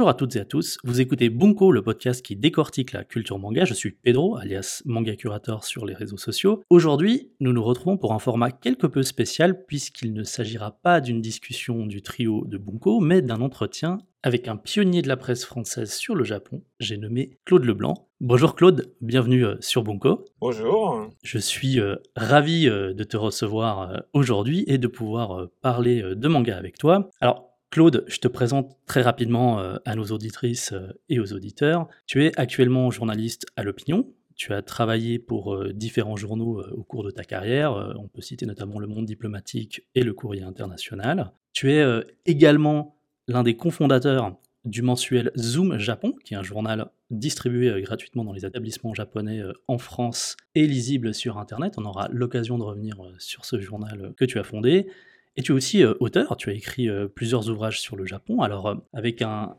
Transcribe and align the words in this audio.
Bonjour 0.00 0.08
à 0.08 0.14
toutes 0.14 0.36
et 0.36 0.40
à 0.40 0.46
tous, 0.46 0.78
vous 0.82 1.02
écoutez 1.02 1.28
Bunko, 1.28 1.70
le 1.72 1.82
podcast 1.82 2.24
qui 2.24 2.34
décortique 2.34 2.92
la 2.92 3.04
culture 3.04 3.38
manga. 3.38 3.66
Je 3.66 3.74
suis 3.74 3.90
Pedro, 3.90 4.38
alias 4.38 4.80
Manga 4.86 5.14
Curator 5.14 5.62
sur 5.62 5.84
les 5.84 5.92
réseaux 5.92 6.16
sociaux. 6.16 6.62
Aujourd'hui, 6.70 7.32
nous 7.38 7.52
nous 7.52 7.62
retrouvons 7.62 7.98
pour 7.98 8.14
un 8.14 8.18
format 8.18 8.50
quelque 8.50 8.86
peu 8.86 9.02
spécial 9.02 9.66
puisqu'il 9.66 10.14
ne 10.14 10.22
s'agira 10.22 10.70
pas 10.70 11.02
d'une 11.02 11.20
discussion 11.20 11.84
du 11.84 12.00
trio 12.00 12.46
de 12.46 12.56
Bunko, 12.56 13.00
mais 13.00 13.20
d'un 13.20 13.42
entretien 13.42 13.98
avec 14.22 14.48
un 14.48 14.56
pionnier 14.56 15.02
de 15.02 15.08
la 15.08 15.18
presse 15.18 15.44
française 15.44 15.92
sur 15.92 16.14
le 16.14 16.24
Japon. 16.24 16.62
J'ai 16.78 16.96
nommé 16.96 17.38
Claude 17.44 17.66
Leblanc. 17.66 18.08
Bonjour 18.20 18.54
Claude, 18.54 18.94
bienvenue 19.02 19.44
euh, 19.44 19.56
sur 19.60 19.82
Bunko. 19.82 20.24
Bonjour. 20.40 21.10
Je 21.22 21.38
suis 21.38 21.78
euh, 21.78 21.96
ravi 22.16 22.68
euh, 22.68 22.94
de 22.94 23.04
te 23.04 23.18
recevoir 23.18 24.02
aujourd'hui 24.14 24.64
et 24.66 24.78
de 24.78 24.86
pouvoir 24.86 25.48
parler 25.60 26.02
de 26.02 26.28
manga 26.28 26.56
avec 26.56 26.78
toi. 26.78 27.10
Alors, 27.20 27.49
Claude, 27.70 28.04
je 28.08 28.18
te 28.18 28.26
présente 28.26 28.76
très 28.86 29.00
rapidement 29.00 29.60
euh, 29.60 29.76
à 29.84 29.94
nos 29.94 30.06
auditrices 30.06 30.72
euh, 30.72 30.88
et 31.08 31.20
aux 31.20 31.32
auditeurs. 31.32 31.86
Tu 32.06 32.24
es 32.26 32.32
actuellement 32.38 32.90
journaliste 32.90 33.46
à 33.54 33.62
l'opinion. 33.62 34.12
Tu 34.34 34.52
as 34.52 34.62
travaillé 34.62 35.20
pour 35.20 35.54
euh, 35.54 35.72
différents 35.72 36.16
journaux 36.16 36.60
au 36.72 36.82
cours 36.82 37.04
de 37.04 37.12
ta 37.12 37.22
carrière. 37.22 37.72
On 37.96 38.08
peut 38.08 38.22
citer 38.22 38.44
notamment 38.44 38.80
Le 38.80 38.88
Monde 38.88 39.06
diplomatique 39.06 39.86
et 39.94 40.02
Le 40.02 40.12
Courrier 40.12 40.42
international. 40.42 41.32
Tu 41.52 41.72
es 41.72 41.84
également 42.26 42.96
l'un 43.28 43.42
des 43.42 43.56
cofondateurs 43.56 44.36
du 44.64 44.82
mensuel 44.82 45.30
Zoom 45.36 45.78
Japon, 45.78 46.14
qui 46.24 46.34
est 46.34 46.36
un 46.36 46.42
journal 46.42 46.90
distribué 47.10 47.80
gratuitement 47.82 48.24
dans 48.24 48.32
les 48.32 48.46
établissements 48.46 48.94
japonais 48.94 49.42
en 49.68 49.78
France 49.78 50.36
et 50.54 50.66
lisible 50.66 51.12
sur 51.12 51.38
Internet. 51.38 51.74
On 51.76 51.84
aura 51.84 52.08
l'occasion 52.10 52.56
de 52.56 52.62
revenir 52.62 52.96
sur 53.18 53.44
ce 53.44 53.60
journal 53.60 54.14
que 54.16 54.24
tu 54.24 54.38
as 54.38 54.44
fondé. 54.44 54.86
Et 55.36 55.42
tu 55.42 55.52
es 55.52 55.54
aussi 55.54 55.82
euh, 55.82 55.94
auteur, 56.00 56.36
tu 56.36 56.50
as 56.50 56.52
écrit 56.52 56.88
euh, 56.88 57.06
plusieurs 57.06 57.48
ouvrages 57.48 57.80
sur 57.80 57.96
le 57.96 58.04
Japon, 58.04 58.40
alors 58.40 58.66
euh, 58.66 58.74
avec 58.92 59.22
un, 59.22 59.56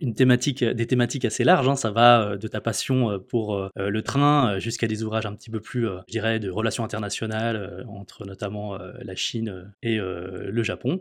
une 0.00 0.14
thématique, 0.14 0.64
des 0.64 0.86
thématiques 0.86 1.24
assez 1.24 1.44
larges, 1.44 1.68
hein. 1.68 1.76
ça 1.76 1.90
va 1.90 2.36
de 2.36 2.48
ta 2.48 2.60
passion 2.60 3.20
pour 3.28 3.70
le 3.76 4.02
train 4.02 4.58
jusqu'à 4.58 4.88
des 4.88 5.02
ouvrages 5.02 5.24
un 5.24 5.34
petit 5.34 5.50
peu 5.50 5.60
plus, 5.60 5.86
je 5.86 6.12
dirais, 6.12 6.40
de 6.40 6.50
relations 6.50 6.84
internationales 6.84 7.86
entre 7.88 8.26
notamment 8.26 8.76
la 8.76 9.14
Chine 9.14 9.72
et 9.82 9.96
le 9.96 10.62
Japon. 10.62 11.00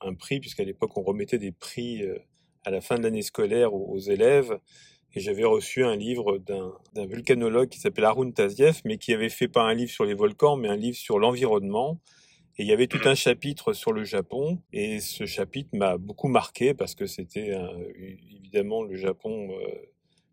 un 0.00 0.14
prix, 0.14 0.40
puisqu'à 0.40 0.64
l'époque 0.64 0.96
on 0.96 1.02
remettait 1.02 1.38
des 1.38 1.52
prix 1.52 2.02
à 2.66 2.70
la 2.70 2.80
fin 2.80 2.98
de 2.98 3.04
l'année 3.04 3.22
scolaire 3.22 3.72
aux, 3.72 3.98
élèves. 3.98 4.58
Et 5.14 5.20
j'avais 5.20 5.44
reçu 5.44 5.84
un 5.84 5.96
livre 5.96 6.38
d'un 6.38 7.06
vulcanologue 7.06 7.68
qui 7.68 7.78
s'appelle 7.78 8.04
Arun 8.04 8.32
Taziev, 8.32 8.82
mais 8.84 8.98
qui 8.98 9.14
avait 9.14 9.30
fait 9.30 9.48
pas 9.48 9.62
un 9.62 9.72
livre 9.72 9.90
sur 9.90 10.04
les 10.04 10.14
volcans, 10.14 10.56
mais 10.56 10.68
un 10.68 10.76
livre 10.76 10.96
sur 10.96 11.18
l'environnement. 11.18 12.00
Et 12.58 12.62
il 12.62 12.68
y 12.68 12.72
avait 12.72 12.88
tout 12.88 13.00
un 13.04 13.14
chapitre 13.14 13.72
sur 13.72 13.92
le 13.92 14.04
Japon, 14.04 14.58
et 14.72 15.00
ce 15.00 15.26
chapitre 15.26 15.70
m'a 15.74 15.96
beaucoup 15.96 16.28
marqué 16.28 16.74
parce 16.74 16.94
que 16.94 17.06
c'était 17.06 17.54
évidemment 18.34 18.82
le 18.82 18.96
Japon 18.96 19.50
euh, 19.50 19.66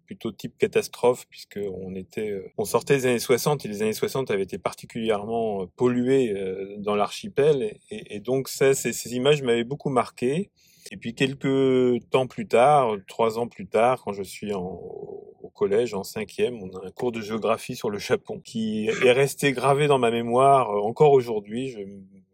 plutôt 0.06 0.32
type 0.32 0.58
catastrophe, 0.58 1.26
puisque 1.30 1.60
on 1.62 1.94
euh, 1.94 2.42
on 2.58 2.66
sortait 2.66 2.96
des 2.96 3.06
années 3.06 3.20
60 3.20 3.66
et 3.66 3.68
les 3.68 3.82
années 3.84 3.94
60 3.94 4.32
avaient 4.32 4.44
été 4.44 4.58
particulièrement 4.58 5.64
euh, 5.64 5.66
polluées 5.76 6.34
dans 6.78 6.96
l'archipel, 6.96 7.78
et, 7.92 8.20
donc 8.22 8.48
ces, 8.48 8.74
ces 8.74 9.16
images 9.16 9.44
m'avaient 9.44 9.64
beaucoup 9.66 9.90
marqué. 9.90 10.50
Et 10.92 10.98
puis 10.98 11.14
quelques 11.16 12.10
temps 12.10 12.28
plus 12.28 12.48
tard, 12.48 12.96
trois 13.08 13.40
ans 13.40 13.48
plus 13.48 13.68
tard, 13.68 14.02
quand 14.04 14.14
je 14.14 14.24
suis 14.24 14.54
en, 14.54 14.62
au 14.62 15.50
collège, 15.54 15.94
en 15.94 16.04
cinquième, 16.04 16.62
on 16.62 16.70
a 16.78 16.88
un 16.88 16.92
cours 16.92 17.12
de 17.12 17.22
géographie 17.22 17.76
sur 17.76 17.90
le 17.90 18.00
Japon 18.00 18.40
qui 18.44 18.88
est 18.88 19.12
resté 19.12 19.52
gravé 19.52 19.88
dans 19.88 20.00
ma 20.00 20.12
mémoire 20.12 20.72
euh, 20.72 20.82
encore 20.82 21.12
aujourd'hui. 21.12 21.76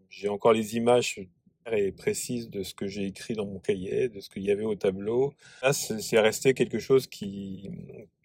J'ai 0.10 0.30
encore 0.30 0.54
les 0.54 0.76
images 0.76 1.20
très 1.66 1.92
précises 1.92 2.50
de 2.50 2.64
ce 2.64 2.74
que 2.74 2.88
j'ai 2.88 3.06
écrit 3.06 3.34
dans 3.36 3.46
mon 3.46 3.60
cahier, 3.60 4.10
de 4.10 4.20
ce 4.20 4.30
qu'il 4.30 4.44
y 4.44 4.52
avait 4.52 4.66
au 4.66 4.76
tableau. 4.76 5.34
Là, 5.62 5.74
c'est 5.74 6.20
resté 6.20 6.54
quelque 6.54 6.80
chose 6.80 7.08
qui, 7.08 7.70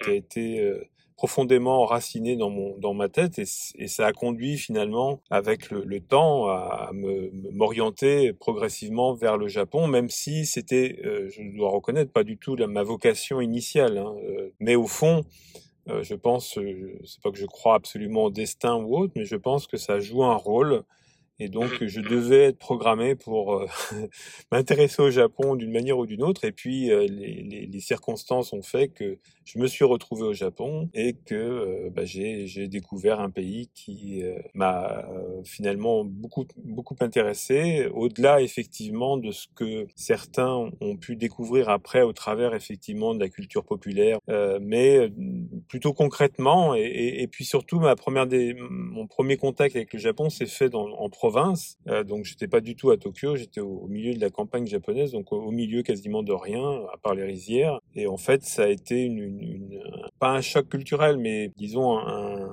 qui 0.03 0.11
a 0.11 0.15
été 0.15 0.61
euh, 0.61 0.85
profondément 1.17 1.83
enraciné 1.83 2.37
dans 2.37 2.51
mon 2.51 2.77
dans 2.79 2.95
ma 2.95 3.09
tête 3.09 3.39
et, 3.39 3.45
et 3.77 3.87
ça 3.89 4.07
a 4.07 4.13
conduit 4.13 4.59
finalement 4.59 5.21
avec 5.31 5.71
le, 5.71 5.85
le 5.85 6.01
temps 6.01 6.49
à, 6.49 6.91
me 6.93 7.31
m'orienter 7.53 8.33
progressivement 8.33 9.15
vers 9.15 9.37
le 9.37 9.49
Japon 9.49 9.87
même 9.87 10.11
si 10.11 10.45
c'était 10.45 10.99
euh, 11.05 11.29
je 11.31 11.57
dois 11.57 11.71
reconnaître 11.71 12.13
pas 12.13 12.25
du 12.25 12.37
tout 12.37 12.57
la, 12.57 12.67
ma 12.67 12.83
vocation 12.83 13.41
initiale 13.41 13.99
hein, 13.99 14.15
euh, 14.25 14.51
mais 14.59 14.75
au 14.75 14.87
fond 14.87 15.23
euh, 15.89 16.03
je 16.03 16.15
pense 16.15 16.59
c'est 17.05 17.21
pas 17.23 17.31
que 17.31 17.39
je 17.39 17.47
crois 17.47 17.75
absolument 17.75 18.25
au 18.25 18.31
destin 18.31 18.77
ou 18.77 18.97
autre 18.97 19.13
mais 19.15 19.25
je 19.25 19.37
pense 19.37 19.67
que 19.67 19.77
ça 19.77 20.01
joue 20.01 20.25
un 20.25 20.37
rôle 20.37 20.85
et 21.41 21.49
donc, 21.49 21.85
je 21.85 22.01
devais 22.01 22.45
être 22.45 22.59
programmé 22.59 23.17
pour 23.17 23.55
euh, 23.55 23.67
m'intéresser 24.53 25.03
au 25.03 25.11
Japon 25.11 25.57
d'une 25.57 25.73
manière 25.73 25.99
ou 25.99 26.07
d'une 26.07 26.23
autre. 26.23 26.45
Et 26.45 26.53
puis, 26.53 26.93
euh, 26.93 27.07
les, 27.09 27.43
les, 27.43 27.67
les, 27.67 27.81
circonstances 27.81 28.53
ont 28.53 28.63
fait 28.63 28.89
que 28.89 29.19
je 29.45 29.59
me 29.59 29.67
suis 29.67 29.85
retrouvé 29.85 30.23
au 30.23 30.33
Japon 30.33 30.89
et 30.95 31.15
que 31.15 31.35
euh, 31.35 31.91
bah, 31.91 32.05
j'ai 32.05 32.69
découvert 32.69 33.21
un 33.21 33.31
pays 33.31 33.71
qui 33.75 34.23
m'a 34.55 35.07
finalement 35.45 36.05
beaucoup, 36.05 36.45
beaucoup 36.65 36.97
intéressé, 37.01 37.87
au-delà 37.93 38.41
effectivement 38.41 39.17
de 39.17 39.31
ce 39.31 39.47
que 39.55 39.87
certains 39.97 40.71
ont 40.81 40.97
pu 40.97 41.17
découvrir 41.17 41.69
après 41.69 42.03
au 42.03 42.13
travers 42.13 42.55
effectivement 42.55 43.15
de 43.15 43.21
la 43.21 43.29
culture 43.29 43.65
populaire, 43.65 44.19
mais 44.61 45.11
plutôt 45.69 45.93
concrètement. 45.93 46.75
Et, 46.75 46.83
et, 46.83 47.23
et, 47.23 47.27
puis 47.27 47.45
surtout, 47.45 47.81
ma 47.81 47.97
première 47.97 48.27
des, 48.27 48.55
mon 48.55 49.07
premier 49.07 49.37
contact 49.37 49.77
avec 49.77 49.93
le 49.93 49.99
Japon 49.99 50.31
s'est 50.31 50.47
fait 50.47 50.69
dans, 50.69 50.89
en 50.89 51.09
province, 51.09 51.79
euh, 51.89 52.05
donc 52.05 52.25
j'étais 52.25 52.49
pas 52.49 52.61
du 52.61 52.77
tout 52.77 52.91
à 52.91 52.97
Tokyo, 52.97 53.37
j'étais 53.37 53.61
au, 53.61 53.87
milieu 53.89 54.15
de 54.15 54.21
la 54.21 54.31
campagne 54.31 54.67
japonaise, 54.67 55.13
donc 55.13 55.33
au, 55.33 55.51
milieu 55.51 55.83
quasiment 55.83 56.23
de 56.23 56.33
rien, 56.33 56.83
à 56.93 56.97
part 57.03 57.15
les 57.15 57.25
rizières. 57.25 57.81
Et 57.97 58.07
en 58.07 58.17
fait, 58.17 58.43
ça 58.43 58.65
a 58.65 58.69
été 58.69 59.03
une, 59.03 59.19
une, 59.19 59.81
pas 60.19 60.31
un 60.31 60.41
choc 60.41 60.69
culturel, 60.69 61.17
mais 61.17 61.53
disons 61.57 61.99
un, 61.99 62.51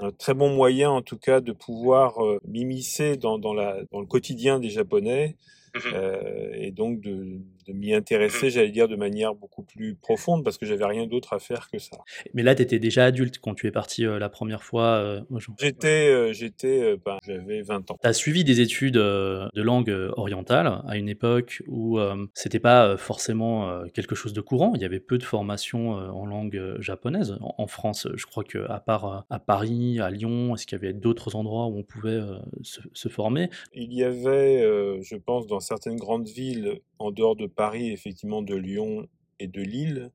un, 0.00 0.10
très 0.10 0.34
bon 0.34 0.54
moyen, 0.54 0.90
en 0.90 1.02
tout 1.02 1.18
cas, 1.18 1.40
de 1.40 1.52
pouvoir 1.52 2.24
euh, 2.24 2.40
m'immiscer 2.46 3.16
dans, 3.16 3.38
dans, 3.38 3.54
la, 3.54 3.84
dans 3.92 4.00
le 4.00 4.06
quotidien 4.06 4.58
des 4.58 4.70
Japonais. 4.70 5.36
Mmh 5.72 5.78
euh, 5.94 6.50
et 6.54 6.72
donc 6.72 7.00
de, 7.00 7.38
de 7.72 7.78
m'y 7.78 7.94
intéresser, 7.94 8.46
mmh. 8.46 8.50
j'allais 8.50 8.70
dire, 8.70 8.88
de 8.88 8.96
manière 8.96 9.34
beaucoup 9.34 9.62
plus 9.62 9.94
profonde, 9.94 10.44
parce 10.44 10.58
que 10.58 10.66
j'avais 10.66 10.84
rien 10.84 11.06
d'autre 11.06 11.32
à 11.32 11.38
faire 11.38 11.68
que 11.70 11.78
ça. 11.78 11.98
Mais 12.34 12.42
là, 12.42 12.54
tu 12.54 12.62
étais 12.62 12.78
déjà 12.78 13.04
adulte 13.04 13.38
quand 13.38 13.54
tu 13.54 13.66
es 13.66 13.70
parti 13.70 14.04
euh, 14.04 14.18
la 14.18 14.28
première 14.28 14.62
fois 14.62 14.84
euh, 14.84 15.20
J'étais, 15.58 16.08
euh, 16.08 16.32
j'étais, 16.32 16.96
ben, 17.04 17.18
j'avais 17.26 17.62
20 17.62 17.90
ans. 17.90 17.96
Tu 18.00 18.08
as 18.08 18.12
suivi 18.12 18.44
des 18.44 18.60
études 18.60 18.94
de 18.94 19.62
langue 19.62 19.94
orientale 20.16 20.82
à 20.86 20.96
une 20.96 21.08
époque 21.08 21.62
où 21.66 21.98
c'était 22.34 22.60
pas 22.60 22.96
forcément 22.96 23.82
quelque 23.94 24.14
chose 24.14 24.32
de 24.32 24.40
courant. 24.40 24.72
Il 24.74 24.82
y 24.82 24.84
avait 24.84 25.00
peu 25.00 25.18
de 25.18 25.22
formations 25.22 25.90
en 25.90 26.26
langue 26.26 26.76
japonaise 26.80 27.36
en, 27.40 27.66
France. 27.66 28.08
Je 28.14 28.26
crois 28.26 28.44
que 28.44 28.58
à 28.70 28.80
part 28.80 29.26
à 29.30 29.38
Paris, 29.38 30.00
à 30.00 30.10
Lyon, 30.10 30.54
est-ce 30.54 30.66
qu'il 30.66 30.78
y 30.78 30.84
avait 30.84 30.92
d'autres 30.92 31.36
endroits 31.36 31.66
où 31.66 31.78
on 31.78 31.82
pouvait 31.82 32.20
se, 32.62 32.80
se, 32.92 33.08
former? 33.08 33.50
Il 33.74 33.92
y 33.92 34.02
avait, 34.02 34.62
je 35.02 35.16
pense, 35.16 35.46
dans 35.46 35.60
certaines 35.60 35.96
grandes 35.96 36.28
villes 36.28 36.80
en 37.00 37.10
dehors 37.10 37.36
de 37.36 37.46
Paris, 37.46 37.59
effectivement, 37.92 38.42
de 38.42 38.54
Lyon 38.54 39.06
et 39.38 39.46
de 39.46 39.60
Lille, 39.62 40.10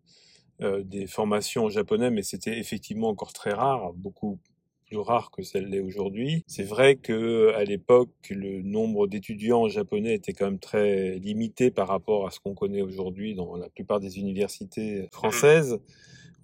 euh, 0.62 0.84
des 0.84 1.08
formations 1.08 1.66
en 1.66 1.70
japonais, 1.70 2.12
mais 2.12 2.24
c'était 2.24 2.58
effectivement 2.60 3.10
encore 3.10 3.34
très 3.34 3.52
rare, 3.52 3.94
beaucoup 3.94 4.40
plus 4.86 4.98
rare 4.98 5.32
que 5.32 5.42
celle 5.42 5.66
l'est 5.66 5.80
aujourd'hui. 5.80 6.44
C'est 6.48 6.64
vrai 6.64 6.96
que 6.96 7.52
à 7.56 7.64
l'époque, 7.64 8.12
le 8.30 8.62
nombre 8.62 9.08
d'étudiants 9.08 9.64
en 9.64 9.68
japonais 9.68 10.14
était 10.14 10.34
quand 10.34 10.46
même 10.46 10.60
très 10.60 11.18
limité 11.20 11.72
par 11.72 11.88
rapport 11.88 12.28
à 12.28 12.32
ce 12.32 12.40
qu'on 12.40 12.54
connaît 12.54 12.82
aujourd'hui 12.82 13.34
dans 13.34 13.56
la 13.56 13.70
plupart 13.70 14.00
des 14.00 14.20
universités 14.20 15.08
françaises 15.12 15.80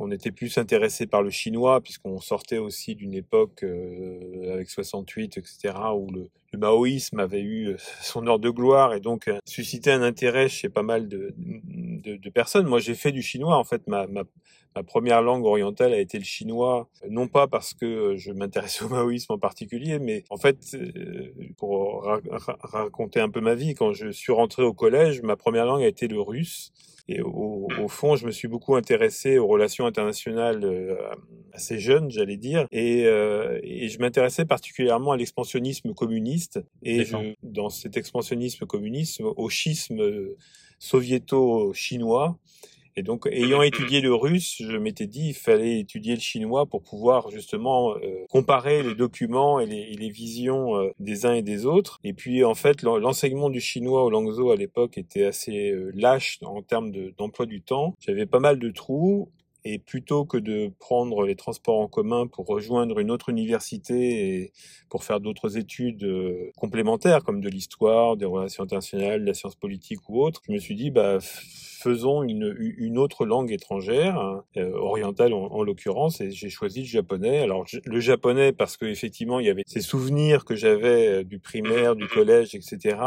on 0.01 0.11
était 0.11 0.31
plus 0.31 0.57
intéressé 0.57 1.05
par 1.05 1.21
le 1.21 1.29
chinois, 1.29 1.81
puisqu'on 1.81 2.19
sortait 2.19 2.57
aussi 2.57 2.95
d'une 2.95 3.13
époque 3.13 3.63
euh, 3.63 4.53
avec 4.53 4.69
68, 4.69 5.37
etc., 5.37 5.75
où 5.95 6.09
le, 6.11 6.29
maoïsme 6.57 7.19
avait 7.19 7.41
eu 7.41 7.69
euh, 7.69 7.77
son 8.01 8.27
heure 8.27 8.39
de 8.39 8.49
gloire 8.49 8.93
et 8.93 8.99
donc 8.99 9.27
euh, 9.27 9.39
suscité 9.45 9.91
un 9.91 10.01
intérêt 10.01 10.49
chez 10.49 10.69
pas 10.69 10.83
mal 10.83 11.07
de, 11.07 11.33
personnes. 12.33 12.67
Moi, 12.67 12.79
j'ai 12.79 12.95
fait 12.95 13.11
du 13.11 13.21
chinois, 13.21 13.57
en 13.57 13.63
fait, 13.63 13.87
ma, 13.87 14.05
première 14.87 15.21
langue 15.21 15.45
orientale 15.45 15.93
a 15.93 15.99
été 15.99 16.17
le 16.17 16.23
chinois, 16.23 16.87
non 17.09 17.27
pas 17.27 17.47
parce 17.47 17.73
que 17.73 18.15
je 18.15 18.31
m'intéressais 18.31 18.85
au 18.85 18.89
maoïsme 18.89 19.33
en 19.33 19.37
particulier, 19.37 19.99
mais 19.99 20.23
en 20.29 20.37
fait, 20.37 20.77
pour 21.57 22.07
raconter 22.61 23.19
un 23.19 23.29
peu 23.29 23.41
ma 23.41 23.53
vie, 23.53 23.75
quand 23.75 23.91
je 23.91 24.09
suis 24.09 24.31
rentré 24.31 24.63
au 24.63 24.73
collège, 24.73 25.21
ma 25.23 25.35
première 25.35 25.65
langue 25.65 25.83
a 25.83 25.87
été 25.87 26.07
le 26.07 26.21
russe. 26.21 26.71
Et 27.07 27.21
au, 27.21 27.67
fond, 27.89 28.15
je 28.15 28.25
me 28.25 28.31
suis 28.31 28.47
beaucoup 28.47 28.75
intéressé 28.75 29.37
aux 29.37 29.47
relations 29.47 29.85
internationales 29.85 30.63
euh, 30.63 30.95
assez 31.51 31.77
jeunes, 31.77 32.09
j'allais 32.09 32.37
dire, 32.37 32.67
euh, 32.73 33.59
et 33.63 33.89
je 33.89 33.99
m'intéressais 33.99 34.45
particulièrement 34.45 35.11
à 35.11 35.17
l'expansionnisme 35.17 35.93
communiste. 35.93 36.40
Et 36.83 37.05
dans 37.43 37.69
cet 37.69 37.97
expansionnisme 37.97 38.65
communiste, 38.65 39.21
au 39.21 39.49
schisme 39.49 40.01
soviéto-chinois, 40.79 42.37
et 42.97 43.03
donc, 43.03 43.27
ayant 43.31 43.61
étudié 43.61 44.01
le 44.01 44.13
russe, 44.13 44.57
je 44.59 44.77
m'étais 44.77 45.07
dit 45.07 45.29
il 45.29 45.33
fallait 45.33 45.79
étudier 45.79 46.15
le 46.15 46.19
chinois 46.19 46.65
pour 46.65 46.83
pouvoir 46.83 47.29
justement 47.29 47.95
euh, 47.95 48.25
comparer 48.29 48.83
les 48.83 48.95
documents 48.95 49.59
et 49.59 49.65
les, 49.65 49.93
les 49.93 50.09
visions 50.09 50.75
euh, 50.75 50.89
des 50.99 51.25
uns 51.25 51.33
et 51.33 51.41
des 51.41 51.65
autres. 51.65 51.99
Et 52.03 52.13
puis, 52.13 52.43
en 52.43 52.53
fait, 52.53 52.83
l'enseignement 52.83 53.49
du 53.49 53.61
chinois 53.61 54.03
au 54.03 54.09
Langzhou 54.09 54.51
à 54.51 54.57
l'époque 54.57 54.97
était 54.97 55.23
assez 55.23 55.71
euh, 55.71 55.91
lâche 55.95 56.39
en 56.41 56.61
termes 56.61 56.91
d'emploi 57.17 57.45
du 57.45 57.61
temps. 57.61 57.95
J'avais 57.99 58.25
pas 58.25 58.39
mal 58.39 58.59
de 58.59 58.69
trous 58.69 59.29
et 59.63 59.79
plutôt 59.79 60.25
que 60.25 60.37
de 60.37 60.71
prendre 60.79 61.25
les 61.25 61.35
transports 61.35 61.79
en 61.79 61.87
commun 61.87 62.27
pour 62.27 62.47
rejoindre 62.47 62.99
une 62.99 63.11
autre 63.11 63.29
université 63.29 64.35
et 64.35 64.51
pour 64.89 65.03
faire 65.03 65.19
d'autres 65.19 65.57
études 65.57 66.07
complémentaires 66.57 67.23
comme 67.23 67.41
de 67.41 67.49
l'histoire, 67.49 68.17
des 68.17 68.25
relations 68.25 68.63
internationales, 68.63 69.21
de 69.21 69.25
la 69.25 69.33
science 69.33 69.55
politique 69.55 70.09
ou 70.09 70.21
autre, 70.21 70.41
je 70.47 70.51
me 70.51 70.57
suis 70.57 70.75
dit 70.75 70.89
bah 70.89 71.19
faisons 71.81 72.23
une, 72.23 72.97
autre 72.97 73.25
langue 73.25 73.51
étrangère, 73.51 74.17
hein, 74.17 74.43
euh, 74.57 74.71
orientale 74.73 75.33
en, 75.33 75.63
l'occurrence, 75.63 76.21
et 76.21 76.31
j'ai 76.31 76.49
choisi 76.49 76.81
le 76.81 76.85
japonais. 76.85 77.41
Alors 77.41 77.65
le 77.83 77.99
japonais 77.99 78.51
parce 78.51 78.77
que 78.77 78.85
effectivement 78.85 79.39
il 79.39 79.47
y 79.47 79.49
avait 79.49 79.63
ces 79.65 79.81
souvenirs 79.81 80.45
que 80.45 80.55
j'avais 80.55 81.07
euh, 81.07 81.23
du 81.23 81.39
primaire, 81.39 81.95
du 81.95 82.07
collège, 82.07 82.53
etc. 82.55 82.97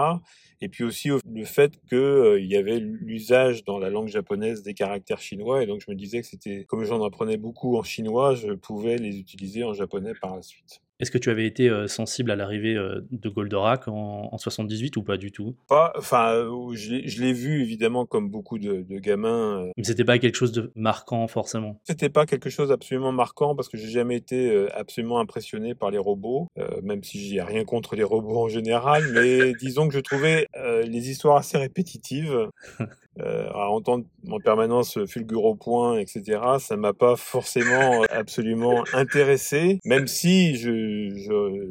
Et 0.60 0.68
puis 0.68 0.84
aussi 0.84 1.08
le 1.08 1.44
fait 1.44 1.80
qu'il 1.88 1.98
euh, 1.98 2.40
y 2.40 2.56
avait 2.56 2.78
l'usage 2.78 3.64
dans 3.64 3.78
la 3.78 3.90
langue 3.90 4.08
japonaise 4.08 4.62
des 4.62 4.74
caractères 4.74 5.20
chinois, 5.20 5.62
et 5.62 5.66
donc 5.66 5.82
je 5.84 5.90
me 5.90 5.96
disais 5.96 6.20
que 6.20 6.26
c'était, 6.26 6.64
comme 6.64 6.84
j'en 6.84 7.02
apprenais 7.04 7.36
beaucoup 7.36 7.76
en 7.76 7.82
chinois, 7.82 8.34
je 8.34 8.52
pouvais 8.52 8.96
les 8.96 9.18
utiliser 9.18 9.64
en 9.64 9.74
japonais 9.74 10.12
par 10.20 10.36
la 10.36 10.42
suite. 10.42 10.83
Est-ce 11.00 11.10
que 11.10 11.18
tu 11.18 11.30
avais 11.30 11.46
été 11.46 11.68
euh, 11.68 11.88
sensible 11.88 12.30
à 12.30 12.36
l'arrivée 12.36 12.76
euh, 12.76 13.00
de 13.10 13.28
Goldorak 13.28 13.88
en, 13.88 14.28
en, 14.30 14.38
78 14.38 14.96
ou 14.96 15.02
pas 15.02 15.16
du 15.16 15.32
tout? 15.32 15.56
Pas, 15.66 15.92
enfin, 15.98 16.32
euh, 16.32 16.74
je 16.74 17.20
l'ai 17.20 17.32
vu 17.32 17.60
évidemment 17.62 18.06
comme 18.06 18.30
beaucoup 18.30 18.58
de, 18.58 18.82
de 18.82 18.98
gamins. 18.98 19.66
Mais 19.76 19.82
c'était 19.82 20.04
pas 20.04 20.18
quelque 20.18 20.36
chose 20.36 20.52
de 20.52 20.70
marquant 20.76 21.26
forcément? 21.26 21.80
C'était 21.82 22.10
pas 22.10 22.26
quelque 22.26 22.48
chose 22.48 22.68
d'absolument 22.68 23.10
marquant 23.10 23.56
parce 23.56 23.68
que 23.68 23.76
j'ai 23.76 23.88
jamais 23.88 24.16
été 24.16 24.68
absolument 24.72 25.18
impressionné 25.18 25.74
par 25.74 25.90
les 25.90 25.98
robots, 25.98 26.46
même 26.82 27.02
si 27.02 27.18
j'ai 27.18 27.42
rien 27.42 27.64
contre 27.64 27.96
les 27.96 28.04
robots 28.04 28.44
en 28.44 28.48
général. 28.48 29.02
Mais 29.12 29.52
disons 29.60 29.88
que 29.88 29.94
je 29.94 30.00
trouvais 30.00 30.46
les 30.84 31.10
histoires 31.10 31.36
assez 31.36 31.58
répétitives. 31.58 32.48
Euh, 33.20 33.48
à 33.52 33.68
entendre 33.68 34.04
en 34.28 34.40
permanence 34.40 34.98
Fulgur 35.06 35.44
au 35.44 35.54
point, 35.54 35.98
etc., 35.98 36.40
ça 36.58 36.76
m'a 36.76 36.92
pas 36.92 37.14
forcément 37.14 38.02
absolument 38.10 38.82
intéressé, 38.92 39.78
même 39.84 40.08
si 40.08 40.56
je, 40.56 41.10
je 41.14 41.70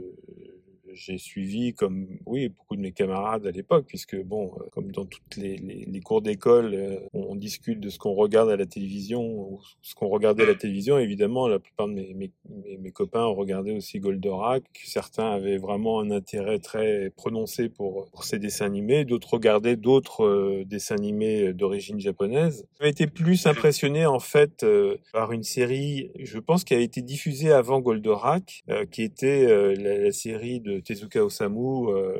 j'ai 0.93 1.17
suivi 1.17 1.73
comme 1.73 2.07
oui 2.25 2.49
beaucoup 2.49 2.75
de 2.75 2.81
mes 2.81 2.91
camarades 2.91 3.45
à 3.45 3.51
l'époque 3.51 3.85
puisque 3.87 4.21
bon 4.21 4.51
euh, 4.59 4.63
comme 4.71 4.91
dans 4.91 5.05
toutes 5.05 5.35
les, 5.37 5.57
les, 5.57 6.01
cours 6.01 6.21
d'école 6.21 6.73
euh, 6.73 6.99
on, 7.13 7.35
discute 7.35 7.79
de 7.79 7.89
ce 7.89 7.97
qu'on 7.97 8.13
regarde 8.13 8.49
à 8.49 8.55
la 8.55 8.65
télévision 8.65 9.23
ou 9.23 9.61
ce 9.81 9.95
qu'on 9.95 10.07
regardait 10.07 10.43
à 10.43 10.47
la 10.47 10.55
télévision. 10.55 10.97
Évidemment 10.97 11.47
la 11.47 11.59
plupart 11.59 11.87
de 11.87 11.93
mes, 11.93 12.13
mes, 12.13 12.31
mes, 12.77 12.91
copains 12.91 13.25
ont 13.25 13.33
regardé 13.33 13.71
aussi 13.71 13.99
Goldorak. 13.99 14.63
Certains 14.85 15.31
avaient 15.31 15.57
vraiment 15.57 15.99
un 15.99 16.11
intérêt 16.11 16.59
très 16.59 17.11
prononcé 17.15 17.69
pour, 17.69 18.09
pour 18.11 18.23
ces 18.23 18.39
dessins 18.39 18.65
animés. 18.65 19.03
D'autres 19.03 19.33
regardaient 19.33 19.75
d'autres 19.75 20.23
euh, 20.23 20.63
dessins 20.65 20.95
animés 20.95 21.53
d'origine 21.53 21.99
japonaise. 21.99 22.65
J'ai 22.79 22.89
été 22.89 23.07
plus 23.07 23.45
impressionné 23.47 24.05
en 24.05 24.19
fait 24.19 24.65
par 25.11 25.31
une 25.31 25.43
série 25.43 26.11
je 26.19 26.39
pense 26.39 26.63
qui 26.63 26.73
a 26.73 26.79
été 26.79 27.01
diffusée 27.01 27.51
avant 27.51 27.79
Goldorak 27.79 28.63
qui 28.91 29.01
était 29.01 29.75
la 29.75 30.11
série 30.11 30.59
de 30.59 30.79
Tezuka 30.83 31.23
Osamu, 31.23 31.89
euh, 31.89 32.19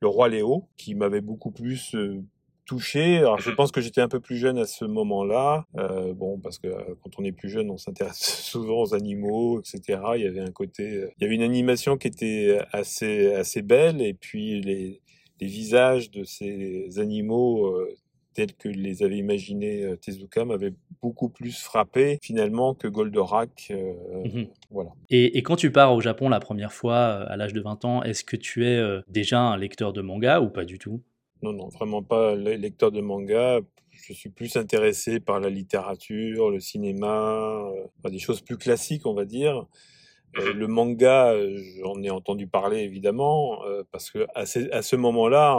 Le 0.00 0.08
Roi 0.08 0.28
Léo, 0.28 0.64
qui 0.76 0.94
m'avait 0.94 1.20
beaucoup 1.20 1.50
plus 1.50 1.94
euh, 1.94 2.22
touché. 2.64 3.18
Alors 3.18 3.38
je 3.40 3.50
mhm. 3.50 3.56
pense 3.56 3.72
que 3.72 3.80
j'étais 3.80 4.00
un 4.00 4.08
peu 4.08 4.20
plus 4.20 4.36
jeune 4.36 4.58
à 4.58 4.66
ce 4.66 4.84
moment-là. 4.84 5.66
Euh, 5.76 6.12
bon, 6.14 6.38
parce 6.38 6.58
que 6.58 6.68
quand 7.02 7.18
on 7.18 7.24
est 7.24 7.32
plus 7.32 7.48
jeune, 7.48 7.70
on 7.70 7.78
s'intéresse 7.78 8.18
souvent 8.42 8.82
aux 8.82 8.94
animaux, 8.94 9.60
etc. 9.60 10.00
Il 10.16 10.22
y 10.22 10.26
avait 10.26 10.40
un 10.40 10.52
côté, 10.52 11.08
il 11.18 11.22
y 11.22 11.24
avait 11.24 11.34
une 11.34 11.42
animation 11.42 11.96
qui 11.96 12.08
était 12.08 12.60
assez 12.72 13.32
assez 13.34 13.62
belle, 13.62 14.00
et 14.00 14.14
puis 14.14 14.60
les 14.60 15.00
les 15.40 15.46
visages 15.46 16.10
de 16.10 16.24
ces 16.24 16.98
animaux 16.98 17.72
tels 18.34 18.54
que 18.54 18.68
les 18.68 19.02
avait 19.02 19.16
imaginés 19.16 19.84
euh, 19.84 19.96
Tezuka 19.96 20.44
m'avait 20.44 20.74
beaucoup 21.02 21.28
plus 21.28 21.58
frappé 21.58 22.18
finalement 22.22 22.74
que 22.74 22.88
Goldorak. 22.88 23.68
Euh, 23.70 23.92
mhm. 24.24 24.48
Voilà. 24.70 24.90
Et, 25.10 25.42
quand 25.42 25.56
tu 25.56 25.72
pars 25.72 25.94
au 25.94 26.00
Japon 26.00 26.28
la 26.28 26.40
première 26.40 26.72
fois 26.72 26.94
euh, 26.94 27.24
à 27.28 27.36
l'âge 27.36 27.52
de 27.52 27.60
20 27.60 27.84
ans, 27.84 28.02
est-ce 28.02 28.24
que 28.24 28.36
tu 28.36 28.66
es 28.66 28.80
déjà 29.08 29.40
un 29.40 29.56
lecteur 29.56 29.92
de 29.92 30.02
manga 30.02 30.40
ou 30.40 30.50
pas 30.50 30.64
du 30.64 30.78
tout? 30.78 31.02
Non, 31.42 31.52
non, 31.52 31.68
vraiment 31.68 32.02
pas 32.02 32.34
lecteur 32.34 32.90
de 32.90 33.00
manga 33.00 33.60
je 34.06 34.12
suis 34.12 34.30
plus 34.30 34.56
intéressé 34.56 35.18
par 35.18 35.40
la 35.40 35.50
littérature, 35.50 36.50
le 36.50 36.60
cinéma, 36.60 37.68
des 38.08 38.18
choses 38.20 38.40
plus 38.40 38.56
classiques, 38.56 39.06
on 39.06 39.14
va 39.14 39.24
dire. 39.24 39.66
Euh, 40.36 40.52
le 40.52 40.66
manga, 40.66 41.34
j'en 41.82 42.02
ai 42.02 42.10
entendu 42.10 42.46
parler 42.46 42.80
évidemment, 42.80 43.64
euh, 43.64 43.82
parce 43.90 44.10
que 44.10 44.26
à, 44.34 44.44
ce 44.46 44.96
moment-là, 44.96 45.56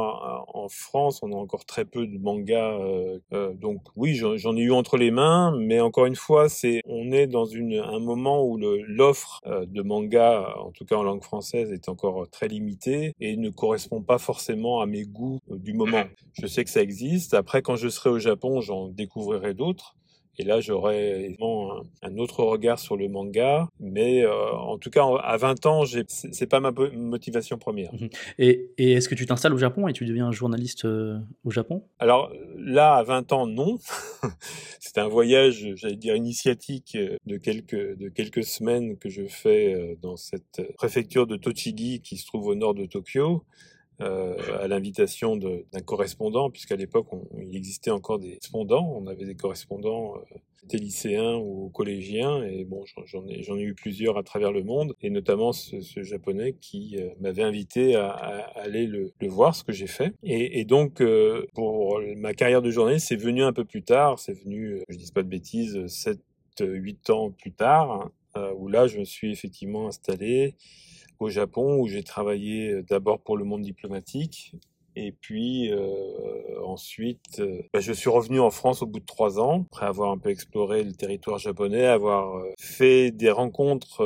en, 0.53 0.67
France, 0.69 1.19
on 1.23 1.31
a 1.31 1.35
encore 1.35 1.65
très 1.65 1.85
peu 1.85 2.05
de 2.05 2.17
mangas. 2.17 2.77
Euh, 3.33 3.53
donc 3.53 3.81
oui, 3.95 4.15
j'en 4.15 4.55
ai 4.55 4.61
eu 4.61 4.71
entre 4.71 4.97
les 4.97 5.11
mains, 5.11 5.55
mais 5.57 5.79
encore 5.79 6.05
une 6.05 6.15
fois, 6.15 6.49
c'est 6.49 6.81
on 6.85 7.11
est 7.11 7.27
dans 7.27 7.45
une, 7.45 7.75
un 7.75 7.99
moment 7.99 8.43
où 8.43 8.57
l'offre 8.57 9.41
de 9.45 9.81
manga, 9.81 10.55
en 10.59 10.71
tout 10.71 10.85
cas 10.85 10.95
en 10.95 11.03
langue 11.03 11.23
française, 11.23 11.71
est 11.71 11.89
encore 11.89 12.29
très 12.29 12.47
limitée 12.47 13.13
et 13.19 13.35
ne 13.37 13.49
correspond 13.49 14.01
pas 14.01 14.17
forcément 14.17 14.81
à 14.81 14.85
mes 14.85 15.03
goûts 15.03 15.39
du 15.49 15.73
moment. 15.73 16.03
Je 16.33 16.47
sais 16.47 16.63
que 16.63 16.69
ça 16.69 16.81
existe. 16.81 17.33
Après, 17.33 17.61
quand 17.61 17.75
je 17.75 17.89
serai 17.89 18.09
au 18.09 18.19
Japon, 18.19 18.61
j'en 18.61 18.87
découvrirai 18.87 19.53
d'autres 19.53 19.95
Et 20.39 20.43
là, 20.43 20.61
j'aurais 20.61 21.35
un, 21.41 21.81
un 22.01 22.17
autre 22.17 22.45
regard 22.45 22.79
sur 22.79 22.95
le 22.95 23.09
manga. 23.09 23.67
Mais 23.81 24.23
euh, 24.23 24.53
en 24.53 24.77
tout 24.77 24.89
cas, 24.89 25.03
à 25.21 25.35
20 25.35 25.65
ans, 25.65 25.83
c'est 26.07 26.47
pas 26.47 26.61
ma 26.61 26.71
motivation 26.71 27.57
première. 27.57 27.93
Mmh 27.93 28.07
et, 28.37 28.71
et 28.77 28.93
est-ce 28.93 29.09
que 29.09 29.15
tu 29.15 29.25
t'installes 29.25 29.53
au 29.53 29.57
Japon 29.57 29.87
et 29.89 29.93
tu 29.93 30.05
deviens 30.05 30.31
journaliste 30.31 30.85
euh, 30.85 31.19
au 31.43 31.51
Japon? 31.51 31.83
Alors 31.99 32.31
là, 32.57 32.95
à 32.95 33.03
20 33.03 33.33
ans, 33.33 33.47
non. 33.47 33.77
c'est 34.79 34.97
un 34.97 35.09
voyage, 35.09 35.73
j'allais 35.75 35.97
dire, 35.97 36.15
initiatique 36.15 36.97
de 37.25 37.37
quelques, 37.37 37.97
de 37.97 38.07
quelques 38.07 38.45
semaines 38.45 38.97
que 38.97 39.09
je 39.09 39.27
fais 39.27 39.97
dans 40.01 40.15
cette 40.15 40.61
préfecture 40.77 41.27
de 41.27 41.35
Tochigi 41.35 41.99
qui 41.99 42.15
se 42.15 42.25
trouve 42.25 42.47
au 42.47 42.55
nord 42.55 42.75
de 42.75 42.85
Tokyo. 42.85 43.43
Euh, 44.01 44.35
à 44.61 44.67
l'invitation 44.69 45.35
d'un 45.35 45.81
correspondant, 45.85 46.49
puisqu'à 46.49 46.77
l'époque, 46.77 47.07
il 47.37 47.55
existait 47.55 47.91
encore 47.91 48.17
des 48.17 48.29
correspondants. 48.29 48.93
On 48.95 49.07
avait 49.07 49.25
des 49.25 49.35
correspondants 49.35 50.15
euh, 50.15 50.37
des 50.63 50.77
lycéens 50.77 51.35
ou 51.35 51.69
collégiens, 51.69 52.43
et 52.43 52.63
bon, 52.63 52.85
j'en 53.05 53.27
ai, 53.27 53.41
ai, 53.41 53.61
eu 53.61 53.73
plusieurs 53.73 54.17
à 54.17 54.23
travers 54.23 54.53
le 54.53 54.63
monde, 54.63 54.95
et 55.01 55.09
notamment 55.09 55.51
ce, 55.51 55.81
ce 55.81 56.03
japonais 56.03 56.55
qui 56.61 56.95
euh, 56.97 57.09
m'avait 57.19 57.43
invité 57.43 57.95
à, 57.95 58.09
à 58.09 58.37
aller 58.61 58.85
le, 58.85 59.11
le, 59.19 59.27
voir, 59.27 59.53
ce 59.53 59.65
que 59.65 59.73
j'ai 59.73 59.87
fait. 59.87 60.13
Et, 60.23 60.61
et 60.61 60.65
donc, 60.65 61.01
euh, 61.01 61.45
pour 61.53 61.99
ma 62.17 62.33
carrière 62.33 62.61
de 62.61 62.71
journaliste, 62.71 63.07
c'est 63.09 63.17
venu 63.17 63.43
un 63.43 63.53
peu 63.53 63.65
plus 63.65 63.83
tard, 63.83 64.17
c'est 64.19 64.33
venu, 64.33 64.81
je 64.87 64.97
dis 64.97 65.11
pas 65.11 65.23
de 65.23 65.29
bêtises, 65.29 65.87
7, 65.87 66.19
8 66.61 67.09
ans 67.09 67.31
plus 67.31 67.51
tard, 67.51 68.11
hein, 68.35 68.51
où 68.57 68.69
là, 68.69 68.87
je 68.87 68.99
me 68.99 69.03
suis 69.03 69.31
effectivement 69.31 69.87
installé 69.87 70.55
au 71.19 71.29
Japon 71.29 71.79
où 71.79 71.87
j'ai 71.87 72.03
travaillé 72.03 72.71
euh, 72.71 72.83
d'abord 72.83 73.19
pour 73.21 73.37
le 73.37 73.45
monde 73.45 73.61
diplomatique 73.61 74.55
et 74.95 75.13
puis 75.13 75.71
euh, 75.71 76.61
ensuite, 76.63 77.39
euh, 77.39 77.61
bah, 77.73 77.79
je 77.79 77.93
suis 77.93 78.09
revenu 78.09 78.39
en 78.39 78.49
France 78.49 78.81
au 78.81 78.85
bout 78.85 78.99
de 78.99 79.05
trois 79.05 79.39
ans, 79.39 79.65
après 79.71 79.85
avoir 79.85 80.11
un 80.11 80.17
peu 80.17 80.29
exploré 80.29 80.83
le 80.83 80.91
territoire 80.91 81.37
japonais, 81.37 81.85
avoir 81.85 82.37
euh, 82.37 82.51
fait 82.59 83.11
des 83.11 83.31
rencontres 83.31 84.03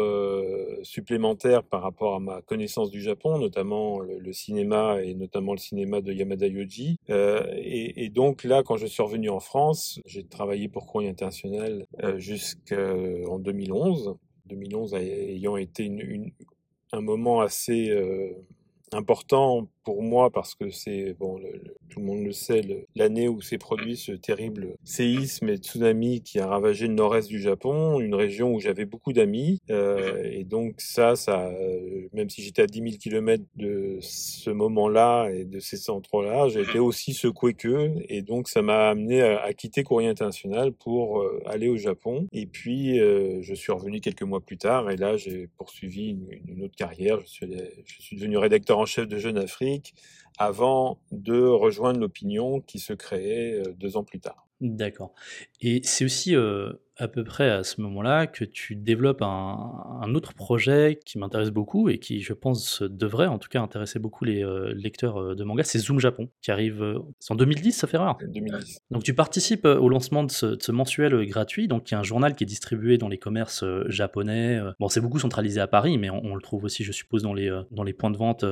supplémentaires 0.84 1.64
par 1.64 1.82
rapport 1.82 2.16
à 2.16 2.20
ma 2.20 2.42
connaissance 2.42 2.92
du 2.92 3.02
Japon, 3.02 3.40
notamment 3.40 4.00
le, 4.00 4.20
le 4.20 4.34
cinéma 4.34 5.02
et 5.02 5.16
notamment 5.16 5.54
le 5.54 5.58
cinéma 5.58 6.02
de 6.02 6.14
Yamada 6.14 6.48
Yoji. 6.48 7.00
Et, 7.10 8.06
et, 8.06 8.10
donc 8.10 8.44
là, 8.44 8.62
quand 8.64 8.78
je 8.78 8.86
suis 8.86 9.02
revenu 9.02 9.30
en 9.30 9.40
France, 9.40 10.00
j'ai 10.06 10.24
travaillé 10.24 10.68
pour 10.68 10.86
Courrier 10.86 11.10
International 11.10 11.86
jusqu'en 12.18 13.40
2011. 13.40 14.16
2011 14.46 14.94
ayant 14.96 15.56
été 15.58 15.86
une, 15.86 16.02
une, 16.02 16.32
un 16.94 17.02
moment 17.02 17.42
assez 17.42 17.90
euh, 17.90 18.32
important 18.94 19.68
pour 19.84 20.02
moi 20.02 20.30
parce 20.32 20.56
que 20.56 20.70
c'est, 20.70 21.16
bon, 21.20 21.40
tout 21.90 22.00
le 22.00 22.06
monde 22.06 22.24
le 22.24 22.32
sait, 22.32 22.62
l'année 22.96 23.28
où 23.28 23.42
s'est 23.42 23.58
produit 23.58 23.98
ce 23.98 24.12
terrible 24.12 24.76
séisme 24.84 25.50
et 25.50 25.58
tsunami 25.58 26.22
qui 26.22 26.40
a 26.40 26.48
ravagé 26.48 26.88
le 26.88 26.94
nord-est 26.94 27.28
du 27.28 27.40
Japon, 27.40 28.00
une 28.00 28.16
région 28.16 28.54
où 28.54 28.60
j'avais 28.60 28.86
beaucoup 28.86 29.14
d'amis. 29.14 29.60
Euh, 29.70 30.24
et 30.24 30.44
donc 30.44 30.76
ça, 30.80 31.16
ça, 31.16 31.48
euh, 31.48 32.08
même 32.14 32.30
si 32.30 32.42
j'étais 32.42 32.64
à 32.64 32.68
10 32.68 32.80
000 32.80 32.92
km 33.00 33.44
de 33.56 33.98
ce 34.02 34.50
moment-là 34.50 35.30
et 35.30 35.46
de 35.46 35.60
ces 35.60 35.78
centres-là, 35.78 36.48
j'ai 36.50 36.62
été 36.62 36.80
aussi 36.80 37.14
secoué 37.14 37.54
qu'eux. 37.54 37.94
Et 38.10 38.22
donc 38.22 38.48
ça 38.48 38.62
m'a 38.62 38.90
amené 38.90 39.22
à, 39.22 39.54
quitter 39.54 39.84
Courrier 39.84 40.10
International 40.10 40.72
pour 40.72 41.22
euh, 41.22 41.42
aller 41.46 41.70
au 41.70 41.78
Japon. 41.78 42.28
Et 42.32 42.46
puis 42.46 43.00
euh, 43.00 43.42
je 43.42 43.54
suis 43.54 43.72
revenu 43.72 44.02
quelques 44.02 44.24
mois 44.24 44.42
plus 44.42 44.58
tard 44.58 44.90
et 44.90 44.98
là 44.98 45.18
j'ai 45.18 45.48
poursuivi 45.58 46.10
une, 46.10 46.28
une, 46.48 46.64
autre 46.64 46.76
carrière. 46.76 47.20
Je 47.22 47.28
suis, 47.28 47.48
je 47.86 48.02
suis 48.02 48.16
devenu 48.16 48.38
rédacteur 48.38 48.80
en 48.80 48.86
chef 48.86 49.08
de 49.08 49.18
Jeune 49.18 49.38
Afrique 49.38 49.73
avant 50.38 51.00
de 51.12 51.40
rejoindre 51.40 52.00
l'opinion 52.00 52.62
qui 52.62 52.80
se 52.80 52.94
créait 52.94 53.54
euh, 53.54 53.74
deux 53.74 53.98
ans 53.98 54.04
plus 54.04 54.20
tard. 54.20 54.48
D'accord. 54.62 55.14
Et 55.62 55.82
c'est 55.84 56.06
aussi 56.06 56.36
euh, 56.36 56.74
à 56.98 57.08
peu 57.08 57.24
près 57.24 57.50
à 57.50 57.64
ce 57.64 57.82
moment-là 57.82 58.28
que 58.28 58.46
tu 58.46 58.76
développes 58.76 59.22
un, 59.22 60.14
autre 60.14 60.34
projet 60.34 61.00
qui 61.06 61.18
m'intéresse 61.18 61.50
beaucoup 61.50 61.90
et 61.90 61.98
qui, 61.98 62.22
je 62.22 62.34
pense, 62.34 62.84
devrait 62.84 63.26
en 63.26 63.40
tout 63.40 63.50
cas 63.50 63.62
intéresser 63.62 63.98
beaucoup 63.98 64.26
les 64.26 64.44
euh, 64.44 64.72
lecteurs 64.76 65.20
euh, 65.20 65.36
de 65.36 65.44
manga, 65.44 65.64
c'est 65.64 65.80
Zoom 65.80 66.00
Japon, 66.00 66.30
qui 66.42 66.52
arrive 66.52 66.84
euh, 66.84 67.00
en 67.30 67.36
2010, 67.36 67.72
ça 67.72 67.88
fait 67.88 67.98
rare. 67.98 68.20
2010. 68.28 68.80
Donc 68.92 69.04
tu 69.04 69.16
participes 69.16 69.66
au 69.66 69.90
lancement 69.90 70.24
de 70.24 70.32
ce, 70.32 70.72
mensuel 70.72 71.26
gratuit, 71.26 71.68
donc 71.68 71.86
qui 71.86 71.96
est 71.96 71.98
un 71.98 72.04
journal 72.04 72.36
qui 72.36 72.44
est 72.44 72.48
distribué 72.48 72.98
dans 72.98 73.08
les 73.08 73.18
commerces 73.18 73.64
japonais. 73.88 74.60
Bon, 74.80 74.88
c'est 74.88 75.02
beaucoup 75.02 75.20
centralisé 75.20 75.60
à 75.60 75.68
Paris, 75.68 75.98
mais 75.98 76.10
on, 76.10 76.36
le 76.36 76.42
trouve 76.42 76.64
aussi, 76.64 76.84
je 76.84 76.92
suppose, 76.92 77.24
dans 77.24 77.34
les, 77.34 77.50
dans 77.72 77.84
les 77.84 77.94
points 77.94 78.12
de 78.12 78.18
vente 78.18 78.46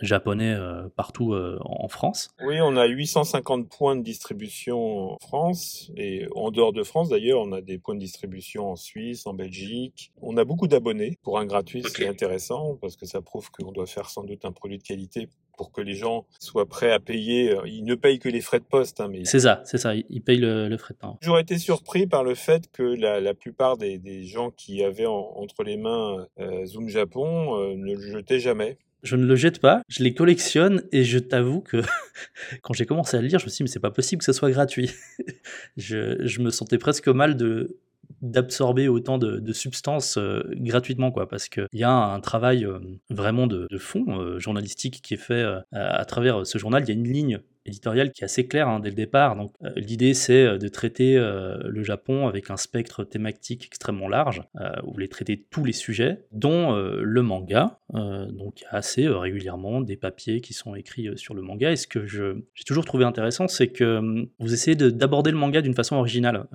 japonais 0.00 0.56
partout 0.96 1.34
en 1.34 1.88
France. 1.88 2.28
Oui, 2.44 2.56
on 2.60 2.76
a 2.76 2.86
850 2.86 3.68
points 3.68 3.96
de 3.96 4.02
distribution 4.02 5.12
en 5.12 5.18
France 5.20 5.90
et 5.96 6.26
en 6.34 6.50
dehors 6.50 6.72
de 6.72 6.82
France 6.82 7.08
d'ailleurs, 7.08 7.40
on 7.40 7.52
a 7.52 7.60
des 7.60 7.78
points 7.84 7.94
de 7.94 8.00
distribution 8.00 8.70
en 8.70 8.76
Suisse, 8.76 9.26
en 9.26 9.34
Belgique. 9.34 10.12
On 10.20 10.36
a 10.36 10.44
beaucoup 10.44 10.66
d'abonnés. 10.66 11.18
Pour 11.22 11.38
un 11.38 11.46
gratuit, 11.46 11.84
c'est 11.94 12.08
intéressant 12.08 12.76
parce 12.80 12.96
que 12.96 13.06
ça 13.06 13.20
prouve 13.22 13.50
qu'on 13.50 13.70
doit 13.70 13.86
faire 13.86 14.10
sans 14.10 14.24
doute 14.24 14.44
un 14.44 14.52
produit 14.52 14.78
de 14.78 14.82
qualité 14.82 15.28
pour 15.56 15.70
que 15.70 15.80
les 15.80 15.94
gens 15.94 16.26
soient 16.40 16.66
prêts 16.66 16.90
à 16.90 16.98
payer. 16.98 17.56
Ils 17.66 17.84
ne 17.84 17.94
payent 17.94 18.18
que 18.18 18.28
les 18.28 18.40
frais 18.40 18.58
de 18.58 18.64
poste. 18.64 19.00
Hein, 19.00 19.08
mais... 19.08 19.24
C'est 19.24 19.40
ça, 19.40 19.62
c'est 19.64 19.78
ça. 19.78 19.94
Ils 19.94 20.22
payent 20.22 20.38
le, 20.38 20.76
frais 20.78 20.94
de 20.94 20.98
poste. 20.98 21.18
J'aurais 21.20 21.42
été 21.42 21.58
surpris 21.58 22.06
par 22.06 22.24
le 22.24 22.34
fait 22.34 22.70
que 22.72 22.82
la, 22.82 23.20
la 23.20 23.34
plupart 23.34 23.76
des, 23.76 23.98
des, 23.98 24.24
gens 24.24 24.50
qui 24.50 24.82
avaient 24.82 25.06
entre 25.06 25.62
les 25.62 25.76
mains 25.76 26.26
euh, 26.40 26.64
Zoom 26.66 26.88
Japon 26.88 27.58
euh, 27.58 27.74
ne 27.76 27.94
le 27.94 28.00
jetaient 28.00 28.40
jamais 28.40 28.78
je 29.04 29.16
ne 29.16 29.26
le 29.26 29.36
jette 29.36 29.60
pas, 29.60 29.82
je 29.88 30.02
les 30.02 30.14
collectionne 30.14 30.82
et 30.90 31.04
je 31.04 31.18
t'avoue 31.18 31.60
que 31.60 31.82
quand 32.62 32.74
j'ai 32.74 32.86
commencé 32.86 33.16
à 33.16 33.20
le 33.20 33.28
lire, 33.28 33.38
je 33.38 33.44
me 33.44 33.50
suis 33.50 33.58
dit 33.58 33.62
mais 33.64 33.68
c'est 33.68 33.80
pas 33.80 33.90
possible 33.90 34.20
que 34.20 34.24
ce 34.24 34.32
soit 34.32 34.50
gratuit. 34.50 34.90
je, 35.76 36.26
je, 36.26 36.40
me 36.40 36.50
sentais 36.50 36.78
presque 36.78 37.08
mal 37.08 37.36
de 37.36 37.78
d'absorber 38.20 38.88
autant 38.88 39.18
de, 39.18 39.38
de 39.38 39.52
substances 39.52 40.18
euh, 40.18 40.42
gratuitement 40.54 41.10
quoi 41.10 41.28
parce 41.28 41.48
qu'il 41.48 41.66
y 41.72 41.84
a 41.84 41.90
un 41.90 42.20
travail 42.20 42.64
euh, 42.64 42.78
vraiment 43.10 43.46
de, 43.46 43.66
de 43.70 43.78
fond 43.78 44.20
euh, 44.20 44.38
journalistique 44.38 45.00
qui 45.02 45.14
est 45.14 45.18
fait 45.18 45.44
à 45.72 46.04
travers 46.04 46.46
ce 46.46 46.58
journal 46.58 46.82
il 46.84 46.88
y 46.88 46.90
a 46.90 46.94
une 46.94 47.10
ligne 47.10 47.40
éditorial 47.66 48.12
qui 48.12 48.22
est 48.22 48.24
assez 48.24 48.46
clair 48.46 48.68
hein, 48.68 48.80
dès 48.80 48.90
le 48.90 48.94
départ. 48.94 49.36
Donc 49.36 49.52
euh, 49.62 49.70
l'idée 49.76 50.14
c'est 50.14 50.44
euh, 50.44 50.58
de 50.58 50.68
traiter 50.68 51.16
euh, 51.16 51.58
le 51.64 51.82
Japon 51.82 52.28
avec 52.28 52.50
un 52.50 52.56
spectre 52.56 53.04
thématique 53.04 53.66
extrêmement 53.66 54.08
large, 54.08 54.42
où 54.82 54.86
vous 54.86 54.92
voulez 54.92 55.08
traiter 55.08 55.46
tous 55.50 55.64
les 55.64 55.72
sujets, 55.72 56.24
dont 56.32 56.74
le 56.74 57.22
manga. 57.22 57.78
donc 57.92 58.60
il 58.60 58.64
y 58.64 58.66
a 58.66 58.76
assez 58.76 59.08
régulièrement 59.08 59.80
des 59.80 59.96
papiers 59.96 60.40
qui 60.40 60.52
sont 60.52 60.74
écrits 60.74 61.08
sur 61.16 61.34
le 61.34 61.42
manga. 61.42 61.72
Et 61.72 61.76
ce 61.76 61.86
que 61.86 62.06
j'ai 62.06 62.64
toujours 62.66 62.84
trouvé 62.84 63.04
intéressant, 63.04 63.48
c'est 63.48 63.68
que 63.68 63.98
hum, 63.98 64.28
vous 64.38 64.52
essayez 64.52 64.76
d'aborder 64.76 65.30
le 65.30 65.36
manga 65.36 65.62
d'une 65.62 65.74
façon 65.74 65.96
originale. 65.96 66.46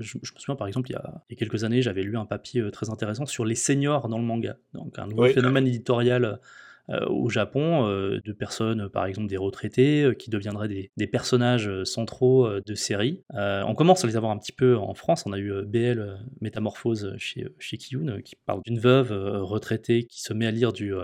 Je, 0.00 0.18
me 0.18 0.22
souviens 0.38 0.56
par 0.56 0.66
exemple 0.66 0.90
il 0.90 0.94
y 0.94 0.96
a, 0.96 1.22
il 1.28 1.34
y 1.34 1.36
a 1.36 1.38
quelques 1.38 1.64
années, 1.64 1.82
j'avais 1.82 2.02
lu 2.02 2.16
un 2.16 2.26
papier 2.26 2.62
très 2.70 2.90
intéressant 2.90 3.26
sur 3.26 3.44
les 3.44 3.54
seniors 3.54 4.08
dans 4.08 4.18
le 4.18 4.24
manga. 4.24 4.56
Donc 4.74 4.98
un 4.98 5.06
nouveau 5.06 5.26
phénomène 5.28 5.66
éditorial 5.66 6.24
euh, 6.24 6.36
au 6.88 7.28
Japon, 7.28 7.88
euh, 7.88 8.20
de 8.24 8.32
personnes, 8.32 8.88
par 8.88 9.06
exemple 9.06 9.28
des 9.28 9.36
retraités, 9.36 10.02
euh, 10.02 10.14
qui 10.14 10.30
deviendraient 10.30 10.68
des, 10.68 10.90
des 10.96 11.06
personnages 11.06 11.70
centraux 11.84 12.48
de 12.60 12.74
séries. 12.74 13.22
on 13.32 13.74
commence 13.74 14.04
à 14.04 14.06
les 14.06 14.16
avoir 14.16 14.32
un 14.32 14.38
petit 14.38 14.52
peu 14.52 14.76
en 14.76 14.94
France. 14.94 15.24
On 15.26 15.32
a 15.32 15.38
eu 15.38 15.52
BL 15.64 16.18
Métamorphose 16.40 17.14
chez, 17.18 17.46
chez 17.58 17.76
Kiyun, 17.76 18.20
qui 18.22 18.36
parle 18.36 18.60
d'une 18.64 18.78
veuve 18.78 19.12
retraitée 19.42 20.04
qui 20.04 20.22
se 20.22 20.32
met 20.32 20.46
à 20.46 20.50
lire 20.50 20.72
du 20.72 20.94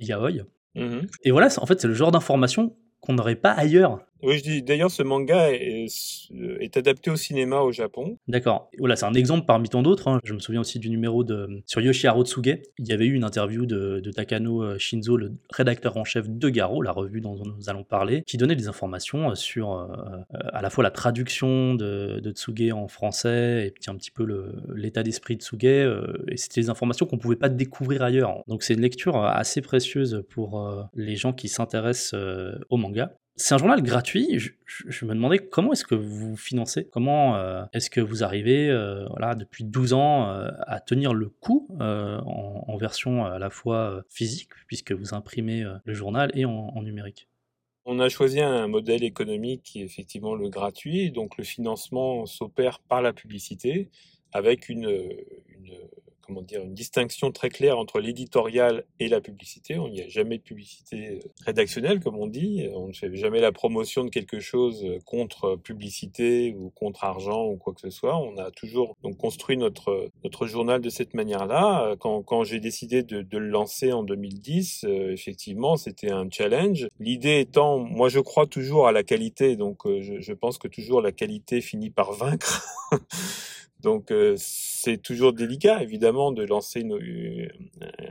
yaoi. 0.00 0.30
Mmh 0.76 1.00
Et 1.24 1.30
voilà, 1.30 1.48
en 1.58 1.66
fait, 1.66 1.80
c'est 1.80 1.88
le 1.88 1.94
genre 1.94 2.12
d'information 2.12 2.76
qu'on 3.00 3.14
n'aurait 3.14 3.36
pas 3.36 3.50
ailleurs. 3.50 4.00
Oui, 4.22 4.38
je 4.38 4.42
dis 4.42 4.62
d'ailleurs, 4.62 4.90
ce 4.90 5.02
manga 5.02 5.50
est, 5.50 6.76
adapté 6.76 7.10
au 7.10 7.16
cinéma 7.16 7.60
au 7.60 7.72
Japon. 7.72 8.18
D'accord. 8.28 8.70
Voilà, 8.78 8.96
c'est 8.96 9.06
un 9.06 9.14
exemple 9.14 9.46
parmi 9.46 9.68
tant 9.68 9.82
d'autres. 9.82 10.08
Hein. 10.08 10.20
Je 10.24 10.34
me 10.34 10.38
souviens 10.38 10.60
aussi 10.60 10.78
du 10.78 10.90
numéro 10.90 11.24
de 11.24 11.62
sur 11.66 11.80
Yoshiharu 11.80 12.24
Tsuge. 12.24 12.58
Il 12.78 12.86
y 12.86 12.92
avait 12.92 13.06
eu 13.06 13.14
une 13.14 13.24
interview 13.24 13.66
de, 13.66 14.10
Takano 14.14 14.62
euh, 14.62 14.78
Shinzo, 14.78 15.16
le 15.16 15.32
rédacteur 15.50 15.96
en 15.96 16.04
chef 16.04 16.28
de 16.28 16.48
Garo, 16.48 16.82
la 16.82 16.92
revue 16.92 17.20
dont 17.20 17.36
nous 17.44 17.68
allons 17.68 17.84
parler, 17.84 18.22
qui 18.26 18.36
donnait 18.36 18.56
des 18.56 18.68
informations 18.68 19.30
euh, 19.30 19.34
sur 19.34 19.72
euh, 19.72 19.86
à 20.52 20.62
la 20.62 20.70
fois 20.70 20.84
la 20.84 20.90
traduction 20.90 21.74
de, 21.74 22.20
Tsuge 22.30 22.72
en 22.72 22.88
français 22.88 23.66
et 23.66 23.70
puis 23.70 23.84
un 23.88 23.96
petit 23.96 24.10
peu 24.10 24.26
l'état 24.74 25.02
d'esprit 25.02 25.36
de 25.36 25.42
Tsuge. 25.42 25.64
et 25.64 26.36
c'était 26.36 26.60
des 26.60 26.70
informations 26.70 27.06
qu'on 27.06 27.18
pouvait 27.18 27.36
pas 27.36 27.48
découvrir 27.48 28.02
ailleurs. 28.02 28.42
Donc 28.46 28.62
c'est 28.62 28.74
une 28.74 28.80
lecture 28.80 29.16
assez 29.16 29.60
précieuse 29.60 30.24
pour 30.30 30.88
les 30.94 31.16
gens 31.16 31.32
qui 31.32 31.48
s'intéressent 31.48 32.14
au 32.68 32.76
manga. 32.76 33.12
C'est 33.40 33.54
un 33.54 33.58
journal 33.58 33.82
gratuit. 33.82 34.38
Je, 34.66 35.04
me 35.06 35.14
demandais 35.14 35.38
comment 35.38 35.72
est-ce 35.72 35.86
que 35.86 35.94
vous 35.94 36.36
financez 36.36 36.86
Comment 36.92 37.36
euh, 37.36 37.64
est-ce 37.72 37.88
que 37.88 38.02
vous 38.02 38.22
arrivez, 38.22 38.68
euh, 38.68 39.06
voilà, 39.08 39.34
depuis 39.34 39.64
12 39.64 39.94
ans, 39.94 40.28
euh, 40.28 40.50
à 40.66 40.78
tenir 40.78 41.14
le 41.14 41.30
coup 41.30 41.66
en, 41.80 42.76
version 42.76 43.24
à 43.24 43.38
la 43.38 43.48
fois 43.48 44.02
physique, 44.10 44.50
puisque 44.66 44.92
vous 44.92 45.14
imprimez 45.14 45.64
le 45.84 45.94
journal, 45.94 46.30
et 46.34 46.44
en, 46.44 46.82
numérique? 46.82 47.28
On 47.86 47.98
a 47.98 48.10
choisi 48.10 48.40
un 48.40 48.68
modèle 48.68 49.04
économique 49.04 49.62
qui 49.62 49.80
est 49.80 49.84
effectivement 49.84 50.34
le 50.34 50.50
gratuit, 50.50 51.10
donc 51.10 51.38
le 51.38 51.44
financement 51.44 52.26
s'opère 52.26 52.78
par 52.80 53.00
la 53.00 53.14
publicité 53.14 53.88
avec 54.32 54.68
une, 54.68 54.88
une 55.48 55.49
comment 56.30 56.42
dire, 56.42 56.62
une 56.62 56.74
distinction 56.74 57.32
très 57.32 57.48
claire 57.48 57.76
entre 57.76 57.98
l'éditorial 57.98 58.84
et 59.00 59.08
la 59.08 59.20
publicité. 59.20 59.74
Il 59.74 59.92
n'y 59.92 60.02
a 60.02 60.08
jamais 60.08 60.38
de 60.38 60.42
publicité 60.42 61.18
rédactionnelle, 61.44 61.98
comme 61.98 62.16
on 62.16 62.28
dit. 62.28 62.68
On 62.72 62.88
ne 62.88 62.92
fait 62.92 63.14
jamais 63.16 63.40
la 63.40 63.50
promotion 63.50 64.04
de 64.04 64.10
quelque 64.10 64.38
chose 64.38 64.86
contre 65.04 65.56
publicité 65.56 66.54
ou 66.56 66.70
contre 66.70 67.02
argent 67.04 67.46
ou 67.46 67.56
quoi 67.56 67.74
que 67.74 67.80
ce 67.80 67.90
soit. 67.90 68.16
On 68.16 68.38
a 68.38 68.52
toujours 68.52 68.96
donc 69.02 69.16
construit 69.16 69.56
notre 69.56 70.10
notre 70.22 70.46
journal 70.46 70.80
de 70.80 70.88
cette 70.88 71.14
manière-là. 71.14 71.96
Quand, 71.98 72.22
quand 72.22 72.44
j'ai 72.44 72.60
décidé 72.60 73.02
de, 73.02 73.26
le 73.38 73.48
lancer 73.48 73.92
en 73.92 74.04
2010, 74.04 74.84
effectivement, 74.84 75.76
c'était 75.76 76.10
un 76.10 76.28
challenge. 76.30 76.86
L'idée 77.00 77.40
étant, 77.40 77.78
moi, 77.78 78.08
je 78.08 78.20
crois 78.20 78.46
toujours 78.46 78.86
à 78.86 78.92
la 78.92 79.02
qualité, 79.02 79.56
donc 79.56 79.78
je 79.86 80.32
pense 80.32 80.58
que 80.58 80.68
toujours 80.68 81.00
la 81.00 81.10
qualité 81.10 81.60
finit 81.60 81.90
par 81.90 82.12
vaincre. 82.12 82.64
Donc 83.82 84.10
euh, 84.10 84.34
c'est 84.36 84.98
toujours 84.98 85.32
délicat 85.32 85.82
évidemment 85.82 86.32
de 86.32 86.44
lancer 86.44 86.80
une, 86.80 86.94
euh, 86.94 87.48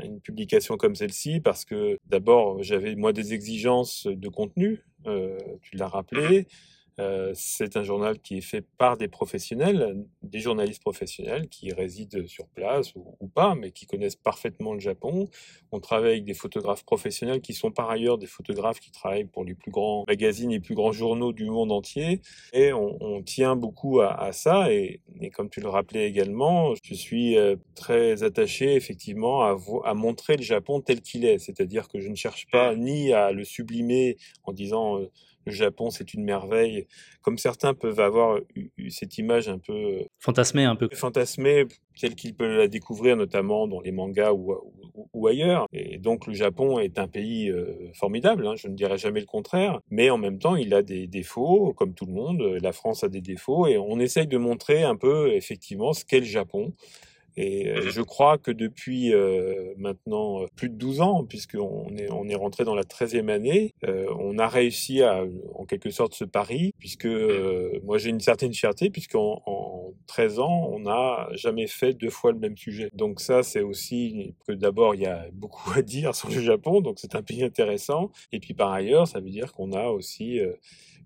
une 0.04 0.20
publication 0.20 0.78
comme 0.78 0.96
celle-ci 0.96 1.40
parce 1.42 1.66
que 1.66 1.98
d'abord 2.08 2.64
j'avais 2.64 2.96
moi 2.96 3.14
des 3.14 3.34
exigences 3.34 4.08
de 4.08 4.30
contenu, 4.30 4.84
euh, 5.06 5.38
tu 5.62 5.78
l'as 5.78 5.88
rappelé, 5.88 6.48
euh, 7.00 7.32
c'est 7.34 7.78
un 7.78 7.84
journal 7.84 8.20
qui 8.20 8.38
est 8.38 8.42
fait 8.42 8.66
par 8.78 8.98
des 8.98 9.08
professionnels, 9.08 10.06
des 10.22 10.40
journalistes 10.40 10.82
professionnels 10.82 11.48
qui 11.48 11.72
résident 11.72 12.28
sur 12.28 12.48
place 12.48 12.94
ou, 12.96 13.28
pas, 13.28 13.56
mais 13.56 13.72
qui 13.72 13.86
connaissent 13.86 14.18
parfaitement 14.18 14.74
le 14.74 14.80
Japon. 14.80 15.30
On 15.72 15.80
travaille 15.80 16.12
avec 16.12 16.26
des 16.26 16.34
photographes 16.34 16.84
professionnels 16.84 17.42
qui 17.42 17.54
sont 17.54 17.72
par 17.72 17.90
ailleurs 17.90 18.18
des 18.18 18.28
photographes 18.28 18.80
qui 18.80 18.92
travaillent 18.92 19.26
pour 19.26 19.46
les 19.46 19.56
plus 19.56 19.72
grands 19.72 20.04
magazines, 20.08 20.50
les 20.50 20.60
plus 20.60 20.76
grands 20.76 20.92
journaux 20.92 21.32
du 21.32 21.46
monde 21.46 21.72
entier. 21.72 22.22
Et 22.54 22.74
on, 22.74 23.22
tient 23.24 23.56
beaucoup 23.56 24.02
à, 24.02 24.32
ça. 24.32 24.72
Et, 24.72 25.02
comme 25.34 25.50
tu 25.50 25.62
le 25.62 25.70
rappelais 25.70 26.08
également, 26.08 26.74
je 26.84 26.94
suis 26.94 27.38
euh, 27.38 27.56
très 27.76 28.24
attaché 28.24 28.76
effectivement 28.76 29.44
à, 29.44 29.94
montrer 29.94 30.38
le 30.38 30.44
Japon 30.44 30.82
tel 30.82 31.02
qu'il 31.02 31.26
est. 31.26 31.38
C'est-à-dire 31.40 31.88
que 31.88 32.00
je 32.00 32.10
ne 32.10 32.16
cherche 32.16 32.48
pas 32.52 32.76
ni 32.76 33.14
à 33.14 33.32
le 33.32 33.44
sublimer 33.44 34.18
en 34.44 34.54
disant... 34.54 35.00
Euh, 35.00 35.10
le 35.50 35.56
Japon 35.56 35.90
c'est 35.90 36.14
une 36.14 36.24
merveille, 36.24 36.88
comme 37.22 37.38
certains 37.38 37.74
peuvent 37.74 38.00
avoir 38.00 38.40
eu, 38.56 38.90
cette 38.90 39.18
image 39.18 39.50
un 39.50 39.60
peu 39.60 39.74
euh, 39.74 40.04
fantasmée, 40.20 40.64
un 40.64 40.76
peu 40.76 40.90
fantasmée, 40.94 41.66
telle 42.00 42.16
qu'ils 42.16 42.36
peuvent 42.36 42.58
la 42.58 42.68
découvrir 42.68 43.18
notamment 43.18 43.68
dans 43.68 43.82
les 43.82 43.92
mangas 43.92 44.32
ou, 44.34 44.56
ou, 45.14 45.28
ailleurs. 45.28 45.68
Et 45.74 45.98
donc 45.98 46.28
le 46.28 46.34
Japon 46.34 46.80
est 46.80 46.98
un 46.98 47.08
pays 47.08 47.50
euh, 47.50 47.92
formidable, 47.94 48.48
hein, 48.48 48.56
je 48.56 48.68
ne 48.68 48.76
dirais 48.76 48.98
jamais 48.98 49.20
le 49.20 49.26
contraire, 49.26 49.80
mais 49.90 50.10
en 50.10 50.18
même 50.18 50.40
temps 50.40 50.56
il 50.56 50.74
a 50.74 50.82
des 50.82 51.08
défauts, 51.08 51.74
comme 51.74 51.94
tout 51.94 52.06
le 52.06 52.14
monde. 52.14 52.42
La 52.62 52.72
France 52.72 53.04
a 53.04 53.10
des 53.10 53.22
défauts 53.22 53.68
et 53.68 53.78
on 53.78 54.00
essaye 54.00 54.28
de 54.28 54.38
montrer 54.38 54.84
un 54.84 54.96
peu 54.96 55.34
effectivement 55.34 55.94
ce 55.94 56.06
qu'est 56.06 56.20
le 56.20 56.26
Japon. 56.26 56.74
Et 57.38 57.70
euh, 57.70 57.90
je 57.90 58.02
crois 58.02 58.38
que 58.38 58.52
depuis 58.52 59.14
euh, 59.14 59.74
maintenant 59.78 60.44
euh, 60.44 60.48
plus 60.56 60.70
de 60.70 60.76
12 60.76 61.02
ans, 61.02 61.24
puisqu'on 61.24 61.96
est, 61.96 62.12
on 62.12 62.28
est 62.28 62.36
rentré 62.36 62.64
dans 62.64 62.76
la 62.76 62.84
13e 62.84 63.30
année, 63.30 63.74
on 63.84 64.38
a 64.38 64.48
réussi 64.48 65.02
à, 65.02 65.24
en 65.56 65.66
quelque 65.66 65.90
sorte, 65.90 66.14
ce 66.14 66.26
pari, 66.26 66.74
puisque 66.80 67.08
moi 67.84 67.98
j'ai 67.98 68.10
une 68.10 68.20
certaine 68.20 68.54
fierté, 68.54 68.90
puisqu'en 68.90 69.42
en 69.46 69.94
13 70.08 70.40
ans, 70.40 70.70
on 70.72 70.80
n'a 70.80 71.30
jamais 71.34 71.68
fait 71.68 71.94
deux 71.94 72.10
fois 72.10 72.32
le 72.32 72.40
même 72.40 72.58
sujet. 72.58 72.90
Donc 72.94 73.22
ça, 73.22 73.44
c'est 73.44 73.62
aussi 73.62 74.36
que 74.48 74.54
d'abord, 74.54 74.96
il 74.96 75.02
y 75.02 75.06
a 75.06 75.28
beaucoup 75.34 75.72
à 75.72 75.82
dire 75.82 76.16
sur 76.16 76.30
le 76.30 76.42
Japon, 76.42 76.82
donc 76.82 77.00
c'est 77.00 77.16
un 77.16 77.22
pays 77.22 77.44
intéressant. 77.44 78.12
Et 78.32 78.40
puis 78.40 78.54
par 78.54 78.72
ailleurs, 78.72 79.08
ça 79.08 79.20
veut 79.20 79.30
dire 79.30 79.54
qu'on 79.54 79.72
a 79.72 79.88
aussi 79.88 80.40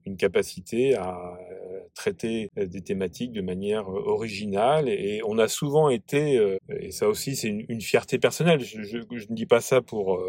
une 0.06 0.18
capacité 0.18 0.96
à 0.96 1.38
euh, 1.52 1.80
traiter 1.94 2.50
euh, 2.58 2.66
des 2.66 2.82
thématiques 2.82 3.32
de 3.32 3.42
manière 3.42 3.90
euh, 3.90 4.04
originale 4.06 4.90
et 4.90 5.22
on 5.26 5.38
a 5.38 5.48
souvent 5.48 5.90
été, 5.90 6.42
et 6.70 6.92
ça 6.92 7.08
aussi 7.08 7.36
c'est 7.36 7.50
une, 7.50 7.82
fierté 7.82 8.18
personnelle, 8.18 8.62
je, 8.62 8.82
je, 8.82 8.98
ne 8.98 9.36
dis 9.36 9.46
pas 9.46 9.62
ça 9.62 9.82
pour 9.82 10.20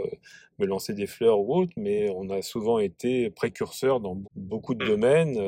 me 0.58 0.66
lancer 0.66 0.94
des 0.94 1.06
fleurs 1.06 1.40
ou 1.40 1.54
autre, 1.54 1.72
mais 1.76 2.10
on 2.14 2.30
a 2.30 2.42
souvent 2.42 2.78
été 2.78 3.30
précurseur 3.30 4.00
dans 4.00 4.22
beaucoup 4.36 4.74
de 4.74 4.84
domaines. 4.84 5.38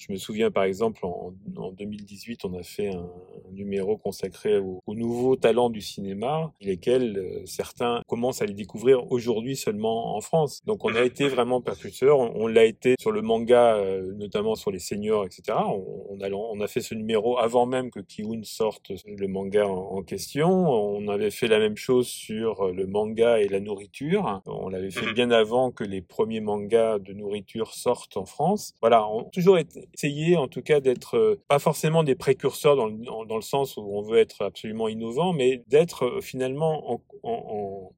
Je 0.00 0.12
me 0.12 0.16
souviens 0.16 0.50
par 0.50 0.64
exemple 0.64 1.04
en, 1.04 1.34
en 1.56 1.72
2018, 1.72 2.46
on 2.46 2.58
a 2.58 2.62
fait 2.62 2.88
un, 2.88 3.06
numéro 3.52 3.96
consacré 3.96 4.58
aux, 4.58 4.80
nouveaux 4.94 5.36
talents 5.36 5.70
du 5.70 5.80
cinéma, 5.80 6.52
lesquels 6.60 7.18
euh, 7.18 7.42
certains 7.46 8.02
commencent 8.08 8.42
à 8.42 8.46
les 8.46 8.54
découvrir 8.54 9.10
aujourd'hui 9.12 9.56
seulement 9.56 10.16
en 10.16 10.20
France. 10.20 10.60
Donc 10.66 10.84
on 10.84 10.94
a 10.94 11.02
été 11.02 11.28
vraiment 11.28 11.60
précurseur. 11.60 12.18
On, 12.18 12.46
l'a 12.46 12.64
été 12.64 12.94
sur 12.98 13.12
le 13.12 13.22
manga, 13.22 13.76
euh, 13.76 14.12
notamment 14.14 14.54
sur 14.54 14.70
les 14.70 14.78
seniors, 14.78 15.24
etc. 15.24 15.58
On, 15.58 16.20
a, 16.20 16.30
on 16.30 16.60
a 16.60 16.66
fait 16.66 16.80
ce 16.80 16.94
numéro 16.94 17.38
avant 17.38 17.66
même 17.66 17.90
que 17.90 18.00
Kiun 18.00 18.42
sorte 18.42 18.92
le 19.06 19.28
manga 19.28 19.66
en, 19.66 19.96
en 19.96 20.02
question. 20.02 20.48
On 20.48 21.08
avait 21.08 21.30
fait 21.30 21.48
la 21.48 21.58
même 21.58 21.76
chose 21.76 22.08
sur 22.08 22.72
le 22.72 22.86
manga 22.86 23.40
et 23.40 23.48
la 23.48 23.60
nourriture. 23.60 24.42
On 24.46 24.68
l'avait 24.68 24.90
fait 24.90 25.12
bien 25.12 25.30
avant 25.30 25.70
que 25.70 25.84
les 25.84 26.02
premiers 26.02 26.40
mangas 26.40 26.98
de 26.98 27.12
nourriture 27.12 27.74
sortent 27.74 28.16
en 28.16 28.24
France. 28.24 28.74
Voilà, 28.80 29.06
on 29.08 29.22
a 29.22 29.30
toujours 29.30 29.58
été, 29.58 29.88
essayer 29.94 30.36
en 30.36 30.48
tout 30.48 30.62
cas 30.62 30.80
d'être 30.80 31.16
euh, 31.16 31.42
pas 31.48 31.58
forcément 31.58 32.02
des 32.02 32.14
précurseurs 32.14 32.76
dans 32.76 32.86
le, 32.86 33.42
sens 33.42 33.76
où 33.76 33.82
on 33.82 34.02
veut 34.02 34.18
être 34.18 34.42
absolument 34.42 34.88
innovant, 34.88 35.32
mais 35.32 35.62
d'être 35.68 36.04
euh, 36.04 36.20
finalement 36.20 36.92
en, 36.92 37.02
en, 37.22 37.92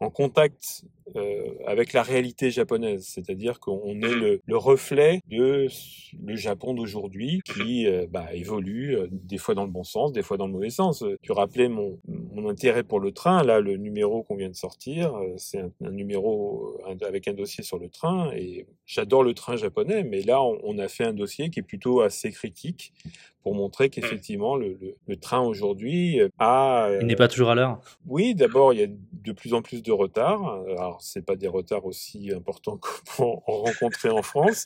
en 0.00 0.10
contact 0.10 0.84
euh, 1.16 1.54
avec 1.66 1.92
la 1.92 2.02
réalité 2.02 2.50
japonaise, 2.50 3.04
c'est-à-dire 3.06 3.58
qu'on 3.58 4.00
est 4.00 4.14
le, 4.14 4.40
le, 4.44 4.56
reflet 4.56 5.20
de 5.28 5.66
le 6.22 6.36
Japon 6.36 6.74
d'aujourd'hui 6.74 7.40
qui 7.44 7.86
euh, 7.86 8.06
bah, 8.08 8.26
évolue 8.32 8.96
euh, 8.96 9.08
des 9.10 9.38
fois 9.38 9.54
dans 9.54 9.64
le 9.64 9.70
bon 9.70 9.82
sens, 9.82 10.12
des 10.12 10.22
fois 10.22 10.36
dans 10.36 10.46
le 10.46 10.52
mauvais 10.52 10.70
sens. 10.70 11.04
Tu 11.22 11.32
rappelais 11.32 11.68
mon, 11.68 11.98
mon 12.06 12.48
intérêt 12.48 12.82
pour 12.82 13.00
le 13.00 13.12
train, 13.12 13.42
là 13.42 13.60
le 13.60 13.76
numéro 13.76 14.22
qu'on 14.22 14.36
vient 14.36 14.48
de 14.48 14.54
sortir, 14.54 15.14
c'est 15.36 15.60
un, 15.60 15.70
un, 15.84 15.90
numéro 15.90 16.76
avec 17.06 17.26
un 17.28 17.32
dossier 17.32 17.64
sur 17.64 17.78
le 17.78 17.88
train 17.88 18.30
et 18.32 18.66
j'adore 18.86 19.22
le 19.22 19.34
train 19.34 19.56
japonais, 19.56 20.04
mais 20.04 20.22
là 20.22 20.42
on, 20.42 20.58
on, 20.62 20.78
a 20.78 20.88
fait 20.88 21.04
un 21.04 21.12
dossier 21.12 21.50
qui 21.50 21.60
est 21.60 21.64
plutôt 21.64 22.00
assez 22.00 22.30
critique 22.30 22.92
pour 23.42 23.54
montrer 23.54 23.88
qu'effectivement 23.88 24.56
le, 24.56 24.76
le, 24.80 24.96
le, 25.06 25.16
train 25.16 25.40
aujourd'hui 25.40 26.20
a... 26.38 26.90
Il 27.00 27.06
n'est 27.06 27.16
pas 27.16 27.28
toujours 27.28 27.50
à 27.50 27.54
l'heure 27.54 27.80
Oui, 28.06 28.34
d'abord 28.34 28.72
il 28.74 28.80
y 28.80 28.84
a 28.84 28.86
de 28.86 29.32
plus 29.32 29.54
en 29.54 29.62
plus 29.62 29.82
de 29.82 29.92
retard. 29.92 30.62
Alors 30.68 30.99
c'est 31.00 31.24
pas 31.24 31.36
des 31.36 31.48
retards 31.48 31.84
aussi 31.86 32.32
importants 32.32 32.78
qu'on 33.16 33.42
en 33.46 33.62
rencontrer 33.62 34.10
en 34.10 34.22
France, 34.22 34.64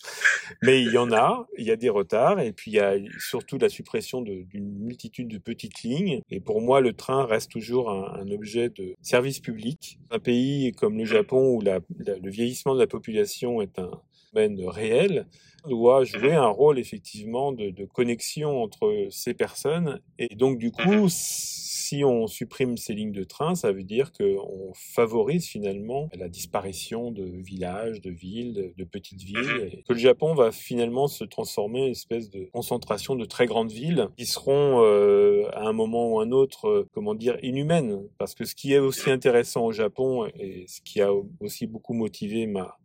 mais 0.63 0.83
il 0.83 0.93
y 0.93 0.99
en 0.99 1.13
a, 1.13 1.47
il 1.59 1.65
y 1.65 1.71
a 1.71 1.77
des 1.77 1.89
retards, 1.89 2.41
et 2.41 2.53
puis 2.53 2.73
il 2.73 2.75
y 2.75 2.81
a 2.81 2.97
surtout 3.19 3.59
la 3.59 3.69
suppression 3.69 4.23
d'une 4.23 4.79
multitude 4.79 5.29
de 5.29 5.39
petites 5.39 5.83
lignes. 5.83 6.21
Et 6.31 6.41
pour 6.41 6.61
moi, 6.61 6.81
le 6.81 6.93
train 6.93 7.25
reste 7.27 7.51
toujours 7.51 7.91
un, 7.91 8.25
objet 8.35 8.69
de 8.71 8.95
service 9.03 9.39
public. 9.39 9.99
Un 10.11 10.19
pays 10.19 10.73
comme 10.73 10.97
le 10.99 11.05
Japon 11.05 11.57
où 11.57 11.61
le 11.61 12.31
vieillissement 12.31 12.75
de 12.75 12.81
la 12.81 12.87
population 12.87 13.61
est 13.61 13.79
un 13.79 13.91
domaine 14.35 14.69
réel, 14.69 15.27
doit 15.69 16.05
jouer 16.05 16.35
un 16.35 16.49
rôle 16.49 16.79
effectivement 16.79 17.53
de, 17.53 17.71
de 17.71 17.85
connexion 17.85 18.63
entre 18.63 19.07
ces 19.11 19.35
personnes. 19.35 20.01
Et 20.19 20.35
donc 20.35 20.59
du 20.59 20.71
coup, 20.71 21.09
si 21.09 22.05
on 22.05 22.27
supprime 22.27 22.77
ces 22.77 22.95
lignes 22.95 23.13
de 23.13 23.25
train, 23.25 23.55
ça 23.55 23.73
veut 23.73 23.83
dire 23.83 24.13
qu'on 24.13 24.73
favorise 24.75 25.47
finalement 25.47 26.09
la 26.15 26.29
disparition 26.29 27.11
de 27.11 27.25
villages, 27.25 28.01
de 28.01 28.11
villes, 28.11 28.73
de 28.77 28.85
petites 28.85 29.23
villes, 29.23 29.71
et 29.73 29.83
que 29.83 29.93
le 29.93 29.99
Japon 29.99 30.35
va 30.35 30.51
finalement 30.51 31.09
se 31.09 31.25
transformer 31.25 31.83
en 31.83 31.85
une 31.87 31.93
espèce 31.93 32.31
de 32.31 32.49
concentration 32.53 33.17
de 33.17 33.25
très 33.25 33.47
grandes 33.47 33.73
villes 33.73 34.09
qui 34.17 34.27
seront 34.27 34.83
euh, 34.83 35.49
à 35.53 35.67
un 35.67 35.73
moment 35.73 36.13
ou 36.13 36.21
un 36.21 36.31
autre, 36.31 36.69
euh, 36.69 36.89
comment 36.93 37.15
dire, 37.15 37.37
inhumaines. 37.43 38.03
Parce 38.19 38.35
que 38.35 38.45
ce 38.45 38.55
qui 38.55 38.73
est 38.73 38.79
aussi 38.79 39.11
intéressant 39.11 39.67
au 39.67 39.73
Japon 39.73 40.27
et 40.39 40.65
ce 40.67 40.81
qui 40.81 41.01
a 41.01 41.11
aussi 41.41 41.67
beaucoup 41.67 41.95
motivé 41.95 42.47
ma, 42.47 42.79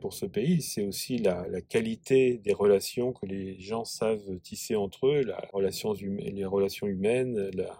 pour 0.00 0.12
ce 0.12 0.26
pays, 0.26 0.62
c'est 0.62 0.82
aussi 0.82 1.18
la, 1.18 1.44
qualité 1.62 2.38
des 2.38 2.52
relations 2.52 3.12
que 3.12 3.26
les 3.26 3.58
gens 3.60 3.84
savent 3.84 4.38
tisser 4.42 4.76
entre 4.76 5.06
eux, 5.06 5.24
relation 5.52 5.92
les 5.92 6.44
relations 6.44 6.86
humaines, 6.86 7.50
la, 7.54 7.76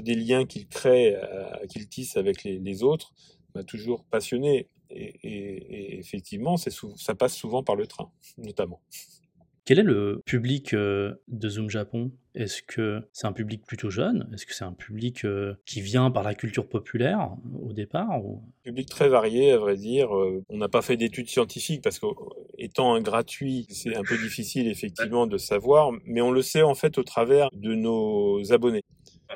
des 0.00 0.14
liens 0.14 0.46
qu'il 0.46 0.66
crée, 0.66 1.14
euh, 1.16 1.66
qu'il 1.68 1.88
tisse 1.88 2.16
avec 2.16 2.44
les, 2.44 2.82
autres, 2.82 3.12
m'a 3.54 3.64
toujours 3.64 4.04
passionné. 4.04 4.68
Et 4.90 5.98
effectivement, 5.98 6.56
ça 6.56 7.14
passe 7.14 7.34
souvent 7.34 7.62
par 7.62 7.74
le 7.74 7.86
train, 7.86 8.10
notamment. 8.38 8.80
Quel 9.64 9.78
est 9.78 9.84
le 9.84 10.22
public 10.26 10.74
euh, 10.74 11.14
de 11.28 11.48
Zoom 11.48 11.70
Japon? 11.70 12.12
Est-ce 12.34 12.62
que 12.62 13.00
c'est 13.12 13.26
un 13.26 13.32
public 13.32 13.64
plutôt 13.64 13.88
jeune? 13.88 14.28
Est-ce 14.34 14.44
que 14.44 14.54
c'est 14.54 14.64
un 14.64 14.74
public 14.74 15.24
euh, 15.24 15.54
qui 15.64 15.80
vient 15.80 16.10
par 16.10 16.22
la 16.22 16.34
culture 16.34 16.68
populaire 16.68 17.30
au 17.62 17.72
départ. 17.72 18.20
Public 18.62 18.88
très 18.88 19.08
varié, 19.08 19.52
à 19.52 19.58
vrai 19.58 19.76
dire. 19.76 20.10
On 20.10 20.58
n'a 20.58 20.68
pas 20.68 20.82
fait 20.82 20.98
d'études 20.98 21.28
scientifiques 21.28 21.80
parce 21.80 21.98
que, 21.98 22.06
étant 22.58 22.94
un 22.94 23.00
gratuit, 23.00 23.66
c'est 23.70 23.96
un 23.96 24.02
peu 24.02 24.18
difficile 24.18 24.68
effectivement 24.68 25.26
de 25.26 25.38
savoir, 25.38 25.92
mais 26.04 26.20
on 26.20 26.30
le 26.30 26.42
sait 26.42 26.62
en 26.62 26.74
fait 26.74 26.98
au 26.98 27.02
travers 27.04 27.48
de 27.52 27.74
nos 27.74 28.52
abonnés. 28.52 28.82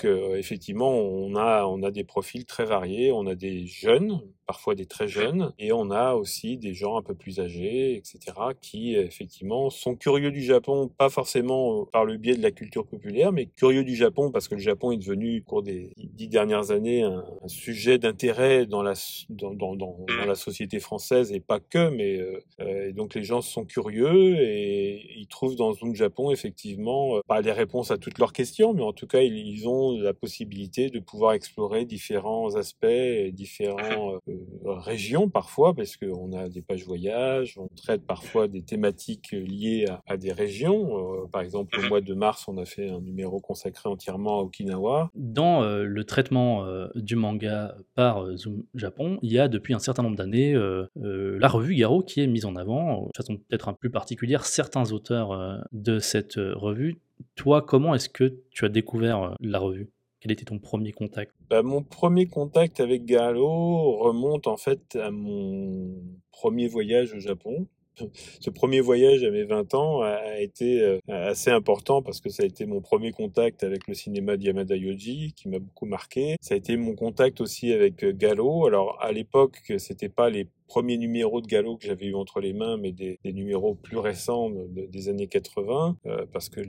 Effectivement, 0.02 0.90
on 0.90 1.34
a 1.36 1.90
des 1.90 2.04
profils 2.04 2.44
très 2.44 2.64
variés. 2.64 3.12
On 3.12 3.26
a 3.26 3.34
des 3.34 3.66
jeunes, 3.66 4.20
parfois 4.48 4.74
des 4.74 4.86
très 4.86 5.08
jeunes, 5.08 5.52
et 5.58 5.72
on 5.72 5.90
a 5.90 6.14
aussi 6.14 6.56
des 6.56 6.72
gens 6.72 6.96
un 6.96 7.02
peu 7.02 7.14
plus 7.14 7.38
âgés, 7.38 7.96
etc., 7.96 8.18
qui 8.60 8.94
effectivement 8.96 9.68
sont 9.68 9.94
curieux 9.94 10.32
du 10.32 10.42
Japon, 10.42 10.88
pas 10.88 11.10
forcément 11.10 11.84
par 11.84 12.06
le 12.06 12.16
biais 12.16 12.34
de 12.34 12.42
la 12.42 12.50
culture 12.50 12.86
populaire, 12.86 13.30
mais 13.30 13.44
curieux 13.44 13.84
du 13.84 13.94
Japon 13.94 14.30
parce 14.32 14.48
que 14.48 14.54
le 14.54 14.62
Japon 14.62 14.90
est 14.90 14.96
devenu, 14.96 15.40
au 15.40 15.44
cours 15.44 15.62
des 15.62 15.92
dix 15.98 16.28
dernières 16.28 16.70
années, 16.70 17.02
un, 17.02 17.24
sujet 17.46 17.98
d'intérêt 17.98 18.66
dans 18.66 18.82
la, 18.82 18.94
dans, 19.28 19.52
dans, 19.54 19.76
dans, 19.76 19.96
la 20.26 20.34
société 20.34 20.80
française, 20.80 21.30
et 21.32 21.40
pas 21.40 21.60
que, 21.60 21.90
mais 21.90 22.18
euh, 22.18 22.88
et 22.88 22.92
donc 22.92 23.14
les 23.14 23.24
gens 23.24 23.42
sont 23.42 23.64
curieux 23.64 24.36
et 24.40 25.18
ils 25.18 25.26
trouvent 25.26 25.56
dans 25.56 25.72
Zoom 25.72 25.94
Japon 25.94 26.30
effectivement 26.30 27.16
euh, 27.16 27.20
pas 27.26 27.40
les 27.40 27.52
réponses 27.52 27.90
à 27.90 27.98
toutes 27.98 28.18
leurs 28.18 28.32
questions, 28.32 28.72
mais 28.72 28.82
en 28.82 28.92
tout 28.92 29.06
cas 29.06 29.20
ils, 29.20 29.36
ils 29.36 29.68
ont 29.68 29.98
la 29.98 30.14
possibilité 30.14 30.90
de 30.90 31.00
pouvoir 31.00 31.32
explorer 31.32 31.84
différents 31.84 32.54
aspects, 32.56 32.86
différentes 33.32 34.20
euh, 34.28 34.37
régions 34.64 35.28
parfois, 35.28 35.74
parce 35.74 35.96
qu'on 35.96 36.32
a 36.32 36.48
des 36.48 36.62
pages 36.62 36.84
voyage, 36.84 37.58
on 37.58 37.68
traite 37.68 38.06
parfois 38.06 38.48
des 38.48 38.62
thématiques 38.62 39.32
liées 39.32 39.86
à, 40.06 40.16
des 40.16 40.32
régions. 40.32 41.28
par 41.32 41.42
exemple, 41.42 41.78
au 41.78 41.88
mois 41.88 42.00
de 42.00 42.14
mars, 42.14 42.46
on 42.48 42.58
a 42.58 42.64
fait 42.64 42.88
un 42.88 43.00
numéro 43.00 43.40
consacré 43.40 43.88
entièrement 43.88 44.40
à 44.40 44.42
Okinawa. 44.42 45.10
Dans 45.14 45.62
le 45.62 46.04
traitement 46.04 46.66
du 46.94 47.16
manga 47.16 47.76
par 47.94 48.36
Zoom 48.36 48.64
Japon, 48.74 49.18
il 49.22 49.32
y 49.32 49.38
a 49.38 49.48
depuis 49.48 49.74
un 49.74 49.78
certain 49.78 50.02
nombre 50.02 50.16
d'années 50.16 50.54
la 50.96 51.48
revue 51.48 51.74
Garo 51.74 52.02
qui 52.02 52.20
est 52.20 52.26
mise 52.26 52.44
en 52.44 52.56
avant, 52.56 53.06
de 53.06 53.16
façon 53.16 53.36
peut-être 53.36 53.68
un 53.68 53.74
peu 53.74 53.90
particulière, 53.90 54.44
certains 54.44 54.92
auteurs 54.92 55.64
de 55.72 55.98
cette 55.98 56.34
revue. 56.36 57.00
Toi, 57.34 57.62
comment 57.62 57.94
est-ce 57.94 58.08
que 58.08 58.36
tu 58.50 58.64
as 58.64 58.68
découvert 58.68 59.36
la 59.40 59.58
revue? 59.58 59.90
Quel 60.20 60.32
était 60.32 60.44
ton 60.44 60.58
premier 60.58 60.92
contact? 60.92 61.34
Bah, 61.48 61.62
Mon 61.62 61.82
premier 61.82 62.26
contact 62.26 62.80
avec 62.80 63.04
Galo 63.04 63.96
remonte 63.98 64.46
en 64.46 64.56
fait 64.56 64.96
à 64.96 65.10
mon 65.10 65.94
premier 66.32 66.68
voyage 66.68 67.14
au 67.14 67.20
Japon. 67.20 67.66
Ce 68.40 68.50
premier 68.50 68.80
voyage 68.80 69.24
à 69.24 69.30
mes 69.30 69.44
20 69.44 69.74
ans 69.74 70.02
a 70.02 70.38
été 70.40 70.82
euh, 70.82 70.98
assez 71.08 71.50
important 71.50 72.02
parce 72.02 72.20
que 72.20 72.30
ça 72.30 72.42
a 72.42 72.46
été 72.46 72.66
mon 72.66 72.80
premier 72.80 73.12
contact 73.12 73.64
avec 73.64 73.88
le 73.88 73.94
cinéma 73.94 74.36
de 74.36 74.44
Yamada 74.44 74.76
Yoji 74.76 75.32
qui 75.34 75.48
m'a 75.48 75.58
beaucoup 75.58 75.86
marqué. 75.86 76.36
Ça 76.40 76.54
a 76.54 76.56
été 76.56 76.76
mon 76.76 76.94
contact 76.94 77.40
aussi 77.40 77.72
avec 77.72 78.04
euh, 78.04 78.12
Galo. 78.12 78.66
Alors 78.66 78.98
à 79.00 79.12
l'époque, 79.12 79.60
c'était 79.78 80.08
pas 80.08 80.30
les 80.30 80.48
premier 80.68 80.98
numéro 80.98 81.40
de 81.40 81.46
Gallo 81.46 81.76
que 81.76 81.86
j'avais 81.86 82.06
eu 82.06 82.14
entre 82.14 82.40
les 82.40 82.52
mains, 82.52 82.76
mais 82.76 82.92
des, 82.92 83.18
numéros 83.24 83.74
plus 83.74 83.98
récents 83.98 84.50
des 84.50 85.08
années 85.08 85.26
80, 85.26 85.96
euh, 86.06 86.26
parce 86.32 86.48
que 86.48 86.60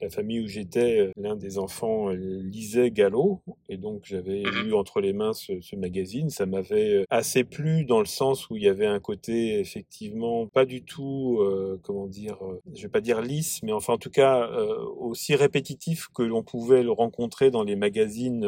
la 0.00 0.08
famille 0.08 0.40
où 0.40 0.46
j'étais, 0.46 1.00
euh, 1.00 1.10
l'un 1.16 1.36
des 1.36 1.58
enfants 1.58 2.10
euh, 2.10 2.14
lisait 2.14 2.90
Gallo, 2.90 3.40
et 3.68 3.76
donc 3.76 4.02
j'avais 4.04 4.42
eu 4.42 4.74
entre 4.74 5.00
les 5.00 5.12
mains 5.12 5.32
ce, 5.32 5.52
magazine. 5.76 6.30
Ça 6.30 6.46
m'avait 6.46 7.04
assez 7.10 7.44
plu 7.44 7.84
dans 7.84 7.98
le 7.98 8.06
sens 8.06 8.48
où 8.50 8.56
il 8.56 8.62
y 8.62 8.68
avait 8.68 8.86
un 8.86 9.00
côté 9.00 9.58
effectivement 9.58 10.46
pas 10.46 10.64
du 10.64 10.82
tout, 10.82 11.38
euh, 11.40 11.80
comment 11.82 12.06
dire, 12.06 12.38
je 12.74 12.82
vais 12.82 12.88
pas 12.88 13.00
dire 13.00 13.22
lisse, 13.22 13.62
mais 13.62 13.72
enfin 13.72 13.94
en 13.94 13.98
tout 13.98 14.10
cas 14.10 14.48
aussi 14.98 15.34
répétitif 15.34 16.08
que 16.14 16.22
l'on 16.22 16.42
pouvait 16.42 16.82
le 16.82 16.92
rencontrer 16.92 17.50
dans 17.50 17.62
les 17.62 17.74
magazines 17.74 18.40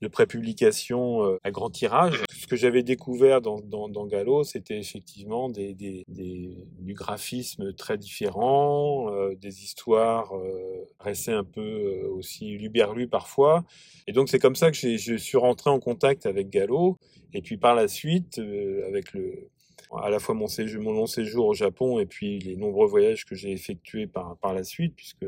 de 0.00 0.08
prépublication 0.08 1.38
à 1.42 1.50
grand 1.50 1.70
tirage. 1.70 2.22
Que 2.48 2.56
j'avais 2.56 2.82
découvert 2.82 3.40
dans, 3.40 3.60
dans, 3.60 3.88
dans 3.88 4.06
Gallo, 4.06 4.42
c'était 4.42 4.78
effectivement 4.78 5.50
des, 5.50 5.74
des, 5.74 6.04
du 6.08 6.94
graphisme 6.94 7.74
très 7.74 7.98
différent, 7.98 9.12
euh, 9.12 9.34
des 9.34 9.64
histoires 9.64 10.34
euh, 10.34 10.86
restées 10.98 11.32
un 11.32 11.44
peu 11.44 11.60
euh, 11.60 12.08
aussi 12.08 12.56
luberlues 12.56 13.08
parfois. 13.08 13.64
Et 14.06 14.12
donc 14.12 14.28
c'est 14.28 14.38
comme 14.38 14.56
ça 14.56 14.70
que 14.70 14.76
je 14.76 15.16
suis 15.16 15.36
rentré 15.36 15.68
en 15.68 15.78
contact 15.78 16.24
avec 16.24 16.48
Gallo. 16.48 16.96
Et 17.34 17.42
puis 17.42 17.58
par 17.58 17.74
la 17.74 17.88
suite, 17.88 18.40
avec 18.86 19.12
le, 19.12 19.50
à 19.96 20.10
la 20.10 20.18
fois 20.18 20.34
mon, 20.34 20.46
séjour, 20.46 20.82
mon 20.82 20.92
long 20.92 21.06
séjour 21.06 21.46
au 21.46 21.54
Japon 21.54 21.98
et 21.98 22.06
puis 22.06 22.38
les 22.38 22.56
nombreux 22.56 22.86
voyages 22.86 23.24
que 23.24 23.34
j'ai 23.34 23.52
effectués 23.52 24.06
par, 24.06 24.36
par 24.36 24.52
la 24.52 24.64
suite, 24.64 24.94
puisque 24.94 25.26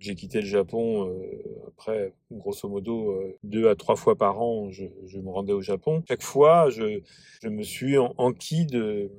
j'ai 0.00 0.14
quitté 0.14 0.40
le 0.40 0.46
Japon 0.46 1.08
euh, 1.08 1.68
après, 1.68 2.12
grosso 2.30 2.68
modo, 2.68 3.10
euh, 3.12 3.36
deux 3.42 3.68
à 3.68 3.74
trois 3.74 3.96
fois 3.96 4.16
par 4.16 4.40
an, 4.40 4.70
je, 4.70 4.84
je, 5.06 5.18
me 5.18 5.30
rendais 5.30 5.52
au 5.52 5.62
Japon. 5.62 6.02
Chaque 6.08 6.22
fois, 6.22 6.68
je, 6.70 7.00
je 7.42 7.48
me 7.48 7.62
suis 7.62 7.96
enquis 7.98 8.66
de 8.66 9.10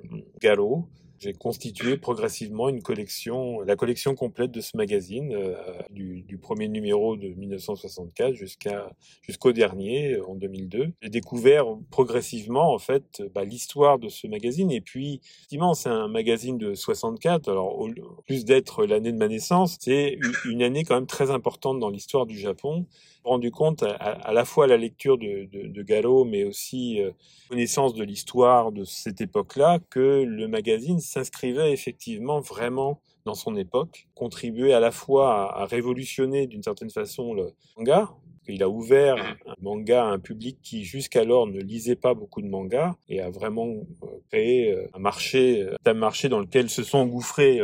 galop 0.42 0.88
j'ai 1.24 1.34
constitué 1.34 1.98
progressivement 1.98 2.68
une 2.68 2.82
collection, 2.82 3.62
la 3.62 3.78
collection 3.78 4.14
complète 4.14 4.52
de 4.52 4.60
ce 4.60 4.76
magazine, 4.76 5.34
euh, 5.34 5.56
du, 5.90 6.38
premier 6.38 6.68
numéro 6.68 7.16
de 7.16 7.30
1964 7.30 8.34
jusqu'à 8.34 8.92
jusqu'au 9.22 9.54
dernier 9.54 10.20
en 10.28 10.36
2002. 10.36 10.92
J'ai 11.02 11.10
découvert 11.10 11.66
progressivement 11.90 12.74
en 12.74 12.80
fait 12.80 13.24
bah, 13.34 13.46
l'histoire 13.46 13.98
de 13.98 14.10
ce 14.10 14.28
magazine 14.28 14.72
et 14.72 14.82
puis 14.82 15.22
effectivement 15.38 15.74
c'est 15.74 15.90
un 15.90 16.10
magazine 16.10 16.58
de 16.58 16.74
64. 16.74 17.50
Alors 17.50 17.80
au 17.80 17.90
plus 18.26 18.44
d'être 18.44 18.86
l'année 18.86 19.14
de 19.14 19.18
ma 19.18 19.30
naissance, 19.30 19.78
c'est 19.80 20.18
une 20.46 20.62
année 20.62 20.84
quand 20.84 20.96
même 20.96 21.08
très 21.08 21.32
importante 21.32 21.80
dans 21.80 21.90
l'histoire 21.90 22.26
du 22.26 22.38
Japon 22.38 22.86
rendu 23.24 23.52
compte 23.52 23.84
à, 23.84 24.32
la 24.34 24.46
fois 24.46 24.66
à 24.66 24.68
la 24.68 24.78
lecture 24.78 25.18
de, 25.18 25.48
de, 25.52 25.68
de 25.68 25.82
Gallo, 25.84 26.26
mais 26.26 26.44
aussi 26.44 27.02
euh, 27.02 27.12
connaissance 27.50 27.94
de 27.94 28.04
l'histoire 28.04 28.72
de 28.72 28.84
cette 28.84 29.22
époque-là, 29.22 29.80
que 29.90 30.24
le 30.24 30.48
magazine 30.48 31.00
s'inscrivait 31.00 31.72
effectivement 31.72 32.40
vraiment 32.40 33.02
dans 33.26 33.36
son 33.36 33.56
époque, 33.56 34.08
contribuait 34.16 34.74
à 34.74 34.80
la 34.80 34.92
fois 34.92 35.58
à, 35.58 35.66
révolutionner 35.66 36.48
d'une 36.48 36.64
certaine 36.64 36.90
façon 36.90 37.34
le 37.34 37.54
manga, 37.78 38.10
il 38.50 38.62
a 38.62 38.68
ouvert 38.68 39.16
un 39.48 39.56
manga 39.62 40.04
à 40.04 40.08
un 40.08 40.20
public 40.20 40.58
qui 40.62 40.84
jusqu'alors 40.84 41.48
ne 41.48 41.62
lisait 41.62 41.96
pas 41.96 42.14
beaucoup 42.14 42.42
de 42.42 42.50
mangas 42.50 42.96
et 43.08 43.22
a 43.22 43.30
vraiment 43.30 43.68
euh, 43.68 44.08
créé 44.30 44.74
euh, 44.74 44.90
un 44.94 45.00
marché, 45.00 45.66
un 45.86 45.94
marché 45.94 46.28
dans 46.28 46.42
lequel 46.42 46.70
se 46.70 46.84
sont 46.84 46.98
engouffrés 46.98 47.62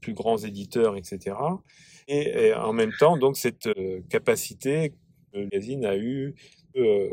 plus 0.00 0.14
grands 0.14 0.38
éditeurs, 0.38 0.96
etc. 0.96 1.36
Et, 2.08 2.52
en 2.54 2.72
même 2.72 2.92
temps, 2.92 3.16
donc 3.16 3.36
cette 3.36 3.66
euh, 3.66 4.00
capacité, 4.08 4.94
le 5.32 5.44
magazine 5.44 5.84
a 5.84 5.96
eu 5.96 6.34
euh, 6.76 7.08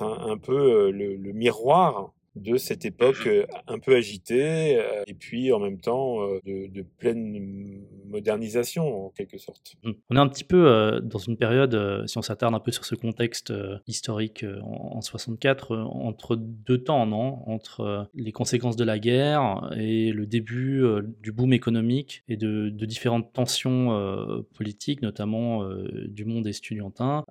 un, 0.00 0.38
peu 0.38 0.52
euh, 0.54 0.90
le 0.90 1.32
miroir 1.32 2.12
de 2.36 2.56
cette 2.56 2.84
époque 2.84 3.26
euh, 3.26 3.44
un 3.66 3.78
peu 3.78 3.94
agitée 3.94 4.78
euh, 4.78 5.02
et 5.06 5.14
puis 5.14 5.52
en 5.52 5.58
même 5.58 5.78
temps 5.78 6.22
euh, 6.22 6.40
de, 6.44 6.82
pleine 6.98 7.82
modernisation 8.06 9.06
en 9.06 9.10
quelque 9.10 9.38
sorte. 9.38 9.74
Mmh. 9.82 9.90
On 10.10 10.16
est 10.16 10.20
un 10.20 10.28
petit 10.28 10.44
peu 10.44 11.00
dans 11.02 11.18
une 11.18 11.36
période, 11.36 12.06
si 12.06 12.18
on 12.18 12.22
s'attarde 12.22 12.54
un 12.54 12.60
peu 12.60 12.70
sur 12.70 12.84
ce 12.84 12.94
contexte 12.94 13.52
historique 13.86 14.44
en, 14.62 15.00
64, 15.00 15.76
entre 15.76 16.36
deux 16.36 16.78
temps, 16.78 17.06
non? 17.06 17.48
Entre 17.48 18.08
les 18.14 18.32
conséquences 18.32 18.76
de 18.76 18.84
la 18.84 18.98
guerre 18.98 19.70
et 19.76 20.12
le 20.12 20.26
début 20.26 20.84
du 21.22 21.32
boom 21.32 21.52
économique 21.52 22.22
et 22.28 22.36
de, 22.36 22.68
de 22.68 22.86
différentes 22.86 23.32
tensions 23.32 24.44
politiques, 24.54 25.02
notamment 25.02 25.66
du 26.06 26.24
monde 26.24 26.46
estudiantin. 26.46 27.24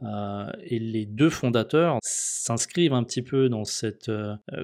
et 0.63 0.79
les 0.79 1.05
deux 1.05 1.29
fondateurs 1.29 1.99
s'inscrivent 2.01 2.93
un 2.93 3.03
petit 3.03 3.21
peu 3.21 3.47
dans 3.49 3.65
cette 3.65 4.11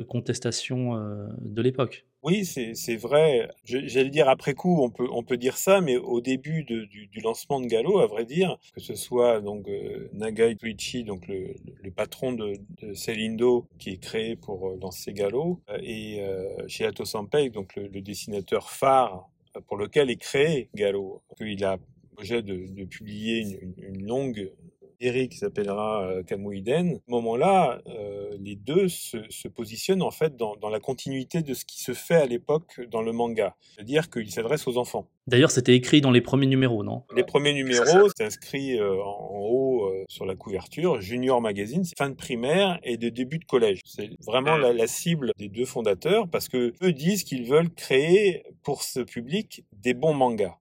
contexte 0.08 0.27
euh, 0.30 1.28
de 1.42 1.62
l'époque. 1.62 2.06
Oui, 2.24 2.44
c'est 2.46 2.96
vrai. 2.98 3.48
J'allais 3.63 4.10
dire 4.10 4.28
après 4.28 4.54
coup, 4.54 4.84
on 4.84 5.24
peut, 5.24 5.38
dire 5.38 5.56
ça, 5.56 5.80
mais 5.80 5.96
au 5.96 6.20
début 6.20 6.63
du, 6.63 7.10
lancement 7.24 7.62
de 7.62 7.68
Gallo, 7.68 8.00
à 8.00 8.08
vrai 8.08 8.26
dire, 8.26 8.58
que 8.74 8.82
ce 8.82 8.96
soit 8.96 9.40
donc 9.40 9.68
euh, 9.70 10.10
Nagai 10.13 10.58
Tuichi, 10.58 11.04
donc 11.06 11.26
le, 11.28 11.56
patron 11.96 12.34
de, 12.34 12.56
Celindo, 12.94 13.68
qui 13.80 13.92
est 13.92 13.98
créé 13.98 14.36
pour 14.36 14.68
euh, 14.68 14.80
lancer 14.82 15.13
Gallo, 15.13 15.62
et 15.82 16.22
euh, 16.22 16.68
Shihato 16.68 17.06
Sanpei, 17.06 17.50
donc 17.50 17.76
le, 17.78 18.02
dessinateur 18.02 18.72
phare 18.72 19.30
pour 19.68 19.78
lequel 19.78 20.10
est 20.10 20.18
créé 20.18 20.70
Gallo. 20.76 21.22
Il 21.40 21.63
a 21.63 21.78
projet 22.16 22.42
de, 22.42 22.84
publier 22.86 23.60
une, 23.78 24.06
longue 24.06 24.52
qui 24.99 25.38
s'appellera 25.38 26.03
euh, 26.03 26.23
Kamuiden. 26.23 26.89
À 26.89 26.99
ce 27.05 27.12
moment-là, 27.12 27.81
euh, 27.88 28.36
les 28.39 28.55
deux 28.55 28.88
se, 28.88 29.17
se, 29.29 29.47
positionnent 29.47 30.01
en 30.01 30.12
fait 30.12 30.36
dans, 30.36 30.55
dans, 30.55 30.69
la 30.69 30.79
continuité 30.79 31.41
de 31.41 31.53
ce 31.53 31.65
qui 31.65 31.81
se 31.81 31.93
fait 31.93 32.15
à 32.15 32.25
l'époque 32.25 32.81
dans 32.91 33.01
le 33.01 33.12
manga, 33.12 33.55
c'est-à-dire 33.75 34.10
qu'ils 34.10 34.31
s'adressent 34.31 34.67
aux 34.67 34.77
enfants. 34.77 35.07
D'ailleurs, 35.27 35.51
c'était 35.51 35.75
écrit 35.75 35.99
dans 35.99 36.12
les 36.12 36.21
premiers 36.21 36.47
numéros, 36.47 36.83
non? 36.86 37.03
Les 37.13 37.23
premiers 37.23 37.53
numéros, 37.53 38.10
c'est 38.15 38.23
inscrit 38.23 38.79
euh, 38.79 38.95
en 39.03 39.38
haut 39.38 39.86
euh, 39.86 40.05
sur 40.07 40.25
la 40.25 40.36
couverture, 40.36 41.01
Junior 41.01 41.41
Magazine, 41.41 41.83
c'est 41.83 41.97
fin 41.97 42.10
de 42.10 42.15
primaire 42.15 42.79
et 42.83 42.95
de 42.95 43.10
début 43.10 43.38
de 43.38 43.45
collège. 43.45 43.81
C'est 43.86 44.10
vraiment 44.25 44.55
la, 44.55 44.71
la, 44.71 44.88
cible 44.88 45.31
des 45.38 45.49
deux 45.49 45.65
fondateurs 45.65 46.29
parce 46.29 46.47
que 46.47 46.73
eux 46.81 46.93
disent 46.93 47.23
qu'ils 47.25 47.45
veulent 47.45 47.73
créer 47.73 48.43
pour 48.63 48.83
ce 48.83 49.01
public 49.01 49.65
des 49.73 49.93
bons 49.93 50.13
mangas. 50.13 50.55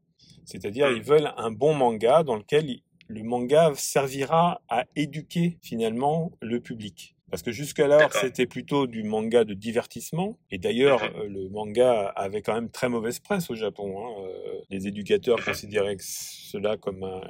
C'est-à-dire, 0.44 0.90
ils 0.90 1.02
veulent 1.02 1.32
un 1.36 1.50
bon 1.52 1.74
manga 1.74 2.24
dans 2.24 2.36
lequel 2.36 2.80
le 3.08 3.22
manga 3.22 3.72
servira 3.74 4.60
à 4.68 4.84
éduquer 4.94 5.58
finalement 5.62 6.32
le 6.40 6.60
public. 6.60 7.15
Parce 7.30 7.42
que 7.42 7.50
jusqu'alors, 7.50 8.12
c'était 8.12 8.46
plutôt 8.46 8.86
du 8.86 9.02
manga 9.02 9.44
de 9.44 9.52
divertissement. 9.54 10.38
Et 10.50 10.58
d'ailleurs, 10.58 11.02
Mhm. 11.02 11.20
euh, 11.20 11.28
le 11.28 11.48
manga 11.48 12.12
avait 12.16 12.40
quand 12.42 12.54
même 12.54 12.70
très 12.70 12.88
mauvaise 12.88 13.18
presse 13.18 13.50
au 13.50 13.54
Japon. 13.54 13.94
hein. 13.98 14.22
Euh, 14.24 14.52
Les 14.70 14.88
éducateurs 14.88 15.44
considéraient 15.44 15.94
que 15.96 16.02
cela 16.04 16.76
comme 16.76 17.04
un- 17.04 17.20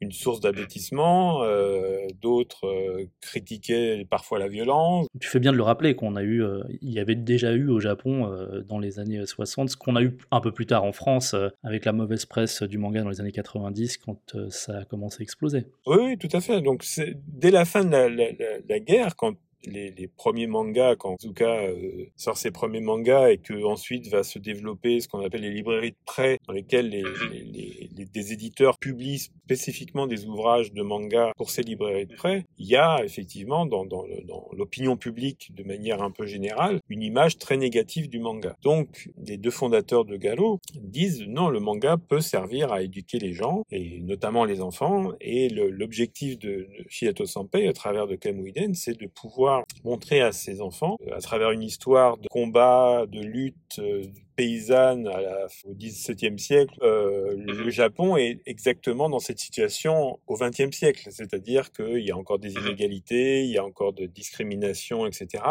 une 0.00 0.10
source 0.12 0.40
d'abêtissement. 0.40 1.42
euh, 1.44 2.06
D'autres 2.20 2.66
euh, 2.66 3.06
critiquaient 3.20 4.04
parfois 4.10 4.38
la 4.38 4.48
violence. 4.48 5.06
Tu 5.20 5.28
fais 5.28 5.38
bien 5.38 5.52
de 5.52 5.56
le 5.56 5.62
rappeler 5.62 5.94
qu'on 5.94 6.16
a 6.16 6.22
eu, 6.22 6.42
euh, 6.42 6.62
il 6.82 6.90
y 6.92 6.98
avait 6.98 7.14
déjà 7.14 7.52
eu 7.52 7.68
au 7.68 7.78
Japon 7.80 8.26
euh, 8.26 8.60
dans 8.62 8.78
les 8.78 8.98
années 8.98 9.24
60, 9.24 9.70
ce 9.70 9.76
qu'on 9.76 9.94
a 9.96 10.02
eu 10.02 10.16
un 10.30 10.40
peu 10.40 10.52
plus 10.52 10.66
tard 10.66 10.84
en 10.84 10.92
France 10.92 11.34
euh, 11.34 11.48
avec 11.62 11.84
la 11.84 11.92
mauvaise 11.92 12.26
presse 12.26 12.62
du 12.62 12.78
manga 12.78 13.02
dans 13.02 13.08
les 13.10 13.20
années 13.20 13.32
90 13.32 13.98
quand 13.98 14.18
euh, 14.34 14.48
ça 14.50 14.78
a 14.78 14.84
commencé 14.84 15.18
à 15.20 15.22
exploser. 15.22 15.66
Oui, 15.86 15.96
oui, 16.00 16.18
tout 16.18 16.28
à 16.36 16.40
fait. 16.40 16.60
Donc, 16.60 16.84
dès 17.28 17.50
la 17.50 17.64
fin 17.64 17.84
de 17.84 17.90
la, 17.90 18.08
la- 18.08 18.32
la- 18.32 18.58
la 18.68 18.80
guerre, 18.80 19.14
quand 19.16 19.34
les, 19.64 19.90
les 19.90 20.08
premiers 20.08 20.46
mangas, 20.46 20.96
quand 20.96 21.20
Zuka 21.20 21.64
euh, 21.64 22.06
sort 22.16 22.36
ses 22.36 22.50
premiers 22.50 22.80
mangas 22.80 23.30
et 23.30 23.38
que 23.38 23.62
ensuite 23.64 24.08
va 24.08 24.22
se 24.22 24.38
développer 24.38 25.00
ce 25.00 25.08
qu'on 25.08 25.20
appelle 25.24 25.42
les 25.42 25.50
librairies 25.50 25.90
de 25.92 25.96
prêt, 26.06 26.38
dans 26.46 26.52
lesquelles 26.52 26.88
les, 26.88 27.02
les- 27.30 27.44
les- 27.44 27.90
les- 27.96 28.04
des 28.06 28.32
éditeurs 28.32 28.78
publient 28.78 29.18
spécifiquement 29.18 30.06
des 30.06 30.26
ouvrages 30.26 30.72
de 30.72 30.82
manga 30.82 31.32
pour 31.36 31.50
ces 31.50 31.62
librairies 31.62 32.06
de 32.06 32.14
prêt, 32.14 32.44
il 32.58 32.66
y 32.66 32.76
a 32.76 33.04
effectivement 33.04 33.66
dans, 33.66 33.84
dans 33.84 34.02
le- 34.02 34.22
dans 34.26 34.48
l'opinion 34.52 34.96
publique, 34.96 35.52
de 35.54 35.64
manière 35.64 36.02
un 36.02 36.10
peu 36.10 36.26
générale, 36.26 36.80
une 36.88 37.02
image 37.02 37.38
très 37.38 37.56
négative 37.56 38.08
du 38.08 38.18
manga. 38.20 38.56
Donc, 38.62 39.08
les 39.26 39.36
deux 39.36 39.50
fondateurs 39.50 40.04
de 40.04 40.16
Galo 40.16 40.58
disent 40.74 41.24
non, 41.26 41.48
le 41.48 41.60
manga 41.60 41.96
peut 41.96 42.20
servir 42.20 42.72
à 42.72 42.82
éduquer 42.82 43.18
les 43.18 43.32
gens, 43.32 43.64
et 43.70 44.00
notamment 44.00 44.44
les 44.44 44.60
enfants, 44.60 45.12
et 45.20 45.48
l'objectif 45.48 46.38
de, 46.38 46.48
de 46.50 46.68
Shihato 46.88 47.26
Sanpei, 47.26 47.66
à 47.66 47.72
travers 47.72 48.06
de 48.06 48.16
Kamuiden, 48.16 48.74
c'est 48.74 48.98
de 48.98 49.06
pouvoir 49.06 49.49
montrer 49.84 50.20
à 50.20 50.32
ses 50.32 50.60
enfants, 50.60 50.96
euh, 51.06 51.16
à 51.16 51.20
travers 51.20 51.50
une 51.50 51.62
histoire 51.62 52.16
de 52.16 52.28
combat, 52.28 53.04
de 53.06 53.20
lutte 53.20 53.78
euh, 53.78 54.02
paysanne 54.40 55.06
à 55.06 55.20
la, 55.20 55.46
au 55.66 55.74
XVIIe 55.74 56.38
siècle, 56.38 56.72
euh, 56.80 57.34
le 57.36 57.68
Japon 57.68 58.16
est 58.16 58.40
exactement 58.46 59.10
dans 59.10 59.18
cette 59.18 59.38
situation 59.38 60.18
au 60.26 60.34
XXe 60.34 60.74
siècle, 60.74 61.08
c'est-à-dire 61.10 61.72
qu'il 61.72 61.98
y 61.98 62.10
a 62.10 62.16
encore 62.16 62.38
des 62.38 62.54
inégalités, 62.54 63.44
il 63.44 63.50
y 63.50 63.58
a 63.58 63.64
encore 63.66 63.92
de 63.92 64.06
discrimination, 64.06 65.04
etc. 65.04 65.44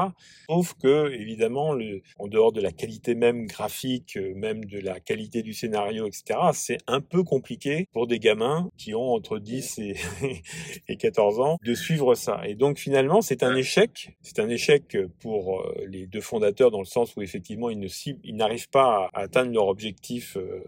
Sauf 0.50 0.74
que, 0.74 1.12
évidemment, 1.12 1.74
le, 1.74 2.02
en 2.18 2.28
dehors 2.28 2.52
de 2.52 2.62
la 2.62 2.72
qualité 2.72 3.14
même 3.14 3.46
graphique, 3.46 4.18
euh, 4.18 4.34
même 4.34 4.66
de 4.66 4.80
la 4.80 5.00
qualité 5.00 5.44
du 5.44 5.54
scénario, 5.54 6.08
etc., 6.08 6.40
c'est 6.54 6.80
un 6.88 7.00
peu 7.00 7.24
compliqué 7.24 7.88
pour 7.94 8.08
des 8.08 8.18
gamins 8.18 8.72
qui 8.76 8.96
ont 8.96 9.14
entre 9.14 9.38
10 9.38 9.78
et, 9.78 9.98
et 10.88 10.96
14 10.98 11.40
ans 11.42 11.58
de 11.64 11.74
suivre 11.76 12.16
ça. 12.16 12.42
Et 12.48 12.56
donc, 12.56 12.80
finalement, 12.80 13.22
c'est 13.22 13.44
un 13.44 13.56
échec. 13.56 14.18
C'est 14.24 14.40
un 14.40 14.50
échec 14.50 14.98
pour 15.20 15.62
euh, 15.62 15.86
les 15.88 16.08
deux 16.08 16.22
fondateurs 16.22 16.72
dans 16.72 16.80
le 16.80 16.86
sens 16.86 17.16
où, 17.16 17.22
effectivement, 17.22 17.70
ils 17.70 18.36
n'arrivent 18.36 18.70
pas 18.70 18.79
atteindre 19.14 19.52
leur 19.54 19.68
objectif 19.68 20.38
euh, 20.38 20.64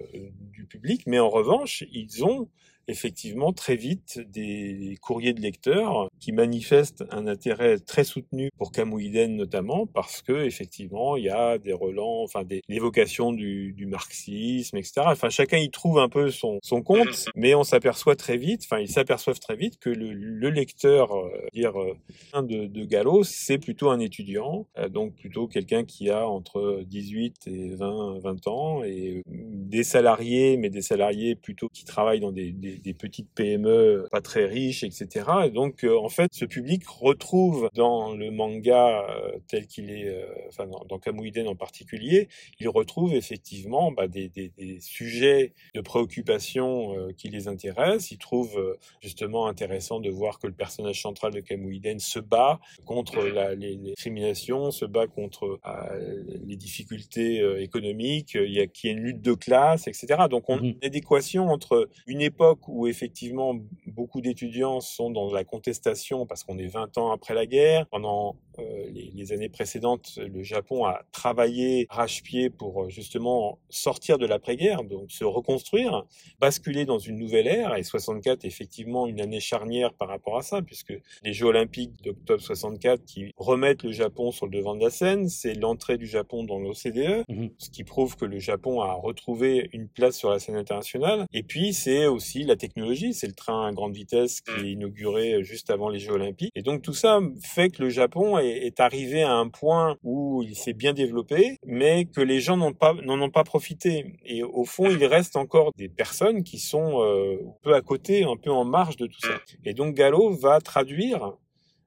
du 0.51 0.65
public, 0.65 1.03
mais 1.07 1.19
en 1.19 1.29
revanche, 1.29 1.83
ils 1.91 2.23
ont 2.23 2.49
effectivement 2.87 3.53
très 3.53 3.75
vite 3.75 4.19
des 4.29 4.97
courriers 5.01 5.33
de 5.33 5.41
lecteurs 5.41 6.09
qui 6.19 6.31
manifestent 6.31 7.03
un 7.11 7.27
intérêt 7.27 7.79
très 7.79 8.03
soutenu 8.03 8.49
pour 8.57 8.71
Camoïden 8.71 9.35
notamment 9.35 9.85
parce 9.87 10.21
que 10.21 10.45
effectivement 10.45 11.15
il 11.15 11.25
y 11.25 11.29
a 11.29 11.57
des 11.57 11.73
relents, 11.73 12.23
enfin 12.23 12.43
des 12.43 12.61
l'évocation 12.67 13.33
du, 13.33 13.73
du 13.73 13.85
marxisme, 13.85 14.77
etc. 14.77 15.01
Enfin 15.07 15.29
chacun 15.29 15.57
y 15.57 15.69
trouve 15.69 15.99
un 15.99 16.09
peu 16.09 16.29
son, 16.31 16.59
son 16.63 16.81
compte, 16.81 17.25
mais 17.35 17.55
on 17.55 17.63
s'aperçoit 17.63 18.15
très 18.15 18.37
vite, 18.37 18.61
enfin 18.63 18.79
ils 18.79 18.89
s'aperçoivent 18.91 19.39
très 19.39 19.55
vite 19.55 19.79
que 19.79 19.89
le, 19.89 20.13
le 20.13 20.49
lecteur, 20.49 21.13
euh, 21.13 21.29
dire 21.53 21.79
euh, 21.79 22.41
de, 22.41 22.65
de 22.65 22.85
Gallo, 22.85 23.23
c'est 23.23 23.57
plutôt 23.57 23.89
un 23.89 23.99
étudiant, 23.99 24.67
euh, 24.77 24.89
donc 24.89 25.15
plutôt 25.15 25.47
quelqu'un 25.47 25.83
qui 25.83 26.09
a 26.09 26.27
entre 26.27 26.81
18 26.85 27.47
et 27.47 27.69
20, 27.75 28.19
20 28.19 28.47
ans 28.47 28.83
et 28.83 29.21
des 29.27 29.83
salariés, 29.83 30.57
mais 30.57 30.69
des 30.69 30.81
salariés 30.81 31.35
plutôt 31.35 31.69
qui 31.69 31.85
travaillent 31.85 32.19
dans 32.19 32.31
des, 32.31 32.51
des, 32.51 32.70
des 32.77 32.93
petites 32.93 33.29
PME 33.33 34.07
pas 34.11 34.21
très 34.21 34.45
riches, 34.45 34.83
etc. 34.83 35.25
Et 35.45 35.49
donc, 35.49 35.83
euh, 35.83 35.97
en 35.97 36.09
fait, 36.09 36.33
ce 36.33 36.45
public 36.45 36.87
retrouve 36.87 37.69
dans 37.73 38.13
le 38.13 38.31
manga 38.31 39.05
euh, 39.09 39.37
tel 39.47 39.67
qu'il 39.67 39.89
est, 39.91 40.07
euh, 40.07 40.25
enfin 40.47 40.67
dans, 40.67 40.83
dans 40.87 40.99
Kamuiden 40.99 41.47
en 41.47 41.55
particulier, 41.55 42.29
il 42.59 42.69
retrouve 42.69 43.13
effectivement 43.13 43.91
bah, 43.91 44.07
des, 44.07 44.29
des, 44.29 44.49
des 44.57 44.79
sujets 44.79 45.53
de 45.75 45.81
préoccupation 45.81 46.95
qui 47.17 47.29
les 47.29 47.47
intéressent. 47.47 48.11
Il 48.11 48.17
trouve 48.17 48.57
euh, 48.57 48.77
justement 49.01 49.47
intéressant 49.47 49.99
de 49.99 50.09
voir 50.09 50.39
que 50.39 50.47
le 50.47 50.53
personnage 50.53 51.01
central 51.01 51.33
de 51.33 51.39
Kamuiden 51.39 51.99
se 51.99 52.19
bat 52.19 52.59
contre 52.85 53.21
la, 53.21 53.55
les, 53.55 53.75
les 53.75 53.91
discriminations, 53.91 54.71
se 54.71 54.85
bat 54.85 55.07
contre 55.07 55.59
euh, 55.65 56.23
les 56.45 56.55
difficultés 56.55 57.41
économiques, 57.61 58.35
il 58.35 58.51
y 58.51 58.59
a, 58.59 58.67
qu'il 58.67 58.89
y 58.89 58.93
a 58.93 58.97
une 58.97 59.03
lutte 59.03 59.21
de 59.21 59.33
classe, 59.33 59.87
etc. 59.87 60.23
Donc 60.29 60.49
on 60.49 60.57
a 60.57 60.61
une 60.61 60.77
adéquation 60.83 61.49
entre 61.49 61.89
une 62.07 62.21
époque 62.21 62.60
où 62.67 62.87
effectivement 62.87 63.55
beaucoup 63.87 64.21
d'étudiants 64.21 64.79
sont 64.79 65.09
dans 65.09 65.31
la 65.31 65.43
contestation 65.43 66.25
parce 66.25 66.43
qu'on 66.43 66.57
est 66.57 66.67
20 66.67 66.97
ans 66.97 67.11
après 67.11 67.33
la 67.33 67.45
guerre. 67.45 67.85
Pendant 67.87 68.35
euh, 68.59 68.63
les, 68.91 69.11
les, 69.13 69.33
années 69.33 69.49
précédentes, 69.49 70.17
le 70.17 70.43
Japon 70.43 70.85
a 70.85 71.03
travaillé 71.11 71.85
arrache-pied 71.89 72.49
pour 72.49 72.89
justement 72.89 73.59
sortir 73.69 74.17
de 74.17 74.25
l'après-guerre, 74.25 74.83
donc 74.83 75.11
se 75.11 75.23
reconstruire, 75.23 76.05
basculer 76.39 76.85
dans 76.85 76.99
une 76.99 77.17
nouvelle 77.17 77.47
ère. 77.47 77.75
Et 77.75 77.83
64 77.83 78.43
est 78.43 78.47
effectivement 78.47 79.07
une 79.07 79.21
année 79.21 79.39
charnière 79.39 79.93
par 79.93 80.07
rapport 80.07 80.37
à 80.37 80.41
ça, 80.41 80.61
puisque 80.61 80.93
les 81.23 81.33
Jeux 81.33 81.47
olympiques 81.47 82.01
d'octobre 82.03 82.41
64 82.41 83.05
qui 83.05 83.31
remettent 83.37 83.83
le 83.83 83.91
Japon 83.91 84.31
sur 84.31 84.45
le 84.45 84.51
devant 84.51 84.75
de 84.75 84.81
la 84.81 84.89
scène, 84.89 85.29
c'est 85.29 85.53
l'entrée 85.53 85.97
du 85.97 86.07
Japon 86.07 86.43
dans 86.43 86.59
l'OCDE, 86.59 87.23
mmh. 87.27 87.47
ce 87.57 87.69
qui 87.69 87.83
prouve 87.83 88.15
que 88.15 88.25
le 88.25 88.39
Japon 88.39 88.81
a 88.81 88.93
retrouvé 88.93 89.69
une 89.73 89.87
place 89.87 90.17
sur 90.17 90.29
la 90.29 90.39
scène 90.39 90.55
internationale. 90.55 91.25
Et 91.33 91.43
puis 91.43 91.73
c'est 91.73 92.05
aussi 92.05 92.43
la 92.51 92.57
technologie, 92.57 93.13
c'est 93.13 93.27
le 93.27 93.33
train 93.33 93.67
à 93.67 93.71
grande 93.71 93.93
vitesse 93.93 94.41
qui 94.41 94.51
est 94.65 94.71
inauguré 94.71 95.43
juste 95.43 95.69
avant 95.69 95.89
les 95.89 95.99
Jeux 95.99 96.13
olympiques. 96.13 96.51
Et 96.55 96.61
donc 96.61 96.81
tout 96.81 96.93
ça 96.93 97.19
fait 97.41 97.69
que 97.69 97.81
le 97.83 97.89
Japon 97.89 98.37
est, 98.37 98.65
est 98.67 98.79
arrivé 98.79 99.23
à 99.23 99.33
un 99.33 99.47
point 99.47 99.97
où 100.03 100.43
il 100.43 100.55
s'est 100.55 100.73
bien 100.73 100.93
développé, 100.93 101.57
mais 101.65 102.05
que 102.05 102.21
les 102.21 102.39
gens 102.39 102.57
n'ont 102.57 102.73
pas 102.73 102.93
n'en 102.93 103.21
ont 103.21 103.29
pas 103.29 103.43
profité. 103.43 104.13
Et 104.25 104.43
au 104.43 104.65
fond, 104.65 104.89
il 104.89 105.05
reste 105.05 105.35
encore 105.35 105.71
des 105.77 105.89
personnes 105.89 106.43
qui 106.43 106.59
sont 106.59 107.01
euh, 107.01 107.37
un 107.47 107.55
peu 107.63 107.73
à 107.73 107.81
côté, 107.81 108.23
un 108.23 108.37
peu 108.37 108.51
en 108.51 108.65
marge 108.65 108.97
de 108.97 109.07
tout 109.07 109.19
ça. 109.21 109.39
Et 109.65 109.73
donc 109.73 109.95
Gallo 109.95 110.31
va 110.31 110.59
traduire 110.59 111.33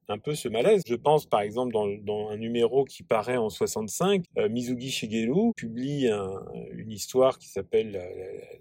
un 0.09 0.19
peu 0.19 0.35
ce 0.35 0.49
malaise. 0.49 0.83
Je 0.87 0.95
pense 0.95 1.27
par 1.27 1.41
exemple 1.41 1.73
dans, 1.73 2.29
un 2.29 2.37
numéro 2.37 2.85
qui 2.85 3.03
paraît 3.03 3.37
en 3.37 3.51
65, 3.51 4.25
euh, 4.39 4.49
Mizugi 4.49 4.91
Shigeru 4.91 5.53
publie 5.57 6.09
un, 6.09 6.43
une 6.73 6.91
histoire 6.91 7.39
qui 7.39 7.49
s'appelle 7.49 8.01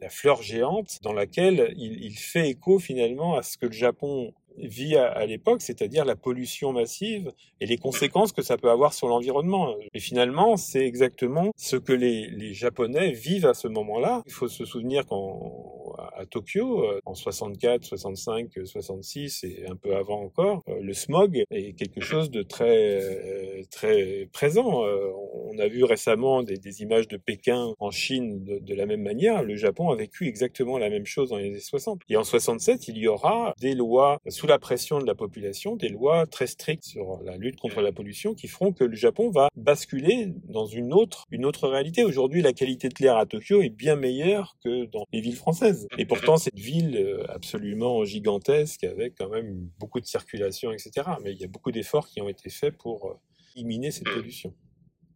la, 0.01 0.09
fleur 0.09 0.41
géante, 0.41 0.99
dans 1.01 1.13
laquelle 1.13 1.73
il, 1.77 2.13
fait 2.13 2.49
écho 2.49 2.77
finalement 2.79 3.35
à 3.35 3.43
ce 3.43 3.57
que 3.57 3.65
le 3.65 3.71
Japon 3.71 4.33
vit 4.57 4.95
à, 4.95 5.07
à 5.07 5.25
l'époque, 5.25 5.61
c'est-à-dire 5.61 6.05
la 6.05 6.15
pollution 6.15 6.73
massive 6.73 7.31
et 7.59 7.65
les 7.65 7.77
conséquences 7.77 8.31
que 8.31 8.41
ça 8.41 8.57
peut 8.57 8.69
avoir 8.69 8.93
sur 8.93 9.07
l'environnement. 9.07 9.75
Et 9.93 9.99
finalement, 9.99 10.57
c'est 10.57 10.85
exactement 10.85 11.51
ce 11.55 11.75
que 11.75 11.93
les, 11.93 12.27
les, 12.27 12.53
Japonais 12.53 13.11
vivent 13.11 13.45
à 13.45 13.53
ce 13.53 13.67
moment-là. 13.67 14.21
Il 14.25 14.31
faut 14.31 14.47
se 14.47 14.65
souvenir 14.65 15.05
qu'à 15.05 16.25
Tokyo, 16.29 16.83
euh, 16.83 16.99
en 17.05 17.15
64, 17.15 17.83
65, 17.83 18.51
66 18.63 19.43
et 19.43 19.65
un 19.69 19.75
peu 19.75 19.95
avant 19.95 20.21
encore, 20.21 20.61
euh, 20.69 20.79
le 20.81 20.93
smog 20.93 21.43
est 21.49 21.73
quelque 21.73 22.01
chose 22.01 22.29
de 22.29 22.43
très 22.43 23.01
euh, 23.01 23.63
très 23.71 24.29
présent. 24.31 24.83
on 24.83 25.57
a 25.59 25.67
vu 25.67 25.83
récemment 25.83 26.43
des, 26.43 26.57
des, 26.57 26.81
images 26.81 27.07
de 27.07 27.17
Pékin 27.17 27.73
en 27.79 27.91
Chine 27.91 28.43
de, 28.43 28.59
de, 28.59 28.75
la 28.75 28.85
même 28.85 29.01
manière. 29.01 29.43
Le 29.43 29.55
Japon 29.55 29.89
a 29.89 29.95
vécu 29.95 30.27
exactement 30.27 30.77
la 30.77 30.89
même 30.89 31.05
chose 31.05 31.29
dans 31.29 31.37
les 31.37 31.47
années 31.47 31.59
60. 31.59 32.01
Et 32.09 32.17
en 32.17 32.23
67, 32.23 32.87
il 32.87 32.97
y 32.97 33.07
aura 33.07 33.53
des 33.59 33.73
lois 33.73 34.19
sous 34.43 34.47
la 34.47 34.59
pression 34.59 34.99
de 34.99 35.05
la 35.05 35.15
population, 35.15 35.77
des 35.77 35.87
lois 35.87 36.27
très 36.27 36.47
strictes 36.47 36.83
sur 36.83 37.21
la 37.23 37.37
lutte 37.37 37.61
contre 37.61 37.79
la 37.79 37.93
pollution 37.93 38.33
qui 38.33 38.49
feront 38.49 38.73
que 38.73 38.83
le 38.83 38.93
Japon 38.93 39.29
va 39.29 39.47
basculer 39.55 40.33
dans 40.49 40.65
une 40.65 40.91
autre, 40.91 41.23
une 41.31 41.45
autre 41.45 41.69
réalité. 41.69 42.03
Aujourd'hui, 42.03 42.41
la 42.41 42.51
qualité 42.51 42.89
de 42.89 42.95
l'air 42.99 43.15
à 43.15 43.25
Tokyo 43.25 43.61
est 43.61 43.69
bien 43.69 43.95
meilleure 43.95 44.57
que 44.61 44.83
dans 44.87 45.05
les 45.13 45.21
villes 45.21 45.37
françaises. 45.37 45.87
Et 45.97 46.05
pourtant, 46.05 46.35
cette 46.35 46.59
ville 46.59 46.97
euh, 46.97 47.23
absolument 47.29 48.03
gigantesque 48.03 48.83
avec 48.83 49.15
quand 49.17 49.29
même 49.29 49.69
beaucoup 49.79 50.01
de 50.01 50.05
circulation, 50.05 50.73
etc. 50.73 50.91
Mais 51.23 51.31
il 51.31 51.39
y 51.39 51.45
a 51.45 51.47
beaucoup 51.47 51.71
d'efforts 51.71 52.09
qui 52.09 52.19
ont 52.19 52.27
été 52.27 52.49
faits 52.49 52.77
pour 52.77 53.05
euh, 53.05 53.13
éliminer 53.55 53.91
cette 53.91 54.09
pollution. 54.09 54.53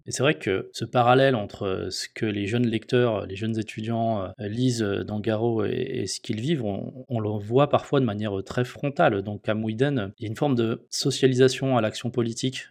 Et 0.08 0.12
c'est 0.12 0.24
vrai 0.24 0.36
que 0.36 0.70
ce 0.72 0.86
parallèle 0.86 1.36
entre 1.36 1.90
ce 1.92 2.08
que 2.08 2.26
les 2.26 2.48
jeunes 2.48 2.66
lecteurs, 2.66 3.26
les 3.26 3.36
jeunes 3.36 3.60
étudiants 3.60 4.32
lisent 4.40 4.82
dans 4.82 5.20
Garo 5.20 5.66
et, 5.66 6.06
ce 6.08 6.22
qu'ils 6.22 6.40
vivent, 6.40 6.64
on, 6.64 7.20
le 7.20 7.30
voit 7.30 7.70
parfois 7.70 8.00
de 8.00 8.06
manière 8.06 8.32
très 8.46 8.64
frontale. 8.64 9.22
Donc 9.22 9.50
à 9.50 9.54
Mouiden, 9.54 10.14
il 10.18 10.24
y 10.24 10.26
a 10.26 10.30
une 10.30 10.38
forme 10.38 10.56
de 10.56 10.88
socialisation 10.90 11.78
à 11.78 11.82
l'action 11.82 12.10
politique, 12.10 12.68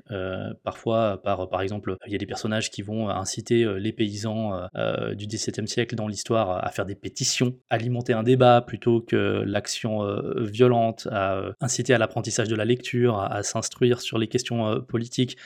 parfois 0.64 1.20
par, 1.22 1.50
par 1.50 1.60
exemple, 1.60 1.96
il 2.06 2.12
y 2.12 2.14
a 2.14 2.18
des 2.18 2.26
personnages 2.26 2.70
qui 2.70 2.80
vont 2.80 3.10
inciter 3.10 3.66
les 3.78 3.92
paysans 3.92 4.68
du 5.14 5.26
XVIIe 5.26 5.68
siècle 5.68 5.94
dans 5.94 6.08
l'histoire 6.08 6.64
à 6.64 6.70
faire 6.70 6.86
des 6.86 6.94
pétitions, 6.94 7.54
alimenter 7.68 8.14
un 8.14 8.22
débat 8.22 8.62
plutôt 8.62 9.02
que 9.02 9.42
l'action 9.44 10.00
violente, 10.38 11.06
à 11.12 11.42
inciter 11.60 11.92
à 11.92 11.98
l'apprentissage 11.98 12.48
de 12.48 12.56
la 12.56 12.64
lecture, 12.64 13.20
à 13.20 13.42
s'instruire 13.42 14.00
sur 14.00 14.16
les 14.16 14.28
questions 14.28 14.80
politiques. 14.80 15.36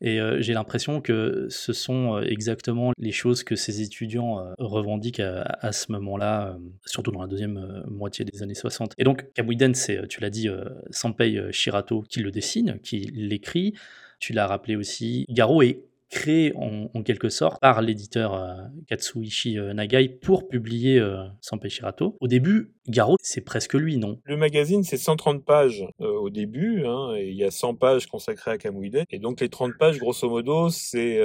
Et 0.00 0.20
euh, 0.20 0.40
j'ai 0.40 0.52
l'impression 0.54 1.00
que 1.00 1.46
ce 1.50 1.72
sont 1.72 2.16
euh, 2.16 2.22
exactement 2.22 2.92
les 2.98 3.10
choses 3.10 3.42
que 3.42 3.56
ces 3.56 3.82
étudiants 3.82 4.38
euh, 4.38 4.54
revendiquent 4.58 5.20
à, 5.20 5.72
ce 5.72 5.90
moment-là, 5.92 6.56
surtout 6.84 7.10
dans 7.10 7.20
la 7.20 7.26
deuxième 7.26 7.84
moitié 7.88 8.24
des 8.24 8.42
années 8.42 8.54
60. 8.54 8.92
Et 8.98 9.04
donc, 9.04 9.32
Kamuiden, 9.34 9.74
c'est, 9.74 10.06
tu 10.08 10.20
l'as 10.20 10.30
dit, 10.30 10.48
Sanpei 10.90 11.52
Shirato 11.52 12.02
qui 12.02 12.20
le 12.20 12.30
dessine, 12.30 12.78
qui 12.82 13.10
l'écrit. 13.14 13.74
Tu 14.20 14.32
l'as 14.32 14.46
rappelé 14.46 14.76
aussi, 14.76 15.26
Garo 15.28 15.62
est 15.62 15.82
créé 16.10 16.52
en, 16.56 16.88
quelque 17.02 17.28
sorte 17.28 17.60
par 17.60 17.80
l'éditeur 17.80 18.34
euh, 18.34 18.54
Katsuichi 18.88 19.58
euh, 19.58 19.72
Nagai 19.72 20.08
pour 20.08 20.48
publier 20.48 20.98
euh, 20.98 21.24
Sanpei 21.40 21.68
Shirato. 21.68 22.16
Au 22.20 22.28
début, 22.28 22.72
Garo, 22.88 23.16
c'est 23.22 23.42
presque 23.42 23.74
lui, 23.74 23.98
non? 23.98 24.18
Le 24.24 24.36
magazine, 24.36 24.82
c'est 24.82 24.96
130 24.96 25.44
pages 25.44 25.84
au 25.98 26.30
début, 26.30 26.84
hein, 26.86 27.14
et 27.16 27.28
il 27.28 27.36
y 27.36 27.44
a 27.44 27.50
100 27.50 27.74
pages 27.74 28.06
consacrées 28.06 28.52
à 28.52 28.58
Kamuide. 28.58 29.04
Et 29.10 29.18
donc 29.18 29.40
les 29.40 29.50
30 29.50 29.74
pages, 29.78 29.98
grosso 29.98 30.28
modo, 30.28 30.70
c'est 30.70 31.20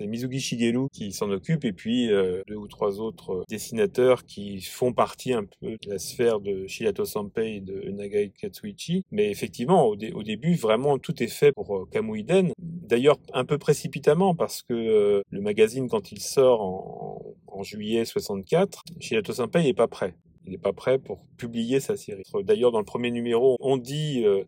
Mizugi 0.00 0.40
Shigeru 0.40 0.88
qui 0.90 1.12
s'en 1.12 1.30
occupe, 1.30 1.66
et 1.66 1.72
puis 1.72 2.08
deux 2.48 2.54
ou 2.54 2.66
trois 2.66 2.98
autres 2.98 3.44
dessinateurs 3.50 4.24
qui 4.24 4.62
font 4.62 4.94
partie 4.94 5.34
un 5.34 5.44
peu 5.44 5.72
de 5.82 5.90
la 5.90 5.98
sphère 5.98 6.40
de 6.40 6.66
Shirato 6.66 7.04
Sanpei 7.04 7.56
et 7.56 7.60
de 7.60 7.90
Nagai 7.90 8.30
Katsuichi. 8.30 9.04
Mais 9.10 9.30
effectivement, 9.30 9.86
au, 9.86 9.96
au 10.14 10.22
début, 10.22 10.54
vraiment, 10.54 10.98
tout 10.98 11.22
est 11.22 11.28
fait 11.28 11.52
pour 11.52 11.88
Kamuiden. 11.90 12.52
D'ailleurs, 12.58 13.18
un 13.34 13.44
peu 13.44 13.58
précipité 13.58 14.05
parce 14.36 14.62
que 14.62 14.74
euh, 14.74 15.22
le 15.30 15.40
magazine, 15.40 15.88
quand 15.88 16.12
il 16.12 16.20
sort 16.20 16.62
en, 16.62 17.62
juillet 17.62 18.04
64, 18.04 18.82
Shilato 19.00 19.32
Senpai 19.32 19.62
n'est 19.62 19.74
pas 19.74 19.88
prêt. 19.88 20.14
Il 20.46 20.52
n'est 20.52 20.58
pas 20.58 20.72
prêt 20.72 20.98
pour 20.98 21.18
publier 21.36 21.80
sa 21.80 21.96
série. 21.96 22.22
D'ailleurs, 22.42 22.72
dans 22.72 22.78
le 22.78 22.84
premier 22.84 23.10
numéro, 23.10 23.56
on 23.60 23.76
dit 23.76 24.24
euh, 24.24 24.44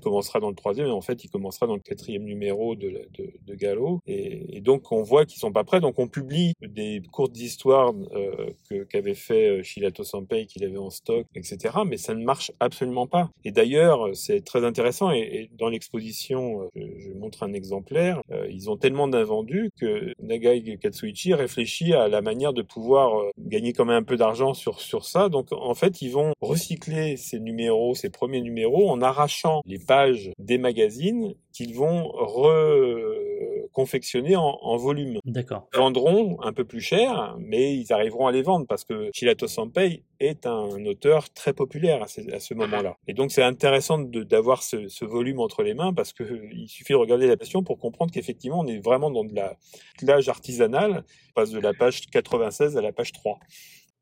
commencera 0.00 0.40
dans 0.40 0.50
le 0.50 0.54
troisième, 0.54 0.86
mais 0.86 0.92
en 0.92 1.00
fait, 1.00 1.24
il 1.24 1.28
commencera 1.28 1.66
dans 1.66 1.74
le 1.74 1.80
quatrième 1.80 2.24
numéro 2.24 2.74
de, 2.74 3.06
de, 3.16 3.32
de 3.46 3.54
Gallo. 3.54 4.00
Et, 4.06 4.60
donc, 4.60 4.92
on 4.92 5.02
voit 5.02 5.24
qu'ils 5.24 5.38
sont 5.38 5.52
pas 5.52 5.64
prêts. 5.64 5.80
Donc, 5.80 5.98
on 5.98 6.08
publie 6.08 6.52
des 6.60 7.02
courtes 7.12 7.38
histoires 7.38 7.92
euh, 8.14 8.84
qu'avait 8.90 9.14
fait 9.14 9.48
euh, 9.48 9.62
Shilato 9.62 10.04
Sanpei, 10.04 10.46
qu'il 10.46 10.64
avait 10.64 10.78
en 10.78 10.90
stock, 10.90 11.26
etc. 11.34 11.78
Mais 11.86 11.96
ça 11.96 12.14
ne 12.14 12.24
marche 12.24 12.52
absolument 12.60 13.06
pas. 13.06 13.30
Et 13.44 13.50
d'ailleurs, 13.50 14.14
c'est 14.14 14.44
très 14.44 14.64
intéressant. 14.64 15.10
Et, 15.10 15.50
dans 15.58 15.68
l'exposition, 15.68 16.70
euh, 16.76 16.80
je, 16.98 17.12
montre 17.12 17.42
un 17.42 17.52
exemplaire. 17.52 18.20
Euh, 18.30 18.46
ils 18.50 18.70
ont 18.70 18.76
tellement 18.76 19.08
d'invendus 19.08 19.70
que 19.80 20.12
Nagai 20.22 20.78
Katsuichi 20.78 21.34
réfléchit 21.34 21.94
à 21.94 22.08
la 22.08 22.20
manière 22.20 22.52
de 22.52 22.62
pouvoir 22.62 23.24
gagner 23.38 23.72
quand 23.72 23.84
même 23.84 23.96
un 23.96 24.02
peu 24.02 24.16
d'argent 24.16 24.54
sur, 24.54 24.80
sur 24.80 25.04
ça. 25.04 25.28
En 25.50 25.74
fait, 25.74 26.02
ils 26.02 26.10
vont 26.10 26.32
recycler 26.40 27.16
ces 27.16 27.40
numéros, 27.40 27.94
ces 27.94 28.10
premiers 28.10 28.40
numéros, 28.40 28.90
en 28.90 29.02
arrachant 29.02 29.60
les 29.66 29.78
pages 29.78 30.32
des 30.38 30.58
magazines 30.58 31.34
qu'ils 31.52 31.74
vont 31.74 32.08
reconfectionner 32.08 34.36
en, 34.36 34.58
en 34.60 34.76
volume. 34.76 35.18
D'accord. 35.24 35.66
Ils 35.74 35.78
vendront 35.78 36.40
un 36.42 36.52
peu 36.52 36.64
plus 36.64 36.80
cher, 36.80 37.36
mais 37.38 37.76
ils 37.76 37.92
arriveront 37.92 38.26
à 38.26 38.32
les 38.32 38.42
vendre 38.42 38.66
parce 38.66 38.84
que 38.84 39.10
Chilato 39.12 39.48
Sanpei 39.48 40.04
est 40.20 40.46
un 40.46 40.84
auteur 40.84 41.30
très 41.30 41.52
populaire 41.52 42.02
à 42.02 42.06
ce, 42.06 42.54
moment-là. 42.54 42.96
Et 43.06 43.14
donc 43.14 43.32
c'est 43.32 43.42
intéressant 43.42 43.98
d'avoir 43.98 44.62
ce, 44.62 44.88
ce, 44.88 45.04
volume 45.04 45.40
entre 45.40 45.62
les 45.62 45.74
mains 45.74 45.92
parce 45.92 46.12
que 46.12 46.24
il 46.52 46.68
suffit 46.68 46.92
de 46.92 46.98
regarder 46.98 47.26
la 47.26 47.36
passion 47.36 47.62
pour 47.62 47.78
comprendre 47.78 48.12
qu'effectivement 48.12 48.60
on 48.60 48.66
est 48.66 48.78
vraiment 48.78 49.10
dans 49.10 49.24
de 49.24 49.34
la 49.34 49.56
plage 49.98 50.28
artisanale. 50.28 51.04
On 51.30 51.32
passe 51.34 51.50
de 51.50 51.60
la 51.60 51.74
page 51.74 52.06
96 52.06 52.76
à 52.76 52.80
la 52.80 52.92
page 52.92 53.12
3. 53.12 53.38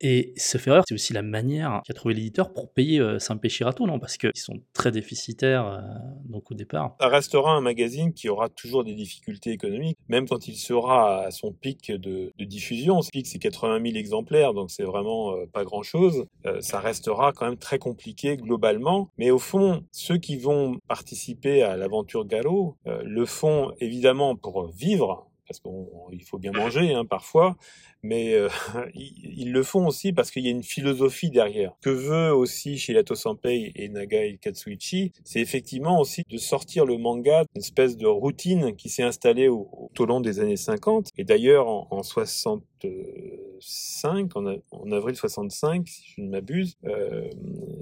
Et 0.01 0.35
ce 0.37 0.59
Ferrer, 0.59 0.83
c'est 0.87 0.95
aussi 0.95 1.15
la 1.15 1.23
manière 1.23 1.81
qu'a 1.87 1.95
trouvé 1.95 2.15
l'éditeur 2.15 2.53
pour 2.53 2.71
payer 2.71 3.01
euh, 3.01 3.19
Saint-Péchirato, 3.19 3.87
non? 3.87 3.99
Parce 3.99 4.19
qu'ils 4.19 4.31
sont 4.35 4.61
très 4.75 4.93
déficitaires 4.93 5.67
euh, 5.67 5.81
donc 6.27 6.51
au 6.51 6.55
départ. 6.55 6.97
Ça 7.01 7.09
restera 7.09 7.53
un 7.53 7.63
magazine 7.63 8.13
qui 8.13 8.29
aura 8.29 8.51
toujours 8.51 8.85
des 8.85 8.95
difficultés 8.95 9.53
économiques, 9.53 9.97
même 10.09 10.29
quand 10.29 10.49
il 10.49 10.57
sera 10.57 11.25
à 11.25 11.31
son 11.31 11.53
pic 11.53 11.91
de, 11.91 12.33
de 12.37 12.45
diffusion. 12.45 13.01
Ce 13.01 13.11
pic, 13.11 13.27
c'est 13.27 13.39
80 13.39 13.81
000 13.83 13.97
exemplaires, 13.97 14.53
donc 14.53 14.71
c'est 14.71 14.85
vraiment 14.85 15.33
euh, 15.33 15.47
pas 15.47 15.65
grand-chose. 15.65 16.27
Ça 16.61 16.79
restera 16.79 17.33
quand 17.33 17.47
même 17.47 17.57
très 17.57 17.79
compliqué 17.79 18.37
globalement. 18.37 19.09
Mais 19.19 19.31
au 19.31 19.39
fond, 19.39 19.83
ceux 19.91 20.17
qui 20.17 20.37
vont 20.37 20.79
participer 20.87 21.63
à 21.63 21.77
l'aventure 21.77 22.25
Gallo 22.25 22.77
le 22.85 23.27
font 23.27 23.73
évidemment 23.81 24.37
pour 24.37 24.69
vivre, 24.69 25.27
parce 25.47 25.61
qu'il 25.61 26.23
faut 26.25 26.39
bien 26.39 26.53
manger 26.53 26.93
hein, 26.93 27.05
parfois, 27.05 27.57
mais 28.03 28.35
euh, 28.35 28.49
ils, 28.95 29.53
le 29.53 29.63
font 29.63 29.87
aussi 29.87 30.13
parce 30.13 30.31
qu'il 30.31 30.45
y 30.45 30.49
a 30.49 30.51
une 30.51 30.63
philosophie 30.63 31.31
derrière. 31.31 31.73
Que 31.81 31.91
veut 31.91 32.35
aussi 32.35 32.79
Shirato 32.79 33.15
Sanpei 33.15 33.73
et 33.75 33.89
Nagai 33.89 34.39
Katsuichi, 34.41 35.13
c'est 35.25 35.41
effectivement 35.41 36.01
aussi 36.01 36.25
de 36.29 36.39
sortir 36.39 36.85
le 36.85 36.99
manga 36.99 37.45
d'une 37.45 37.63
espèce 37.63 37.97
de 37.97 38.07
routine 38.07 38.77
qui 38.77 38.89
s'est 38.89 39.03
installée 39.03 39.49
au, 39.49 39.91
au, 39.99 40.05
long 40.05 40.21
des 40.21 40.41
années 40.41 40.57
50. 40.57 41.11
Et 41.19 41.25
d'ailleurs, 41.25 41.69
en, 41.69 41.87
en 41.91 42.03
65, 42.03 44.37
en, 44.37 44.47
en, 44.71 44.93
avril 44.93 45.17
65, 45.17 45.89
si 45.89 46.03
je 46.17 46.21
ne 46.21 46.29
m'abuse, 46.29 46.77
euh, 46.85 47.29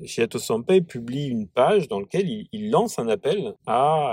Shirato 0.05 0.39
Sanpei 0.39 0.81
publie 0.81 1.27
une 1.27 1.49
page 1.49 1.89
dans 1.89 2.01
laquelle 2.01 2.29
il, 2.29 2.49
il 2.53 2.71
lance 2.71 2.99
un 2.99 3.09
appel 3.09 3.55
à, 3.67 4.11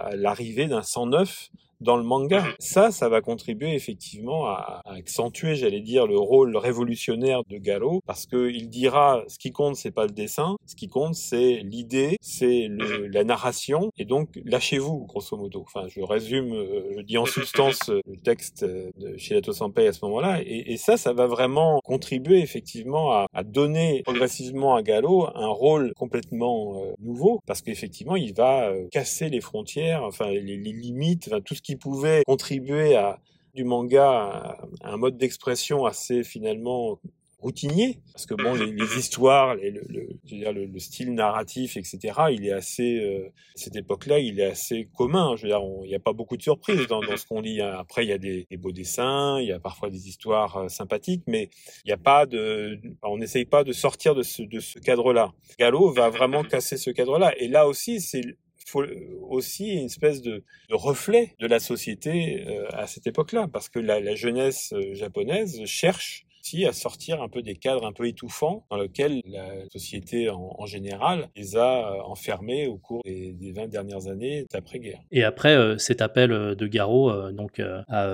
à 0.00 0.16
l'arrivée 0.16 0.66
d'un 0.66 0.82
109 0.82 1.50
dans 1.80 1.96
le 1.96 2.02
manga. 2.02 2.44
Ça, 2.58 2.90
ça 2.90 3.08
va 3.08 3.20
contribuer 3.20 3.74
effectivement 3.74 4.46
à, 4.46 4.82
accentuer, 4.86 5.54
j'allais 5.54 5.80
dire, 5.80 6.06
le 6.06 6.18
rôle 6.18 6.56
révolutionnaire 6.56 7.42
de 7.48 7.58
Gallo, 7.58 8.00
parce 8.06 8.26
que 8.26 8.50
il 8.50 8.68
dira, 8.68 9.22
ce 9.28 9.38
qui 9.38 9.52
compte, 9.52 9.76
c'est 9.76 9.90
pas 9.90 10.04
le 10.04 10.12
dessin, 10.12 10.56
ce 10.66 10.74
qui 10.74 10.88
compte, 10.88 11.14
c'est 11.14 11.60
l'idée, 11.64 12.16
c'est 12.20 12.68
la 12.68 13.24
narration, 13.24 13.90
et 13.96 14.04
donc 14.04 14.40
lâchez-vous, 14.44 15.06
grosso 15.06 15.36
modo. 15.36 15.64
Enfin, 15.66 15.86
je 15.88 16.00
résume, 16.00 16.52
euh, 16.52 16.94
je 16.96 17.02
dis 17.02 17.18
en 17.18 17.26
substance 17.26 17.90
euh, 17.90 18.00
le 18.06 18.16
texte 18.16 18.64
de 18.64 19.16
Shilato 19.16 19.52
Sanpei 19.52 19.86
à 19.86 19.92
ce 19.92 20.04
moment-là, 20.04 20.40
et, 20.42 20.72
et, 20.72 20.76
ça, 20.76 20.96
ça 20.96 21.12
va 21.12 21.26
vraiment 21.26 21.80
contribuer 21.84 22.40
effectivement 22.40 23.12
à, 23.12 23.26
à 23.32 23.42
donner 23.42 24.02
progressivement 24.04 24.74
à 24.76 24.82
Gallo 24.82 25.26
un 25.34 25.48
rôle 25.48 25.92
complètement 25.96 26.82
euh, 26.82 26.92
nouveau, 27.00 27.40
parce 27.46 27.62
qu'effectivement, 27.62 28.16
il 28.16 28.34
va 28.34 28.72
casser 28.90 29.28
les 29.28 29.40
frontières, 29.40 30.02
enfin 30.04 30.30
les, 30.30 30.40
les 30.40 30.72
limites, 30.72 31.28
enfin, 31.28 31.40
tout 31.40 31.54
ce 31.54 31.62
qui 31.62 31.67
pouvait 31.76 32.22
contribuer 32.26 32.96
à 32.96 33.20
du 33.54 33.64
manga 33.64 34.10
à, 34.10 34.58
un 34.82 34.96
mode 34.96 35.16
d'expression 35.16 35.84
assez 35.84 36.22
finalement 36.22 37.00
routinier. 37.38 38.00
Parce 38.12 38.26
que 38.26 38.34
bon 38.34 38.54
les, 38.54 38.72
les 38.72 38.98
histoires 38.98 39.54
les, 39.54 39.70
le, 39.70 39.82
le, 39.88 40.08
je 40.24 40.34
veux 40.34 40.40
dire, 40.40 40.52
le, 40.52 40.66
le, 40.66 40.78
style 40.80 41.14
narratif 41.14 41.76
etc 41.76 42.14
il 42.32 42.44
est 42.44 42.52
assez 42.52 42.98
euh, 42.98 43.28
cette 43.54 43.76
époque 43.76 44.06
là 44.06 44.18
il 44.18 44.40
est 44.40 44.46
assez 44.46 44.88
commun 44.96 45.36
je 45.36 45.42
veux 45.42 45.48
dire 45.48 45.60
il 45.84 45.88
n'y 45.88 45.94
a 45.94 46.00
pas 46.00 46.12
beaucoup 46.12 46.36
de 46.36 46.42
surprises 46.42 46.88
dans, 46.88 47.00
dans 47.00 47.16
ce 47.16 47.26
qu'on 47.26 47.40
lit 47.40 47.60
après 47.60 48.04
il 48.04 48.08
y 48.08 48.12
a 48.12 48.18
des, 48.18 48.46
des, 48.50 48.56
beaux 48.56 48.72
dessins 48.72 49.38
il 49.40 49.46
y 49.46 49.52
a 49.52 49.60
parfois 49.60 49.88
des 49.88 50.08
histoires 50.08 50.56
euh, 50.56 50.68
sympathiques 50.68 51.22
mais 51.28 51.48
il 51.84 51.88
n'y 51.88 51.92
a 51.92 51.96
pas 51.96 52.26
de 52.26 52.80
on 53.04 53.18
n'essaye 53.18 53.44
pas 53.44 53.62
de 53.62 53.72
sortir 53.72 54.16
de 54.16 54.22
ce, 54.22 54.42
de 54.42 54.58
ce 54.58 54.80
cadre 54.80 55.12
là 55.12 55.32
Gallo 55.60 55.92
va 55.92 56.10
vraiment 56.10 56.42
casser 56.42 56.76
ce 56.76 56.90
cadre 56.90 57.20
là 57.20 57.32
et 57.38 57.46
là 57.46 57.68
aussi 57.68 58.00
c'est 58.00 58.22
faut 58.68 58.84
aussi 59.28 59.74
une 59.74 59.86
espèce 59.86 60.22
de, 60.22 60.44
reflet 60.70 61.34
de 61.38 61.46
la 61.46 61.58
société 61.58 62.46
euh, 62.46 62.66
à 62.72 62.86
cette 62.86 63.06
époque-là, 63.06 63.48
parce 63.52 63.68
que 63.68 63.78
la, 63.78 64.00
la 64.00 64.14
jeunesse 64.14 64.72
euh, 64.72 64.94
japonaise 64.94 65.64
cherche 65.64 66.26
à 66.66 66.72
sortir 66.72 67.22
un 67.22 67.28
peu 67.28 67.42
des 67.42 67.54
cadres 67.54 67.86
un 67.86 67.92
peu 67.92 68.06
étouffants 68.06 68.64
dans 68.70 68.76
lesquels 68.76 69.20
la 69.26 69.68
société 69.70 70.30
en, 70.30 70.66
général 70.66 71.28
les 71.36 71.56
a 71.56 71.92
euh, 71.92 72.02
enfermés 72.02 72.66
au 72.66 72.76
cours 72.76 73.02
des, 73.04 73.32
des 73.32 73.52
20 73.52 73.68
dernières 73.68 74.06
années 74.06 74.46
d'après-guerre. 74.52 75.00
Et 75.10 75.24
après 75.24 75.56
euh, 75.56 75.78
cet 75.78 76.02
appel 76.02 76.32
euh, 76.32 76.54
de 76.54 76.66
Garo 76.66 77.10
euh, 77.10 77.32
donc 77.32 77.60
à 77.88 78.08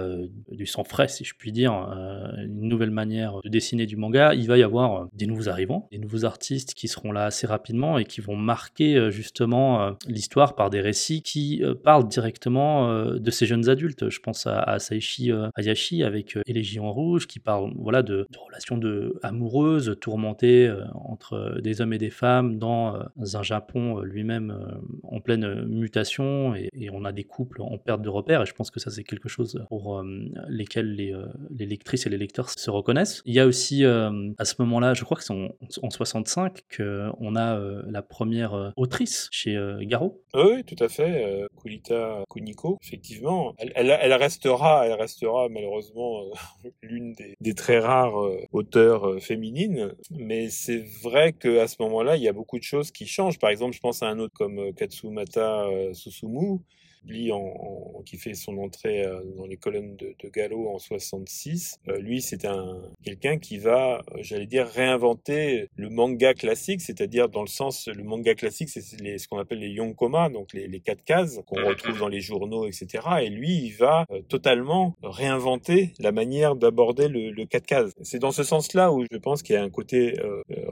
du 0.51 0.67
sang 0.67 0.85
frais 0.85 1.09
si 1.09 1.25
je 1.25 1.35
puis 1.37 1.53
dire, 1.53 1.73
une 1.73 2.69
nouvelle 2.69 2.91
manière 2.91 3.41
de 3.43 3.49
dessiner 3.49 3.87
du 3.87 3.97
manga, 3.97 4.35
il 4.35 4.47
va 4.47 4.59
y 4.59 4.63
avoir 4.63 5.09
des 5.13 5.27
nouveaux 5.27 5.49
arrivants, 5.49 5.89
des 5.93 5.99
nouveaux 5.99 6.25
artistes 6.25 6.75
qui 6.75 6.89
seront 6.89 7.13
là 7.13 7.27
assez 7.27 7.47
rapidement 7.47 7.99
et 7.99 8.05
qui 8.05 8.21
vont 8.21 8.37
marquer 8.37 9.11
justement 9.11 9.95
l'histoire 10.07 10.55
par 10.55 10.71
des 10.71 10.81
récits 10.81 11.23
qui 11.23 11.63
parlent 11.83 12.09
directement 12.09 13.05
de 13.05 13.31
ces 13.31 13.47
jeunes 13.47 13.69
adultes. 13.69 14.09
Je 14.09 14.21
pense 14.21 14.47
à, 14.47 14.61
à 14.61 14.79
Saishi 14.79 15.31
Hayashi 15.57 16.03
avec 16.03 16.39
Élégie 16.47 16.81
en 16.81 16.93
rouge 16.93 17.27
qui 17.27 17.39
parle 17.39 17.73
voilà 17.77 18.03
de 18.03 18.24
de, 18.31 18.39
relations 18.39 18.79
de, 18.79 19.19
amoureuses, 19.23 19.97
tourmentées 20.01 20.73
entre 20.95 21.61
des 21.63 21.81
hommes 21.81 21.93
et 21.93 21.99
des 21.99 22.11
femmes 22.11 22.59
dans 22.59 22.99
un 23.35 23.43
Japon 23.43 24.01
lui-même 24.01 24.57
en 25.03 25.21
pleine 25.21 25.65
mutation 25.67 26.55
et, 26.55 26.71
on 26.93 27.05
a 27.05 27.13
des 27.13 27.25
couples 27.25 27.63
en 27.63 27.77
perte 27.79 28.03
de 28.03 28.09
repères 28.09 28.43
et 28.43 28.47
je 28.47 28.55
pense 28.55 28.71
que 28.71 28.79
ça 28.79 28.91
c'est 28.91 29.05
quelque 29.05 29.29
chose 29.29 29.65
pour 29.69 30.03
lesquels 30.49 30.95
les, 30.95 31.15
les, 31.51 31.67
lectrices 31.67 32.07
et 32.07 32.11
les 32.11 32.19
lecteurs 32.19 32.51
se 32.51 32.71
reconnaissent. 32.71 33.23
Il 33.25 33.35
y 33.35 33.41
a 33.41 33.47
aussi 33.47 33.85
à 33.85 34.45
ce 34.45 34.55
moment-là, 34.61 34.95
je 34.95 35.05
crois 35.05 35.17
que 35.17 35.25
c'est 35.25 35.33
en, 35.33 35.49
en 35.83 35.91
65 35.91 36.65
qu'on 36.77 37.37
a 37.37 37.59
la 37.87 38.03
première 38.03 38.73
autrice 38.77 39.29
chez 39.33 39.59
Garo. 39.83 40.23
Oui, 40.35 40.65
tout 40.65 40.77
à 40.83 40.89
fait, 40.89 41.47
Kulita 41.61 42.25
Kuniko, 42.31 42.79
effectivement. 42.83 43.55
Elle, 43.59 43.73
elle, 43.91 44.13
restera, 44.15 44.87
elle 44.87 44.95
restera 44.95 45.49
malheureusement 45.49 46.25
l'une 46.83 47.13
des, 47.13 47.37
des, 47.41 47.55
très 47.55 47.79
rares 47.79 48.14
auteurs 48.53 49.21
féminines, 49.23 49.95
mais 50.11 50.51
c'est 50.51 50.85
vrai 51.03 51.33
qu'à 51.33 51.67
ce 51.69 51.77
moment-là, 51.81 52.17
il 52.17 52.23
y 52.23 52.29
a 52.29 52.33
beaucoup 52.33 52.59
de 52.59 52.65
choses 52.65 52.91
qui 52.91 53.07
changent. 53.07 53.39
Par 53.39 53.51
exemple, 53.51 53.75
je 53.75 53.81
pense 53.81 54.03
à 54.03 54.09
un 54.09 54.19
autre 54.19 54.35
comme 54.35 54.73
Katsumata 54.75 55.67
Susumu, 55.93 56.61
lui 57.07 57.33
en, 57.33 58.03
qui 58.05 58.17
fait 58.17 58.35
son 58.35 58.59
entrée 58.59 59.05
euh, 59.05 59.21
dans 59.37 59.47
les 59.47 59.57
colonnes 59.57 59.97
de, 59.97 60.15
de 60.23 60.29
Gallo 60.29 60.69
en 60.69 60.79
66. 60.79 61.77
Euh, 61.89 61.99
lui, 61.99 62.23
c'est 62.23 62.45
un 62.45 62.83
quelqu'un 63.03 63.39
qui 63.39 63.59
va, 63.59 64.03
euh, 64.13 64.19
j'allais 64.21 64.47
dire, 64.47 64.67
réinventer 64.67 65.69
le 65.77 65.91
manga 65.91 66.35
classique, 66.35 66.81
c'est-à-dire 66.81 67.29
dans 67.29 67.43
le 67.43 67.49
sens, 67.49 67.89
le 67.89 68.03
manga 68.03 68.35
classique, 68.35 68.69
c'est 68.69 68.81
ce 68.81 69.29
qu'on 69.29 69.39
appelle 69.39 69.59
les 69.59 69.71
yonkoma, 69.71 70.29
donc 70.29 70.53
les, 70.53 70.67
les 70.69 70.81
quatre 70.81 71.05
cases 71.05 71.41
qu'on 71.47 71.61
mmh, 71.61 71.65
retrouve 71.65 71.99
dans 71.99 72.09
les 72.09 72.21
journaux, 72.21 72.67
etc. 72.67 73.05
Et 73.23 73.29
lui, 73.29 73.51
il 73.51 73.73
va 73.73 74.07
totalement 74.29 74.95
réinventer 75.03 75.93
la 75.99 76.13
manière 76.13 76.57
d'aborder 76.57 77.09
le, 77.09 77.31
le 77.31 77.47
quatre 77.47 77.67
cases. 77.67 77.93
C'est 78.03 78.19
dans 78.19 78.33
ce 78.33 78.43
sens-là 78.43 78.93
où 78.93 79.05
je 79.11 79.17
pense 79.19 79.43
qu'il 79.43 79.55
y 79.55 79.59
a 79.59 79.63
un 79.63 79.71
côté 79.71 80.15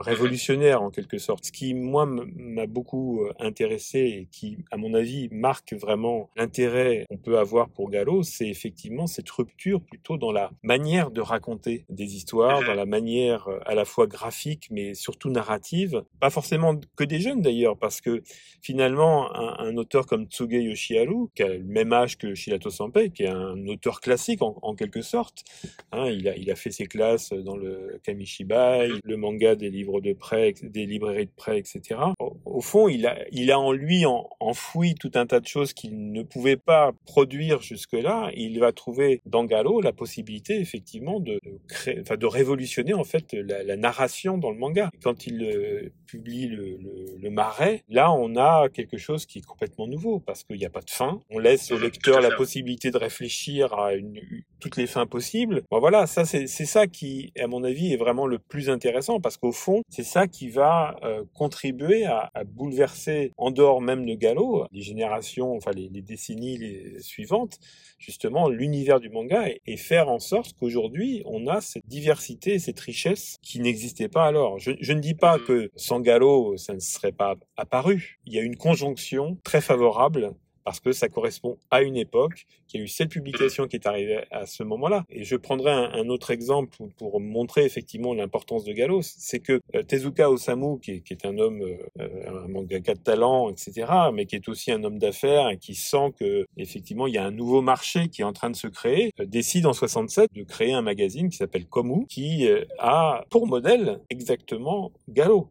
révolutionnaire 0.01 0.83
en 0.83 0.91
quelque 0.91 1.19
sorte. 1.19 1.47
Ce 1.47 1.53
qui, 1.53 1.75
moi, 1.75 2.07
m'a 2.07 2.67
beaucoup 2.67 3.27
intéressé 3.39 3.99
et 3.99 4.29
qui, 4.31 4.59
à 4.71 4.77
mon 4.77 4.95
avis, 4.95 5.29
marque 5.31 5.75
vraiment 5.75 6.22
l'intérêt 6.37 7.05
qu'on 7.09 7.19
peut 7.19 7.39
avoir 7.39 7.69
pour 7.69 7.91
Gallo, 7.91 8.23
c'est 8.23 8.49
effectivement 8.49 9.07
cette 9.07 9.31
rupture 9.31 9.81
plutôt 9.81 10.17
dans 10.17 10.33
la 10.33 10.51
manière 10.63 11.11
de 11.11 11.21
raconter 11.21 11.85
des 11.89 12.17
histoires, 12.17 12.65
dans 12.65 12.75
la 12.75 12.87
manière 12.87 13.49
euh, 13.49 13.59
à 13.67 13.75
la 13.75 13.85
fois 13.85 14.07
graphique 14.07 14.69
mais 14.71 14.95
surtout 14.95 15.31
narrative. 15.31 16.05
Pas 16.21 16.31
forcément 16.31 16.79
que 16.97 17.05
des 17.05 17.21
jeunes 17.21 17.41
d'ailleurs, 17.41 17.77
parce 17.77 18.01
que 18.01 18.23
finalement 18.61 19.35
un, 19.35 19.77
auteur 19.77 20.07
comme 20.07 20.27
Tsuge 20.27 20.53
Yoshiharu, 20.53 21.29
qui 21.35 21.43
a 21.43 21.49
le 21.49 21.65
même 21.65 21.93
âge 21.93 22.19
que 22.19 22.35
Shirato 22.35 22.71
Sanpei, 22.71 23.11
qui 23.11 23.25
est 23.25 23.29
un 23.29 23.67
auteur 23.67 24.01
classique 24.01 24.41
en, 24.43 24.75
quelque 24.75 25.03
sorte, 25.03 25.45
hein, 25.93 26.09
il, 26.09 26.51
a, 26.51 26.57
fait 26.57 26.71
ses 26.71 26.87
classes 26.87 27.33
dans 27.33 27.57
le 27.57 28.01
Kamishibai, 28.05 28.91
le 29.05 29.17
manga 29.17 29.55
des 29.55 29.71
livres 29.71 30.01
de 30.01 30.13
prêt, 30.13 30.55
des 30.63 30.87
librairies 30.87 31.27
de 31.27 31.33
prêt, 31.35 31.59
etc. 31.59 32.01
Au, 32.45 32.61
fond, 32.61 32.89
il 32.89 33.07
a, 33.07 33.19
il 33.31 33.51
a 33.51 33.59
en 33.59 33.73
lui 33.73 34.05
enfoui 34.41 34.95
tout 34.95 35.11
un 35.15 35.27
tas 35.27 35.41
de 35.41 35.47
choses 35.47 35.73
qu'il 35.73 36.12
ne 36.13 36.23
pouvait 36.23 36.57
pas 36.57 36.93
produire 37.07 37.63
jusque-là, 37.63 38.31
il 38.35 38.59
va 38.61 38.73
trouver 38.73 39.23
dans 39.27 39.45
Gallo 39.45 39.81
la 39.81 39.93
possibilité 39.93 40.61
effectivement 40.61 41.21
de, 41.21 41.41
créer, 41.69 42.01
enfin, 42.01 42.17
de 42.17 42.27
révolutionner 42.27 42.95
en 42.95 43.05
fait 43.05 43.33
la, 43.33 43.77
narration 43.77 44.39
dans 44.39 44.51
le 44.51 44.59
manga. 44.59 44.91
Quand 45.03 45.27
il 45.27 45.43
euh, 45.43 45.93
publie 46.07 46.47
le, 46.47 46.79
le, 47.19 47.31
Marais, 47.31 47.83
là 47.89 48.13
on 48.13 48.37
a 48.37 48.69
quelque 48.69 48.99
chose 48.99 49.25
qui 49.25 49.39
est 49.39 49.47
complètement 49.47 49.87
nouveau 49.87 50.21
parce 50.21 50.45
qu'il 50.45 50.59
n'y 50.59 50.67
a 50.67 50.71
pas 50.71 50.83
de 50.83 50.91
fin. 50.91 51.21
On 51.31 51.39
laisse 51.39 51.71
au 51.73 51.79
lecteur 51.79 52.21
la 52.21 52.31
possibilité 52.31 52.91
de 52.91 52.99
réfléchir 52.99 53.73
à 53.75 53.95
une, 53.95 54.21
toutes 54.61 54.77
les 54.77 54.87
fins 54.87 55.07
possibles. 55.07 55.63
Bon, 55.71 55.81
voilà, 55.81 56.07
ça 56.07 56.25
c'est 56.25 56.47
ça 56.47 56.87
qui, 56.87 57.33
à 57.39 57.47
mon 57.47 57.65
avis, 57.65 57.93
est 57.93 57.97
vraiment 57.97 58.27
le 58.27 58.39
plus 58.39 58.71
intéressant 58.71 59.21
parce 59.21 59.37
qu'au 59.37 59.53
fond, 59.53 59.83
c'est 59.89 60.05
ça 60.05 60.27
qui 60.27 60.49
va 60.49 60.97
euh, 61.03 61.25
contribuer 61.35 62.05
à, 62.05 62.31
à, 62.35 62.45
bouleverser, 62.45 63.33
en 63.39 63.51
dehors 63.51 63.81
même 63.81 64.05
de 64.07 64.15
Gallo, 64.15 64.67
les 64.73 64.83
générations, 64.83 65.55
enfin 65.57 65.71
les, 65.73 65.89
les 65.89 66.02
décennies 66.03 66.59
suivantes, 67.01 67.59
justement 67.99 68.49
l'univers 68.49 69.01
du 69.01 69.11
manga 69.11 69.47
et, 69.67 69.77
faire 69.77 70.09
en 70.09 70.19
sorte 70.19 70.53
qu'aujourd'hui 70.59 71.23
on 71.25 71.47
a 71.47 71.61
cette 71.61 71.87
diversité, 71.87 72.59
cette 72.59 72.79
richesse 72.79 73.39
qui 73.43 73.61
n'existait 73.61 74.09
pas 74.09 74.27
alors. 74.27 74.59
Je, 74.59 74.73
je, 74.81 74.93
ne 74.93 75.01
dis 75.01 75.15
pas 75.15 75.39
mm-hmm. 75.39 75.45
que 75.45 75.71
sans 75.77 76.01
Gallo 76.01 76.57
ça 76.57 76.75
ne 76.75 76.81
serait 76.81 77.13
pas 77.13 77.37
apparu. 77.57 78.21
Il 78.27 78.35
y 78.35 78.39
a 78.39 78.43
une 78.43 78.57
conjonction 78.57 79.39
très 79.45 79.61
favorable 79.61 80.35
parce 80.65 80.81
que 80.81 80.93
ça 80.93 81.09
correspond 81.09 81.59
à 81.71 81.83
une 81.83 81.97
époque, 81.97 82.47
qu'il 82.69 82.81
y 82.81 82.83
a 82.83 82.85
eu 82.85 82.89
cette 82.89 83.11
publication 83.11 83.67
qui 83.67 83.77
est 83.77 83.87
arrivée 83.87 84.25
à 84.31 84.47
ce 84.47 84.63
moment-là. 84.63 85.05
Et 85.11 85.25
je 85.25 85.37
prendrai 85.37 85.73
un, 85.73 86.09
autre 86.09 86.31
exemple 86.31 86.77
pour 86.99 87.21
montrer 87.21 87.65
effectivement 87.65 88.13
l'importance 88.15 88.65
de 88.65 88.73
Galos, 88.73 89.03
c'est 89.03 89.41
que 89.41 89.61
euh, 89.75 89.83
Tezuka 89.83 90.31
Osamu, 90.31 90.79
qui 90.81 91.03
est, 91.09 91.27
un 91.27 91.39
homme, 91.39 91.63
euh, 91.63 92.45
un 92.45 92.49
mangaka 92.49 92.95
de 92.95 93.01
talent, 93.01 93.51
etc., 93.51 93.87
mais 94.13 94.27
qui 94.27 94.37
est 94.37 94.49
aussi 94.49 94.73
un 94.73 94.83
homme 94.85 94.99
d'affaires 94.99 95.49
et 95.49 95.59
qui 95.59 95.75
sent 95.75 96.13
que 96.19 96.47
effectivement 96.57 97.07
il 97.07 97.15
y 97.15 97.19
a 97.19 97.25
un 97.25 97.31
nouveau 97.31 97.63
marché 97.63 98.09
qui 98.09 98.23
est 98.23 98.25
en 98.25 98.33
train 98.33 98.51
de 98.51 98.57
se 98.57 98.67
créer, 98.67 99.13
euh, 99.21 99.27
décide 99.27 99.67
en 99.67 99.73
67 99.73 100.33
de 100.35 100.43
créer 100.43 100.73
un 100.73 100.83
magazine 100.83 101.29
qui 101.29 101.37
s'appelle 101.37 101.67
Komu, 101.67 102.07
qui 102.07 102.49
a 102.79 103.25
pour 103.31 103.47
modèle 103.47 104.01
exactement 104.11 104.93
Galo. 105.09 105.49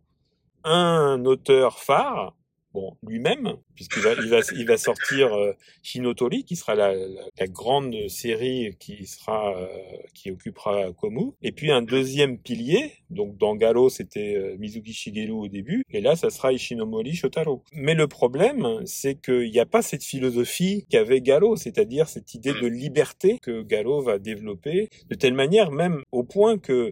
Un 0.63 1.25
auteur 1.25 1.79
phare 1.79 2.35
bon, 2.73 2.95
lui-même, 3.07 3.55
puisqu'il 3.75 4.01
va, 4.01 4.13
il 4.13 4.29
va, 4.29 4.39
il 4.55 4.65
va 4.65 4.77
sortir 4.77 5.33
euh, 5.33 5.53
Shinotori, 5.83 6.43
qui 6.43 6.55
sera 6.55 6.75
la, 6.75 6.93
la, 6.93 7.47
grande 7.47 7.95
série 8.07 8.75
qui 8.79 9.05
sera, 9.05 9.57
euh, 9.57 9.67
qui 10.13 10.31
occupera 10.31 10.91
Komu. 10.93 11.31
Et 11.41 11.51
puis 11.51 11.71
un 11.71 11.81
deuxième 11.81 12.37
pilier, 12.37 12.93
donc 13.09 13.37
dans 13.37 13.55
Galo, 13.55 13.89
c'était 13.89 14.35
euh, 14.35 14.57
Mizuki 14.57 14.93
Shigeru 14.93 15.31
au 15.31 15.47
début, 15.47 15.83
et 15.91 16.01
là, 16.01 16.15
ça 16.15 16.29
sera 16.29 16.53
Ishinomori 16.53 17.15
Shotaro. 17.15 17.63
Mais 17.73 17.93
le 17.93 18.07
problème, 18.07 18.81
c'est 18.85 19.15
qu'il 19.15 19.51
n'y 19.51 19.59
a 19.59 19.65
pas 19.65 19.81
cette 19.81 20.03
philosophie 20.03 20.85
qu'avait 20.89 21.21
Galo, 21.21 21.55
c'est-à-dire 21.55 22.07
cette 22.07 22.33
idée 22.33 22.53
de 22.53 22.67
liberté 22.67 23.39
que 23.41 23.61
Galo 23.61 24.01
va 24.01 24.19
développer, 24.19 24.89
de 25.09 25.15
telle 25.15 25.33
manière 25.33 25.71
même 25.71 26.03
au 26.11 26.23
point 26.23 26.57
que 26.57 26.91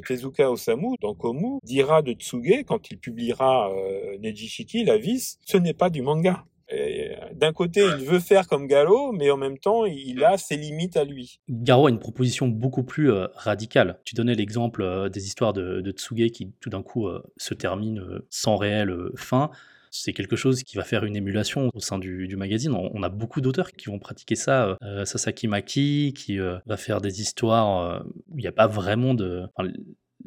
Tezuka 0.00 0.50
Osamu, 0.50 0.96
dans 1.00 1.14
Komu, 1.14 1.58
dira 1.62 2.02
de 2.02 2.12
Tsuge, 2.12 2.64
quand 2.66 2.90
il 2.90 2.98
publiera 2.98 3.70
euh, 3.70 4.18
Nejishiki, 4.18 4.84
la 4.84 4.98
vis, 4.98 5.38
ce 5.44 5.56
n'est 5.56 5.74
pas 5.74 5.90
du 5.90 6.02
manga. 6.02 6.44
Euh, 6.72 7.14
d'un 7.34 7.52
côté, 7.52 7.82
il 7.98 8.06
veut 8.06 8.20
faire 8.20 8.48
comme 8.48 8.66
Garo, 8.66 9.12
mais 9.12 9.30
en 9.30 9.36
même 9.36 9.58
temps, 9.58 9.84
il 9.84 10.24
a 10.24 10.38
ses 10.38 10.56
limites 10.56 10.96
à 10.96 11.04
lui. 11.04 11.40
Garo 11.48 11.86
a 11.86 11.90
une 11.90 11.98
proposition 11.98 12.48
beaucoup 12.48 12.82
plus 12.82 13.10
radicale. 13.34 14.00
Tu 14.04 14.14
donnais 14.14 14.34
l'exemple 14.34 15.10
des 15.10 15.26
histoires 15.26 15.52
de, 15.52 15.82
de, 15.82 15.90
Tsuge 15.92 16.30
qui, 16.30 16.52
tout 16.60 16.70
d'un 16.70 16.82
coup, 16.82 17.06
se 17.36 17.54
terminent 17.54 18.02
sans 18.30 18.56
réelle 18.56 18.96
fin 19.14 19.50
c'est 19.94 20.12
quelque 20.12 20.34
chose 20.34 20.64
qui 20.64 20.76
va 20.76 20.82
faire 20.82 21.04
une 21.04 21.14
émulation 21.14 21.70
au 21.72 21.80
sein 21.80 21.98
du, 21.98 22.34
magazine. 22.36 22.74
On, 22.74 23.02
a 23.04 23.08
beaucoup 23.08 23.40
d'auteurs 23.40 23.70
qui 23.70 23.86
vont 23.86 24.00
pratiquer 24.00 24.34
ça. 24.34 24.76
Euh, 24.82 25.04
Sasaki 25.04 25.46
Maki, 25.46 26.12
qui 26.16 26.40
euh, 26.40 26.58
va 26.66 26.76
faire 26.76 27.00
des 27.00 27.20
histoires 27.20 27.80
euh, 27.80 28.00
où 28.28 28.38
il 28.38 28.42
n'y 28.42 28.48
a 28.48 28.52
pas 28.52 28.66
vraiment 28.66 29.14
de 29.14 29.44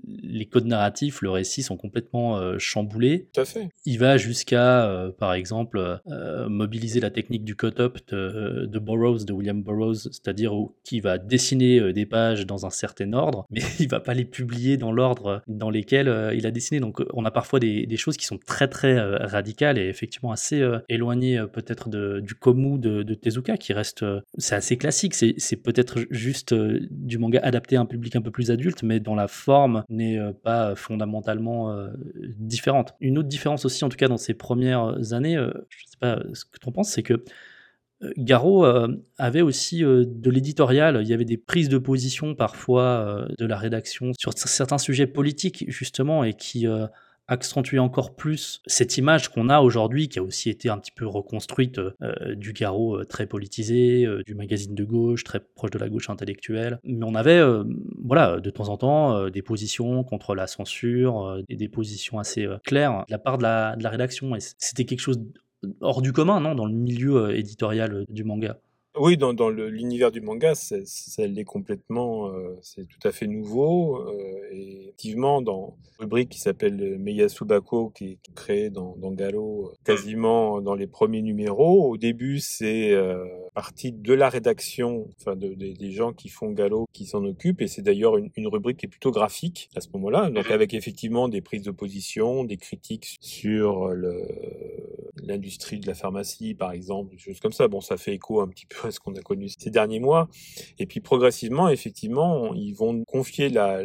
les 0.08 0.46
codes 0.46 0.66
narratifs, 0.66 1.22
le 1.22 1.30
récit 1.30 1.64
sont 1.64 1.78
complètement 1.78 2.38
euh, 2.38 2.58
chamboulés. 2.58 3.28
Tout 3.34 3.42
à 3.42 3.46
fait. 3.46 3.70
Il 3.86 4.00
va 4.00 4.18
jusqu'à, 4.18 4.86
euh, 4.86 5.12
par 5.12 5.34
exemple, 5.34 6.00
euh, 6.08 6.50
mobiliser 6.50 7.00
la 7.00 7.10
technique 7.10 7.44
du 7.44 7.56
cut-up 7.56 7.98
de, 8.10 8.80
Burroughs, 8.80 9.26
de 9.26 9.34
William 9.34 9.62
Burroughs, 9.62 10.10
c'est-à-dire 10.12 10.54
qui 10.84 11.02
va 11.02 11.18
dessiner 11.18 11.94
des 11.94 12.06
pages 12.06 12.46
dans 12.46 12.66
un 12.66 12.70
certain 12.70 13.14
ordre, 13.14 13.46
mais 13.52 13.62
il 13.80 13.90
va 13.90 14.00
pas 14.00 14.14
les 14.14 14.26
publier 14.26 14.78
dans 14.78 14.92
l'ordre 14.92 15.42
dans 15.48 15.70
lesquels 15.70 16.34
il 16.36 16.46
a 16.46 16.52
dessiné. 16.52 16.80
Donc, 16.80 17.02
on 17.14 17.26
a 17.26 17.32
parfois 17.32 17.60
des, 17.60 17.98
choses 17.98 18.18
qui 18.18 18.28
sont 18.28 18.38
très 18.38 18.68
très 18.68 19.00
radicales 19.26 19.80
et 19.80 19.88
effectivement 19.88 20.32
assez 20.32 20.64
éloignées 20.88 21.44
peut-être 21.52 21.90
du 21.90 22.36
komu 22.36 22.78
de, 22.78 23.02
de, 23.02 23.14
Tezuka, 23.16 23.58
qui 23.58 23.74
reste, 23.74 24.06
c'est 24.38 24.56
assez 24.56 24.78
classique. 24.78 25.16
C'est 25.16 25.56
peut-être 25.56 26.00
juste 26.12 26.54
du 26.54 27.18
manga 27.18 27.40
adapté 27.42 27.76
à 27.76 27.82
un 27.82 27.86
public 27.86 28.16
un 28.16 28.22
peu 28.22 28.30
plus 28.30 28.52
adulte, 28.52 28.84
mais 28.84 29.00
dans 29.00 29.16
la 29.16 29.28
forme 29.28 29.84
n'est 29.98 30.18
euh, 30.18 30.32
pas 30.32 30.76
fondamentalement 30.76 31.72
euh, 31.72 31.90
différente. 32.38 32.96
Une 33.00 33.18
autre 33.18 33.28
différence 33.28 33.66
aussi, 33.66 33.84
en 33.84 33.90
tout 33.90 33.98
cas 33.98 34.08
dans 34.08 34.18
ces 34.18 34.34
premières 34.34 35.14
années, 35.14 35.38
euh, 35.38 35.52
je 35.70 35.84
ne 35.84 35.90
sais 35.90 35.98
pas 36.00 36.20
ce 36.34 36.46
que 36.46 36.60
tu 36.60 36.68
en 36.68 36.72
penses, 36.72 36.90
c'est 36.90 37.04
que 37.04 37.24
Garo 38.16 38.64
avait 39.18 39.42
aussi 39.42 39.80
de 39.82 40.30
l'éditorial, 40.30 41.00
il 41.02 41.08
y 41.08 41.14
avait 41.14 41.26
des 41.26 41.38
prises 41.38 41.68
de 41.68 41.80
position 41.80 42.36
parfois 42.36 43.28
de 43.40 43.46
la 43.48 43.58
rédaction 43.58 44.12
sur 44.20 44.34
certains 44.38 44.78
sujets 44.78 45.08
politiques 45.08 45.66
justement 45.68 46.24
et 46.24 46.36
qui 46.36 46.68
accentuer 47.28 47.80
encore 47.80 48.16
plus 48.16 48.62
cette 48.66 48.98
image 48.98 49.30
qu'on 49.30 49.50
a 49.50 49.60
aujourd'hui, 49.60 50.08
qui 50.08 50.20
a 50.20 50.24
aussi 50.24 50.50
été 50.50 50.70
un 50.70 50.78
petit 50.78 50.92
peu 50.92 51.06
reconstruite 51.06 51.80
euh, 51.80 52.36
du 52.36 52.54
Garo 52.54 52.98
euh, 52.98 53.06
très 53.06 53.28
politisé, 53.28 54.06
euh, 54.06 54.24
du 54.26 54.34
magazine 54.34 54.76
de 54.76 54.84
gauche, 54.84 55.24
très 55.24 55.40
proche 55.40 55.72
de 55.72 55.80
la 55.80 55.90
gauche 55.90 56.10
intellectuelle. 56.10 56.80
Mais 56.84 57.06
on 57.06 57.16
avait, 57.16 57.42
voilà, 58.04 58.40
de 58.40 58.50
temps 58.50 58.70
en 58.70 58.78
temps, 58.78 59.30
des 59.30 59.42
positions 59.42 60.04
contre 60.04 60.36
la 60.36 60.48
censure, 60.48 61.42
et 61.50 61.56
des 61.56 61.68
positions 61.68 62.20
assez 62.20 62.48
claires 62.64 63.04
de 63.08 63.12
la 63.12 63.20
part 63.20 63.38
de 63.38 63.44
la, 63.44 63.76
de 63.76 63.84
la 63.84 63.90
rédaction. 63.90 64.36
Et 64.36 64.40
c'était 64.40 64.86
quelque 64.86 65.00
chose 65.00 65.22
hors 65.82 66.02
du 66.02 66.14
commun, 66.14 66.40
non, 66.40 66.56
dans 66.56 66.66
le 66.66 66.74
milieu 66.74 67.36
éditorial 67.36 68.06
du 68.10 68.24
manga. 68.24 68.58
Oui, 69.00 69.16
dans, 69.16 69.34
dans 69.34 69.50
l'univers 69.50 70.12
du 70.12 70.22
manga, 70.22 70.56
ça 70.56 71.28
l'est 71.28 71.44
complètement, 71.44 72.30
euh, 72.30 72.58
c'est 72.62 72.88
tout 72.88 73.06
à 73.08 73.12
fait 73.12 73.28
nouveau. 73.28 73.98
Euh, 73.98 74.40
et 74.52 74.82
effectivement, 74.82 75.42
dans 75.42 75.78
une 75.86 76.04
rubrique 76.06 76.30
qui 76.30 76.40
s'appelle 76.40 76.98
Meiyasubako, 76.98 77.90
qui 77.90 78.06
est 78.06 78.18
créée 78.34 78.70
dans, 78.70 78.96
dans 78.98 79.12
Galo, 79.12 79.74
quasiment 79.84 80.62
dans 80.62 80.74
les 80.74 80.88
premiers 80.88 81.22
numéros, 81.22 81.92
au 81.92 81.98
début, 81.98 82.40
c'est 82.40 82.92
euh, 82.94 83.24
partie 83.54 83.92
de 83.92 84.14
la 84.14 84.30
rédaction, 84.30 85.08
enfin 85.20 85.36
de, 85.36 85.54
des 85.54 85.92
gens 85.92 86.14
qui 86.14 86.30
font 86.30 86.52
Galo, 86.52 86.88
qui 86.92 87.06
s'en 87.06 87.24
occupent, 87.24 87.62
et 87.62 87.68
c'est 87.68 87.84
d'ailleurs 87.84 88.18
une, 88.18 88.32
une, 88.36 88.48
rubrique 88.48 88.78
qui 88.78 88.88
est 88.88 88.90
plutôt 88.90 89.12
graphique 89.12 89.70
à 89.76 89.82
ce 89.82 89.90
moment-là, 89.94 90.30
donc 90.32 90.50
avec 90.50 90.74
effectivement 90.74 91.28
des 91.28 91.42
prises 91.42 91.64
de 91.64 91.72
position, 91.72 92.44
des 92.44 92.58
critiques 92.58 93.18
sur 93.22 93.92
l'industrie 95.24 95.80
de 95.80 95.88
la 95.88 95.94
pharmacie, 95.94 96.54
par 96.54 96.72
exemple, 96.72 97.12
des 97.12 97.18
choses 97.18 97.40
comme 97.40 97.52
ça. 97.52 97.68
Bon, 97.68 97.82
ça 97.82 97.98
fait 97.98 98.14
écho 98.14 98.42
un 98.42 98.48
petit 98.48 98.66
peu 98.66 98.87
ce 98.92 99.00
qu'on 99.00 99.16
a 99.16 99.22
connu 99.22 99.50
ces 99.50 99.70
derniers 99.70 100.00
mois. 100.00 100.30
Et 100.80 100.86
puis 100.86 101.00
progressivement, 101.00 101.70
effectivement, 101.70 102.54
ils 102.54 102.74
vont 102.74 103.04
confier 103.06 103.50
la, 103.50 103.82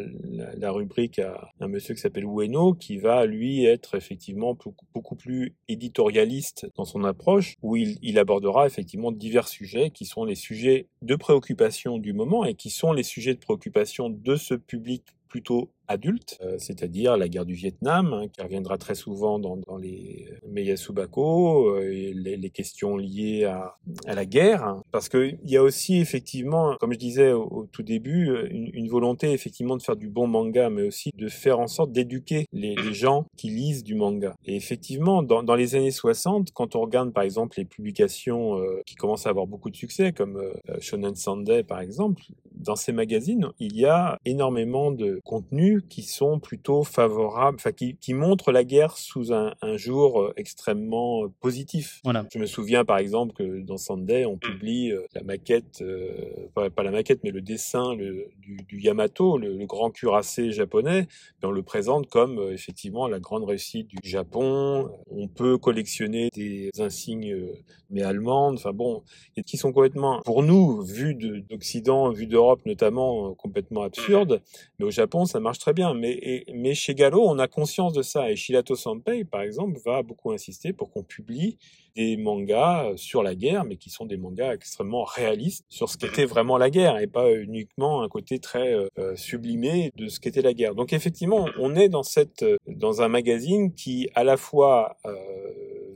la, 0.57 0.71
rubrique 0.71 1.19
à 1.19 1.51
un 1.61 1.69
monsieur 1.69 1.95
qui 1.95 2.01
s'appelle 2.01 2.25
Ueno, 2.25 2.75
qui 2.75 2.99
va 2.99 3.27
lui 3.27 3.65
être 3.65 3.95
effectivement 3.95 4.57
beaucoup 4.95 5.17
plus 5.17 5.55
éditorialiste 5.69 6.67
dans 6.77 6.85
son 6.85 7.05
approche, 7.05 7.55
où 7.63 7.77
il, 7.77 7.99
il 8.03 8.19
abordera 8.19 8.67
effectivement 8.67 9.13
divers 9.13 9.49
sujets 9.49 9.91
qui 9.91 10.05
sont 10.05 10.25
les 10.25 10.35
sujets 10.35 10.89
de 11.03 11.17
préoccupation 11.17 11.99
du 11.99 12.13
moment 12.13 12.45
et 12.45 12.55
qui 12.55 12.71
sont 12.71 12.93
les 12.93 13.03
sujets 13.03 13.35
de 13.35 13.41
préoccupation 13.41 14.11
de 14.11 14.37
ce 14.37 14.55
public 14.55 15.05
plutôt 15.29 15.71
adulte, 15.89 16.39
euh, 16.43 16.57
c'est-à-dire 16.59 17.17
la 17.17 17.29
guerre 17.29 17.45
du 17.45 17.55
Vietnam, 17.55 18.13
hein, 18.13 18.29
qui 18.29 18.43
reviendra 18.43 18.79
très 18.79 18.95
souvent 18.95 19.39
dans, 19.39 19.59
les 19.77 20.27
euh, 20.31 21.93
et 21.93 22.15
les, 22.15 22.51
questions 22.51 22.97
liées 22.97 23.45
à, 23.45 23.77
la 24.07 24.27
guerre, 24.27 24.65
hein. 24.65 24.83
parce 24.91 25.09
qu'il 25.09 25.39
y 25.45 25.57
a 25.57 25.63
aussi 25.63 25.99
effectivement, 25.99 26.77
comme 26.81 26.93
je 26.93 26.99
disais 26.99 27.33
au, 27.33 27.67
tout 27.73 27.83
début, 27.83 28.31
une, 28.51 28.89
volonté 28.89 29.33
effectivement 29.33 29.77
de 29.77 29.83
faire 29.83 29.97
du 29.97 30.09
bon 30.09 30.27
manga, 30.27 30.69
mais 30.69 30.83
aussi 30.83 31.11
de 31.17 31.29
faire 31.29 31.61
en 31.61 31.67
sorte 31.67 31.93
d'éduquer 31.93 32.47
les, 32.53 32.75
gens 32.93 33.27
qui 33.37 33.49
lisent 33.49 33.85
du 33.85 33.95
manga. 33.95 34.35
Et 34.45 34.57
effectivement, 34.57 35.23
dans, 35.23 35.55
les 35.55 35.75
années 35.75 35.91
60, 35.91 36.53
quand 36.53 36.77
on 36.77 36.81
regarde 36.81 37.13
par 37.13 37.23
exemple 37.23 37.59
les 37.59 37.65
publications 37.65 38.59
euh, 38.59 38.83
qui 38.87 38.95
commencent 38.95 39.27
à 39.27 39.31
avoir 39.31 39.47
beaucoup 39.47 39.71
de 39.71 39.77
succès, 39.77 40.13
comme 40.13 40.37
euh, 40.37 40.53
Shonen 40.81 41.15
Sunday 41.15 41.63
par 41.63 41.81
exemple, 41.81 42.23
dans 42.55 42.77
ces 42.77 42.93
magazines, 42.93 43.51
il 43.59 43.77
y 43.77 43.87
a 43.87 44.19
énormément 44.25 44.91
de 44.91 45.21
contenus 45.73 45.83
qui 45.89 46.03
sont 46.03 46.39
plutôt 46.39 46.85
favorables, 46.85 47.57
enfin 47.57 47.73
qui, 47.73 47.97
qui 47.97 48.15
montrent 48.15 48.53
la 48.53 48.65
guerre 48.65 48.97
sous 48.97 49.33
un, 49.33 49.55
un 49.63 49.77
jour 49.77 50.21
euh, 50.21 50.33
extrêmement 50.37 51.25
euh, 51.25 51.29
positif. 51.41 52.01
Voilà. 52.05 52.27
Je 52.33 52.39
me 52.39 52.47
souviens 52.47 52.85
par 52.85 52.99
exemple 52.99 53.33
que 53.33 53.61
dans 53.63 53.77
Sunday, 53.77 54.25
on 54.25 54.37
publie 54.37 54.91
euh, 54.91 55.07
la 55.15 55.23
maquette, 55.23 55.83
euh, 55.83 56.49
pas, 56.55 56.71
pas, 56.71 56.83
la 56.83 56.91
maquette, 56.91 57.21
mais 57.25 57.31
le 57.31 57.41
dessin 57.41 57.95
le, 57.95 58.29
du, 58.39 58.57
du, 58.69 58.81
Yamato, 58.81 59.39
le, 59.39 59.57
le, 59.57 59.67
grand 59.67 59.91
cuirassé 59.91 60.53
japonais, 60.53 61.07
et 61.43 61.47
on 61.47 61.51
le 61.51 61.63
présente 61.63 62.09
comme 62.09 62.39
euh, 62.39 62.53
effectivement 62.53 63.09
la 63.09 63.21
grande 63.21 63.45
réussite 63.45 63.89
du 63.89 64.09
Japon. 64.09 64.91
On 65.11 65.29
peut 65.29 65.59
collectionner 65.59 66.29
des 66.35 66.71
insignes 66.79 67.37
mais 67.91 68.03
allemandes, 68.03 68.55
enfin 68.57 68.73
bon, 68.73 69.03
et 69.37 69.43
qui 69.43 69.59
sont 69.59 69.73
complètement, 69.73 70.23
pour 70.25 70.43
nous, 70.43 70.81
vus 70.81 71.15
d'Occident, 71.15 72.11
vus 72.11 72.27
d'Europe 72.27 72.61
notamment, 72.65 73.35
complètement 73.35 73.83
absurdes, 73.83 74.41
mais 74.79 74.87
au 74.87 74.91
Japon, 74.91 75.27
ça 75.27 75.41
marche 75.41 75.59
très 75.63 75.73
bien. 75.73 75.95
Mais, 75.95 76.45
mais 76.53 76.75
chez 76.75 76.95
Gallo, 76.95 77.23
on 77.25 77.39
a 77.39 77.47
conscience 77.47 77.93
de 77.93 78.03
ça. 78.03 78.31
Et 78.31 78.37
Shirato 78.37 78.75
Sanpei, 78.75 79.25
par 79.25 79.43
exemple, 79.43 79.79
va 79.85 80.03
beaucoup 80.03 80.33
insister 80.33 80.73
pour 80.73 80.91
qu'on 80.91 81.05
publie 81.05 81.57
des 81.95 82.17
mangas 82.17 82.93
sur 82.97 83.23
la 83.23 83.35
guerre, 83.37 83.65
mais 83.65 83.77
qui 83.77 83.89
sont 83.89 84.05
des 84.05 84.17
mangas 84.17 84.55
extrêmement 84.55 85.05
réalistes 85.05 85.65
sur 85.69 85.89
ce 85.89 85.97
qu'était 85.97 86.25
vraiment 86.25 86.59
la 86.59 86.69
guerre 86.69 86.99
et 86.99 87.07
pas 87.07 87.33
uniquement 87.33 88.03
un 88.03 88.09
côté 88.09 88.41
très 88.41 88.75
euh, 88.75 89.15
sublimé 89.15 89.93
de 89.97 90.09
ce 90.09 90.19
qu'était 90.19 90.43
la 90.43 90.53
guerre. 90.53 90.75
Donc 90.75 90.93
effectivement, 90.93 91.47
on 91.59 91.77
est 91.77 91.89
dans 91.89 92.03
cette 92.03 92.45
dans 92.67 93.03
un 93.03 93.09
magazine 93.09 93.73
qui 93.75 94.09
à 94.15 94.25
la 94.25 94.37
fois 94.37 94.97
euh, 95.07 95.13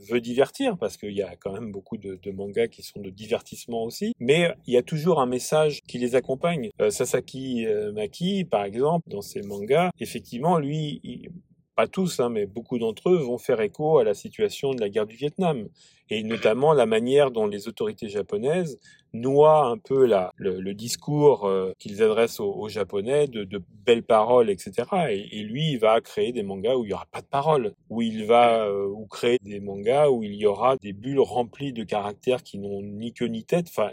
veut 0.09 0.21
divertir 0.21 0.77
parce 0.77 0.97
qu'il 0.97 1.13
y 1.13 1.21
a 1.21 1.35
quand 1.35 1.51
même 1.51 1.71
beaucoup 1.71 1.97
de, 1.97 2.19
de, 2.21 2.31
mangas 2.31 2.67
qui 2.67 2.83
sont 2.83 2.99
de 2.99 3.09
divertissement 3.09 3.83
aussi, 3.83 4.13
mais 4.19 4.53
il 4.65 4.73
y 4.73 4.77
a 4.77 4.83
toujours 4.83 5.19
un 5.21 5.25
message 5.25 5.81
qui 5.87 5.97
les 5.97 6.15
accompagne. 6.15 6.69
Euh, 6.81 6.89
Sasaki 6.89 7.65
euh, 7.65 7.91
Maki, 7.91 8.45
par 8.45 8.63
exemple, 8.63 9.09
dans 9.09 9.21
ses 9.21 9.41
mangas, 9.41 9.91
effectivement, 9.99 10.59
lui, 10.59 10.99
il, 11.03 11.29
pas 11.77 11.87
tous, 11.87 12.19
hein, 12.19 12.29
mais 12.29 12.47
beaucoup 12.47 12.79
d'entre 12.79 13.11
eux 13.11 13.19
vont 13.19 13.37
faire 13.37 13.61
écho 13.61 13.99
à 13.99 14.03
la 14.03 14.15
situation 14.15 14.73
de 14.73 14.81
la 14.81 14.89
guerre 14.89 15.05
du 15.05 15.15
Vietnam. 15.15 15.67
Et 16.09 16.23
notamment 16.23 16.73
la 16.73 16.87
manière 16.87 17.29
dont 17.29 17.45
les 17.45 17.67
autorités 17.67 18.09
japonaises 18.09 18.79
noient 19.13 19.67
un 19.67 19.77
peu 19.77 20.09
le, 20.37 20.73
discours 20.73 21.45
euh, 21.45 21.73
qu'ils 21.77 22.01
adressent 22.01 22.39
aux, 22.39 22.67
Japonais 22.67 23.27
de, 23.27 23.61
belles 23.85 24.01
paroles, 24.01 24.49
etc. 24.49 24.71
Et, 25.11 25.43
lui, 25.43 25.73
il 25.73 25.77
va 25.77 26.01
créer 26.01 26.31
des 26.31 26.41
mangas 26.41 26.75
où 26.75 26.83
il 26.83 26.89
y 26.89 26.93
aura 26.93 27.05
pas 27.11 27.21
de 27.21 27.27
paroles, 27.27 27.73
où 27.89 28.01
il 28.01 28.25
va 28.25 28.65
euh, 28.65 28.87
ou 28.87 29.05
créer 29.05 29.37
des 29.43 29.59
mangas 29.59 30.09
où 30.09 30.23
il 30.23 30.33
y 30.33 30.47
aura 30.47 30.77
des 30.77 30.93
bulles 30.93 31.19
remplies 31.19 31.73
de 31.73 31.83
caractères 31.83 32.41
qui 32.41 32.57
n'ont 32.57 32.81
ni 32.81 33.13
queue 33.13 33.27
ni 33.27 33.43
tête, 33.43 33.67
enfin, 33.69 33.91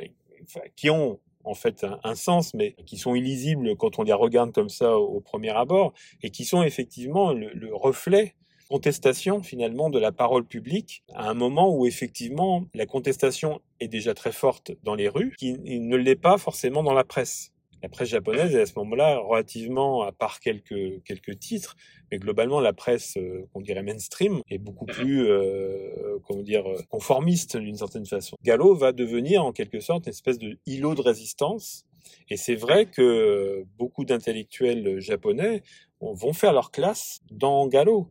qui 0.74 0.88
ont 0.88 1.20
en 1.44 1.54
fait 1.54 1.86
un, 2.02 2.14
sens, 2.14 2.54
mais 2.54 2.72
qui 2.86 2.96
sont 2.96 3.14
illisibles 3.14 3.76
quand 3.76 3.98
on 3.98 4.02
les 4.02 4.12
regarde 4.12 4.52
comme 4.52 4.68
ça 4.68 4.98
au, 4.98 5.16
au 5.16 5.20
premier 5.20 5.50
abord, 5.50 5.92
et 6.22 6.30
qui 6.30 6.44
sont 6.44 6.62
effectivement 6.62 7.32
le, 7.32 7.50
le, 7.52 7.74
reflet 7.74 8.34
contestation 8.68 9.42
finalement 9.42 9.90
de 9.90 9.98
la 9.98 10.10
parole 10.10 10.44
publique 10.44 11.04
à 11.14 11.28
un 11.28 11.34
moment 11.34 11.76
où 11.76 11.86
effectivement 11.86 12.64
la 12.74 12.86
contestation 12.86 13.60
est 13.78 13.88
déjà 13.88 14.14
très 14.14 14.32
forte 14.32 14.72
dans 14.82 14.94
les 14.94 15.08
rues, 15.08 15.34
qui 15.38 15.52
ne 15.58 15.96
l'est 15.96 16.16
pas 16.16 16.38
forcément 16.38 16.82
dans 16.82 16.94
la 16.94 17.04
presse. 17.04 17.53
La 17.84 17.90
presse 17.90 18.08
japonaise 18.08 18.54
est 18.54 18.62
à 18.62 18.64
ce 18.64 18.72
moment-là 18.78 19.18
relativement, 19.18 20.04
à 20.04 20.10
part 20.10 20.40
quelques 20.40 21.02
quelques 21.04 21.38
titres, 21.38 21.76
mais 22.10 22.18
globalement 22.18 22.58
la 22.58 22.72
presse, 22.72 23.18
euh, 23.18 23.46
on 23.52 23.60
dirait 23.60 23.82
mainstream, 23.82 24.40
est 24.48 24.56
beaucoup 24.56 24.86
plus, 24.86 25.28
euh, 25.28 26.18
comment 26.26 26.40
dire, 26.40 26.64
conformiste 26.88 27.58
d'une 27.58 27.76
certaine 27.76 28.06
façon. 28.06 28.38
Gallo 28.42 28.74
va 28.74 28.92
devenir 28.92 29.44
en 29.44 29.52
quelque 29.52 29.80
sorte 29.80 30.06
une 30.06 30.12
espèce 30.12 30.38
de 30.38 30.56
îlot 30.64 30.94
de 30.94 31.02
résistance. 31.02 31.84
Et 32.30 32.38
c'est 32.38 32.54
vrai 32.54 32.86
que 32.86 33.66
beaucoup 33.76 34.06
d'intellectuels 34.06 34.98
japonais 35.00 35.62
vont 36.00 36.32
faire 36.32 36.54
leur 36.54 36.70
classe 36.70 37.20
dans 37.30 37.66
Gallo 37.66 38.08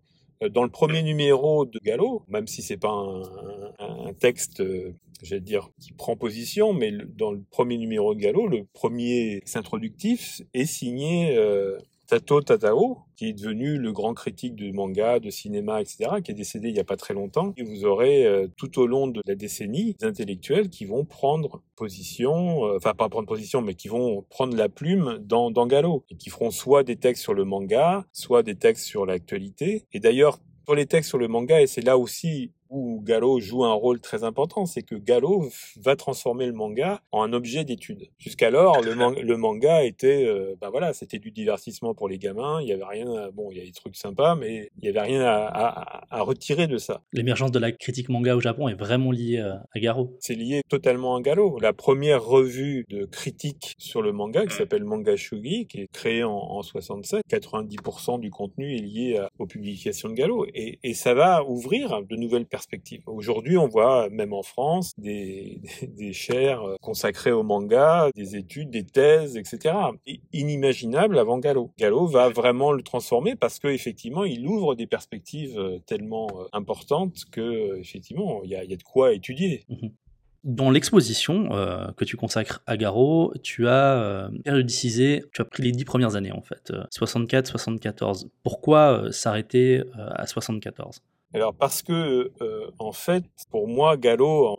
dans 0.49 0.63
le 0.63 0.69
premier 0.69 1.01
numéro 1.01 1.65
de 1.65 1.79
Gallo, 1.79 2.23
même 2.27 2.47
si 2.47 2.61
c'est 2.61 2.77
pas 2.77 2.91
un, 2.91 3.23
un, 3.79 4.07
un 4.07 4.13
texte, 4.13 4.59
euh, 4.59 4.93
j'allais 5.21 5.41
dire, 5.41 5.69
qui 5.79 5.93
prend 5.93 6.15
position, 6.15 6.73
mais 6.73 6.91
dans 6.91 7.31
le 7.31 7.41
premier 7.51 7.77
numéro 7.77 8.13
de 8.15 8.19
Gallo, 8.19 8.47
le 8.47 8.65
premier 8.73 9.43
introductif 9.55 10.41
est 10.53 10.65
signé 10.65 11.37
euh, 11.37 11.77
Tato 12.07 12.41
Tatao, 12.41 12.99
qui 13.15 13.29
est 13.29 13.33
devenu 13.33 13.77
le 13.77 13.91
grand 13.91 14.13
critique 14.13 14.55
de 14.55 14.71
manga, 14.71 15.19
de 15.19 15.29
cinéma, 15.29 15.81
etc., 15.81 16.21
qui 16.23 16.31
est 16.31 16.35
décédé 16.35 16.67
il 16.67 16.73
n'y 16.73 16.79
a 16.79 16.83
pas 16.83 16.97
très 16.97 17.13
longtemps. 17.13 17.53
Et 17.57 17.63
vous 17.63 17.85
aurez 17.85 18.25
euh, 18.25 18.47
tout 18.57 18.79
au 18.79 18.87
long 18.87 19.07
de 19.07 19.21
la 19.25 19.35
décennie 19.35 19.95
des 19.99 20.05
intellectuels 20.05 20.69
qui 20.69 20.85
vont 20.85 21.05
prendre 21.05 21.61
position, 21.75 22.65
euh, 22.65 22.77
enfin 22.77 22.93
pas 22.93 23.09
prendre 23.09 23.27
position, 23.27 23.61
mais 23.61 23.73
qui 23.73 23.87
vont 23.87 24.25
prendre 24.29 24.55
la 24.55 24.69
plume 24.69 25.19
dans, 25.21 25.49
dans 25.49 25.65
Gallo, 25.65 26.03
et 26.09 26.15
qui 26.15 26.29
feront 26.29 26.51
soit 26.51 26.83
des 26.83 26.97
textes 26.97 27.23
sur 27.23 27.33
le 27.33 27.45
manga, 27.45 28.05
soit 28.11 28.43
des 28.43 28.55
textes 28.55 28.85
sur 28.85 29.05
l'actualité. 29.05 29.85
Et 29.93 29.99
d'ailleurs, 29.99 30.39
pour 30.65 30.75
les 30.75 30.85
textes 30.85 31.09
sur 31.09 31.17
le 31.17 31.27
manga, 31.27 31.61
et 31.61 31.67
c'est 31.67 31.81
là 31.81 31.97
aussi 31.97 32.51
où 32.73 33.01
Gallo 33.01 33.39
joue 33.39 33.63
un 33.63 33.73
rôle 33.73 34.01
très 34.01 34.23
important, 34.23 34.65
c'est 34.65 34.81
que 34.81 34.95
Gallo 34.95 35.49
va 35.77 35.95
transformer 35.95 36.47
le 36.47 36.53
manga 36.53 37.01
en 37.11 37.21
un 37.21 37.33
objet 37.33 37.63
d'étude. 37.63 38.09
Jusqu'alors, 38.17 38.81
le, 38.81 38.95
man 38.95 39.13
le, 39.21 39.37
manga 39.37 39.83
était, 39.83 40.25
euh, 40.25 40.55
bah 40.59 40.69
voilà, 40.71 40.93
c'était 40.93 41.19
du 41.19 41.31
divertissement 41.31 41.93
pour 41.93 42.09
les 42.09 42.17
gamins. 42.17 42.59
Il 42.61 42.67
y 42.67 42.73
avait 42.73 42.83
rien, 42.83 43.13
à, 43.13 43.31
bon, 43.31 43.51
il 43.51 43.59
y 43.59 43.61
a 43.61 43.63
des 43.63 43.71
trucs 43.71 43.95
sympas, 43.95 44.35
mais 44.35 44.71
il 44.81 44.85
y 44.85 44.89
avait 44.89 45.01
rien 45.01 45.21
à, 45.21 45.45
à, 45.45 46.17
à 46.17 46.21
retirer 46.21 46.65
de 46.65 46.77
ça. 46.77 47.01
L'émergence 47.13 47.51
de 47.51 47.59
la 47.59 47.71
critique 47.71 48.09
manga 48.09 48.35
au 48.35 48.41
Japon 48.41 48.67
est 48.67 48.73
vraiment 48.73 49.11
liée 49.11 49.37
à 49.37 49.79
Garo. 49.79 50.17
C'est 50.19 50.35
lié 50.35 50.61
totalement 50.67 51.15
à 51.15 51.21
Gallo. 51.21 51.59
La 51.59 51.73
première 51.73 52.23
revue 52.23 52.85
de 52.89 53.05
critique 53.05 53.75
sur 53.77 54.01
le 54.01 54.11
manga, 54.11 54.47
qui 54.47 54.55
s'appelle 54.55 54.83
Manga 54.83 55.15
Shugi, 55.15 55.67
qui 55.67 55.81
est 55.81 55.87
créée 55.93 56.23
en, 56.23 56.31
en 56.31 56.63
67, 56.63 57.23
90% 57.29 58.19
du 58.19 58.31
contenu 58.31 58.75
est 58.75 58.79
lié 58.79 59.17
à, 59.17 59.29
aux 59.37 59.45
publications 59.45 60.09
de 60.09 60.15
Gallo, 60.15 60.47
et, 60.53 60.79
et 60.83 60.93
ça 60.95 61.13
va 61.13 61.43
ouvrir 61.43 62.01
de 62.03 62.15
nouvelles 62.15 62.45
perspectives 62.45 62.62
Aujourd'hui, 63.05 63.57
on 63.57 63.67
voit, 63.67 64.09
même 64.09 64.33
en 64.33 64.43
France, 64.43 64.93
des, 64.97 65.61
des, 65.87 66.13
chaires 66.13 66.63
consacrées 66.81 67.31
au 67.31 67.43
manga, 67.43 68.09
des 68.15 68.35
études, 68.35 68.69
des 68.69 68.85
thèses, 68.85 69.37
etc. 69.37 69.75
Inimaginable 70.31 71.17
avant 71.17 71.39
Gallo. 71.39 71.71
Gallo 71.77 72.07
va 72.07 72.29
vraiment 72.29 72.71
le 72.71 72.83
transformer 72.83 73.35
parce 73.35 73.59
qu'effectivement, 73.59 74.25
il 74.25 74.47
ouvre 74.47 74.75
des 74.75 74.87
perspectives 74.87 75.59
tellement 75.85 76.29
importantes 76.51 77.25
que, 77.31 77.77
effectivement, 77.79 78.41
il 78.43 78.51
y 78.51 78.55
a, 78.55 78.65
de 78.65 78.83
quoi 78.83 79.13
étudier. 79.13 79.63
Mmh 79.69 79.87
dans 80.43 80.69
l'exposition 80.69 81.55
euh, 81.55 81.87
que 81.95 82.03
tu 82.03 82.17
consacres 82.17 82.61
à 82.67 82.75
Garo, 82.77 83.33
tu 83.43 83.67
as 83.67 84.01
euh, 84.01 84.29
tu 84.43 85.41
as 85.41 85.45
pris 85.45 85.63
les 85.63 85.71
dix 85.71 85.85
premières 85.85 86.15
années 86.15 86.31
en 86.31 86.41
fait, 86.41 86.73
64-74. 86.93 88.27
Pourquoi 88.43 89.05
euh, 89.05 89.11
s'arrêter 89.11 89.81
à 89.95 90.27
74 90.27 91.01
Alors 91.33 91.53
parce 91.53 91.81
que 91.81 92.31
en 92.79 92.91
fait, 92.91 93.23
pour 93.49 93.67
moi, 93.67 93.97
Gallo, 93.97 94.55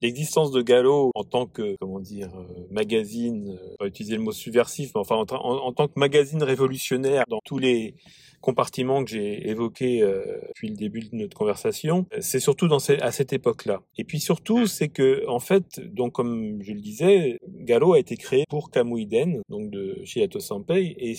l'existence 0.00 0.50
de 0.50 0.62
Gallo 0.62 1.10
en 1.14 1.24
tant 1.24 1.46
que 1.46 1.76
comment 1.80 2.00
dire 2.00 2.30
magazine, 2.70 3.58
pas 3.78 3.86
utiliser 3.86 4.16
le 4.16 4.22
mot 4.22 4.32
subversif, 4.32 4.92
mais 4.94 5.00
enfin 5.00 5.16
en 5.16 5.72
tant 5.72 5.88
que 5.88 5.98
magazine 5.98 6.42
révolutionnaire 6.42 7.24
dans 7.28 7.40
tous 7.44 7.58
les 7.58 7.94
compartiment 8.44 9.02
que 9.04 9.10
j'ai 9.10 9.48
évoqué 9.48 10.02
euh, 10.02 10.22
depuis 10.48 10.68
le 10.68 10.76
début 10.76 11.00
de 11.00 11.16
notre 11.16 11.34
conversation, 11.34 12.06
c'est 12.20 12.40
surtout 12.40 12.68
dans 12.68 12.78
à 13.00 13.10
cette 13.10 13.32
époque-là. 13.32 13.80
Et 13.96 14.04
puis 14.04 14.20
surtout, 14.20 14.66
c'est 14.66 14.88
que 14.88 15.26
en 15.28 15.40
fait, 15.40 15.80
donc 15.80 16.12
comme 16.12 16.62
je 16.62 16.72
le 16.72 16.80
disais, 16.80 17.38
Gallo 17.48 17.94
a 17.94 17.98
été 17.98 18.16
créé 18.16 18.44
pour 18.50 18.70
Camuiden, 18.70 19.40
donc 19.48 19.70
de 19.70 19.96
chez 20.04 20.22
Ato 20.22 20.40
Sampei, 20.40 20.94
et 20.98 21.14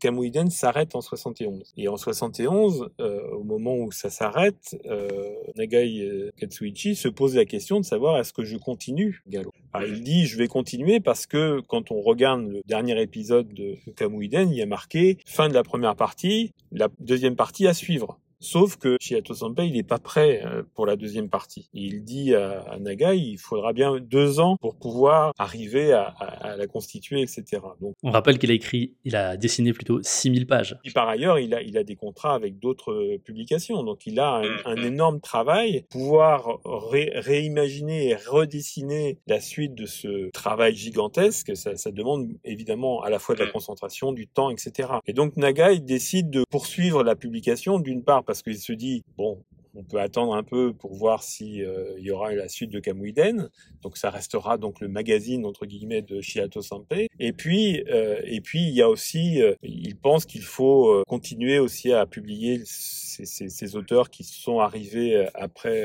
Camuiden 0.00 0.50
s'arrête 0.50 0.94
en 0.94 1.02
71. 1.02 1.72
Et 1.76 1.88
en 1.88 1.96
71, 1.96 2.88
euh, 3.00 3.28
au 3.32 3.44
moment 3.44 3.76
où 3.76 3.92
ça 3.92 4.08
s'arrête, 4.08 4.76
euh, 4.86 5.08
Nagai 5.56 6.00
euh, 6.00 6.30
Katsuichi 6.38 6.96
se 6.96 7.08
pose 7.08 7.36
la 7.36 7.44
question 7.44 7.80
de 7.80 7.84
savoir 7.84 8.18
est-ce 8.18 8.32
que 8.32 8.44
je 8.44 8.56
continue 8.56 9.22
Gallo? 9.28 9.52
Alors, 9.72 9.88
il 9.88 10.02
dit 10.02 10.26
je 10.26 10.38
vais 10.38 10.48
continuer 10.48 11.00
parce 11.00 11.26
que 11.26 11.60
quand 11.68 11.90
on 11.90 12.00
regarde 12.00 12.48
le 12.48 12.60
dernier 12.66 13.00
épisode 13.00 13.52
de 13.52 13.76
Kamuiden, 13.96 14.50
il 14.50 14.56
y 14.56 14.62
a 14.62 14.66
marqué 14.66 15.18
fin 15.26 15.48
de 15.48 15.54
la 15.54 15.62
première 15.62 15.96
partie, 15.96 16.52
la 16.72 16.88
deuxième 16.98 17.36
partie 17.36 17.66
à 17.66 17.74
suivre. 17.74 18.18
Sauf 18.42 18.76
que 18.76 18.96
Shiato 19.00 19.34
Sanpei, 19.34 19.66
il 19.66 19.74
n'est 19.74 19.82
pas 19.82 19.98
prêt 19.98 20.42
euh, 20.44 20.62
pour 20.74 20.86
la 20.86 20.96
deuxième 20.96 21.28
partie. 21.28 21.68
il 21.74 22.04
dit 22.04 22.34
à, 22.34 22.78
Nagai, 22.80 23.18
il 23.18 23.36
faudra 23.36 23.74
bien 23.74 23.98
deux 24.00 24.40
ans 24.40 24.56
pour 24.56 24.76
pouvoir 24.76 25.32
arriver 25.38 25.92
à, 25.92 26.56
la 26.56 26.66
constituer, 26.66 27.20
etc. 27.20 27.44
Donc, 27.80 27.94
On 28.02 28.10
rappelle 28.10 28.38
qu'il 28.38 28.50
a 28.50 28.54
écrit, 28.54 28.94
il 29.04 29.14
a 29.14 29.36
dessiné 29.36 29.72
plutôt 29.72 30.02
6000 30.02 30.46
pages. 30.46 30.78
Et 30.84 30.90
par 30.90 31.08
ailleurs, 31.08 31.38
il 31.38 31.54
a, 31.54 31.60
il 31.60 31.76
a 31.76 31.84
des 31.84 31.96
contrats 31.96 32.34
avec 32.34 32.58
d'autres 32.58 32.92
euh, 32.92 33.18
publications. 33.18 33.82
Donc 33.82 34.06
il 34.06 34.18
a 34.18 34.42
un, 34.64 34.76
énorme 34.76 35.20
travail, 35.20 35.84
pouvoir 35.90 36.60
réimaginer 36.64 38.08
et 38.08 38.16
redessiner 38.16 39.18
la 39.26 39.40
suite 39.40 39.74
de 39.74 39.84
ce 39.84 40.30
travail 40.30 40.74
gigantesque. 40.74 41.54
Ça, 41.54 41.76
ça 41.76 41.90
demande 41.90 42.30
évidemment 42.44 43.02
à 43.02 43.10
la 43.10 43.18
fois 43.18 43.34
de 43.34 43.40
la 43.40 43.50
concentration, 43.50 44.12
du 44.12 44.26
temps, 44.26 44.48
etc. 44.50 44.88
Et 45.06 45.12
donc 45.12 45.36
Nagai 45.36 45.80
décide 45.80 46.30
de 46.30 46.44
poursuivre 46.50 47.04
la 47.04 47.14
publication 47.14 47.78
d'une 47.78 48.02
part 48.02 48.24
parce 48.30 48.42
qu'il 48.42 48.58
se 48.58 48.72
dit, 48.72 49.02
bon, 49.18 49.42
on 49.74 49.82
peut 49.82 50.00
attendre 50.00 50.34
un 50.34 50.44
peu 50.44 50.72
pour 50.72 50.94
voir 50.94 51.24
si 51.24 51.64
euh, 51.64 51.98
y 51.98 52.12
aura 52.12 52.32
la 52.32 52.48
suite 52.48 52.70
de 52.70 52.78
Kamuiden. 52.78 53.48
Donc 53.82 53.96
ça 53.96 54.08
restera 54.10 54.56
donc 54.56 54.80
le 54.80 54.86
magazine 54.86 55.44
entre 55.44 55.66
guillemets 55.66 56.02
de 56.02 56.20
Shiato 56.20 56.62
Sanpei. 56.62 57.08
Et 57.18 57.32
puis 57.32 57.82
euh, 57.88 58.20
et 58.24 58.40
puis 58.40 58.60
il 58.62 58.74
y 58.74 58.82
a 58.82 58.88
aussi, 58.88 59.42
euh, 59.42 59.54
il 59.62 59.96
pense 59.96 60.26
qu'il 60.26 60.42
faut 60.42 61.02
continuer 61.08 61.58
aussi 61.58 61.92
à 61.92 62.06
publier 62.06 62.62
ces, 62.64 63.76
auteurs 63.76 64.10
qui 64.10 64.22
sont 64.24 64.60
arrivés 64.60 65.26
après 65.34 65.84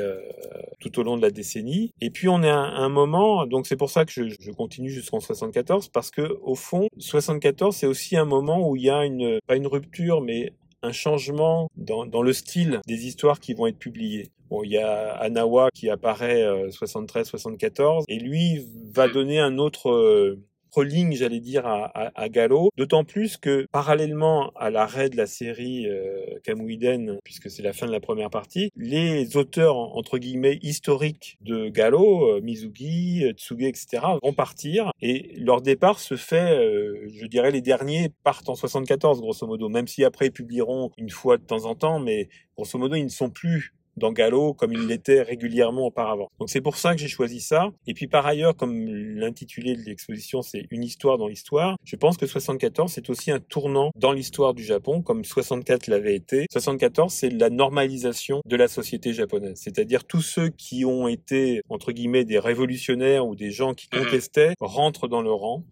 tout 0.80 0.98
au 0.98 1.02
long 1.02 1.16
de 1.16 1.22
la 1.22 1.30
décennie. 1.30 1.92
Et 2.00 2.10
puis 2.10 2.28
on 2.28 2.42
est 2.44 2.48
à 2.48 2.58
un, 2.58 2.88
moment, 2.88 3.46
donc 3.46 3.66
c'est 3.66 3.76
pour 3.76 3.90
ça 3.90 4.04
que 4.04 4.12
je, 4.12 4.22
je 4.40 4.50
continue 4.52 4.90
jusqu'en 4.90 5.20
74 5.20 5.88
parce 5.88 6.10
que 6.10 6.38
au 6.42 6.54
fond 6.54 6.88
74 6.98 7.74
c'est 7.74 7.86
aussi 7.86 8.16
un 8.16 8.24
moment 8.24 8.68
où 8.68 8.76
il 8.76 8.82
y 8.82 8.90
a 8.90 9.04
une 9.04 9.38
pas 9.46 9.56
une 9.56 9.66
rupture 9.66 10.20
mais 10.20 10.52
un 10.86 10.92
changement 10.92 11.68
dans, 11.76 12.06
dans, 12.06 12.22
le 12.22 12.32
style 12.32 12.80
des 12.86 13.06
histoires 13.06 13.40
qui 13.40 13.54
vont 13.54 13.66
être 13.66 13.78
publiées. 13.78 14.30
Bon, 14.48 14.62
il 14.62 14.70
y 14.70 14.78
a 14.78 15.10
Anawa 15.14 15.70
qui 15.74 15.90
apparaît 15.90 16.44
73-74 16.68 17.80
euh, 17.80 18.02
et 18.08 18.18
lui 18.18 18.64
va 18.92 19.08
donner 19.08 19.40
un 19.40 19.58
autre 19.58 19.90
euh, 19.90 20.40
ligne, 20.82 21.14
j'allais 21.14 21.40
dire, 21.40 21.66
à, 21.66 22.28
Gallo. 22.28 22.70
D'autant 22.76 23.04
plus 23.04 23.36
que, 23.36 23.66
parallèlement 23.72 24.50
à 24.56 24.70
l'arrêt 24.70 25.08
de 25.08 25.16
la 25.16 25.26
série 25.26 25.86
euh, 25.88 26.38
Kamuiden, 26.44 27.18
puisque 27.24 27.50
c'est 27.50 27.62
la 27.62 27.72
fin 27.72 27.86
de 27.86 27.92
la 27.92 28.00
première 28.00 28.30
partie, 28.30 28.70
les 28.76 29.36
auteurs, 29.36 29.76
entre 29.76 30.18
guillemets, 30.18 30.58
historiques 30.62 31.38
de 31.40 31.68
Gallo, 31.68 32.36
euh, 32.36 32.40
Mizugi, 32.40 33.24
Tsuge, 33.36 33.62
etc., 33.62 34.02
vont 34.22 34.32
partir. 34.32 34.90
Et 35.00 35.32
leur 35.38 35.62
départ 35.62 35.98
se 35.98 36.16
fait, 36.16 36.58
euh, 36.58 37.08
je 37.08 37.26
dirais, 37.26 37.50
les 37.50 37.62
derniers 37.62 38.10
partent 38.24 38.48
en 38.48 38.54
74, 38.54 39.20
grosso 39.20 39.46
modo, 39.46 39.68
même 39.68 39.86
si 39.86 40.04
après 40.04 40.26
ils 40.26 40.32
publieront 40.32 40.90
une 40.96 41.10
fois 41.10 41.36
de 41.36 41.44
temps 41.44 41.64
en 41.64 41.74
temps, 41.74 41.98
mais 41.98 42.28
grosso 42.56 42.78
modo, 42.78 42.94
ils 42.94 43.04
ne 43.04 43.08
sont 43.08 43.30
plus 43.30 43.75
dans 43.96 44.12
Gallo 44.12 44.54
comme 44.54 44.72
il 44.72 44.86
l'était 44.86 45.22
régulièrement 45.22 45.86
auparavant. 45.86 46.30
Donc 46.38 46.50
c'est 46.50 46.60
pour 46.60 46.76
ça 46.76 46.94
que 46.94 47.00
j'ai 47.00 47.08
choisi 47.08 47.40
ça. 47.40 47.70
Et 47.86 47.94
puis 47.94 48.06
par 48.06 48.26
ailleurs, 48.26 48.56
comme 48.56 48.86
l'intitulé 48.86 49.74
de 49.76 49.82
l'exposition 49.82 50.42
c'est 50.42 50.66
une 50.70 50.82
histoire 50.82 51.18
dans 51.18 51.28
l'histoire, 51.28 51.76
je 51.84 51.96
pense 51.96 52.16
que 52.16 52.26
74 52.26 52.92
c'est 52.92 53.10
aussi 53.10 53.30
un 53.30 53.40
tournant 53.40 53.90
dans 53.96 54.12
l'histoire 54.12 54.54
du 54.54 54.64
Japon 54.64 55.02
comme 55.02 55.24
64 55.24 55.86
l'avait 55.88 56.16
été. 56.16 56.46
74 56.50 57.12
c'est 57.12 57.30
la 57.30 57.50
normalisation 57.50 58.40
de 58.44 58.56
la 58.56 58.68
société 58.68 59.12
japonaise, 59.12 59.60
c'est-à-dire 59.62 60.04
tous 60.04 60.22
ceux 60.22 60.48
qui 60.48 60.84
ont 60.84 61.08
été 61.08 61.62
entre 61.68 61.92
guillemets 61.92 62.24
des 62.24 62.38
révolutionnaires 62.38 63.26
ou 63.26 63.34
des 63.34 63.50
gens 63.50 63.74
qui 63.74 63.88
mmh. 63.92 63.98
contestaient 63.98 64.54
rentrent 64.60 65.08
dans 65.08 65.22
le 65.22 65.32
rang 65.32 65.64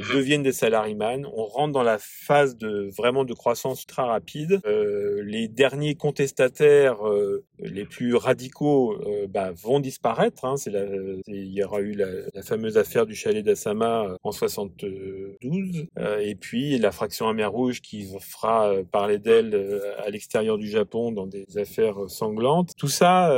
deviennent 0.00 0.42
des 0.42 0.52
salariman. 0.52 1.26
On 1.34 1.44
rentre 1.44 1.72
dans 1.72 1.82
la 1.82 1.98
phase 1.98 2.56
de 2.56 2.90
vraiment 2.96 3.24
de 3.24 3.34
croissance 3.34 3.82
ultra 3.82 4.06
rapide. 4.06 4.60
Euh, 4.66 5.22
les 5.24 5.48
derniers 5.48 5.94
contestataires, 5.94 7.06
euh, 7.06 7.44
les 7.58 7.84
plus 7.84 8.14
radicaux, 8.14 8.92
euh, 8.92 9.26
bah, 9.28 9.50
vont 9.52 9.80
disparaître. 9.80 10.44
Hein. 10.44 10.54
Il 11.26 11.52
y 11.52 11.62
aura 11.62 11.80
eu 11.80 11.92
la, 11.92 12.06
la 12.34 12.42
fameuse 12.42 12.76
affaire 12.76 13.06
du 13.06 13.14
chalet 13.14 13.44
d'Asama 13.44 14.04
euh, 14.04 14.16
en 14.22 14.32
72, 14.32 15.86
euh, 15.98 16.18
et 16.18 16.34
puis 16.34 16.78
la 16.78 16.92
fraction 16.92 17.32
mer 17.32 17.50
rouge 17.50 17.80
qui 17.80 18.08
fera 18.20 18.72
parler 18.90 19.18
d'elle 19.18 19.80
à 20.04 20.10
l'extérieur 20.10 20.58
du 20.58 20.68
Japon 20.68 21.12
dans 21.12 21.26
des 21.26 21.44
affaires 21.56 22.08
sanglantes. 22.08 22.72
Tout 22.76 22.88
ça 22.88 23.32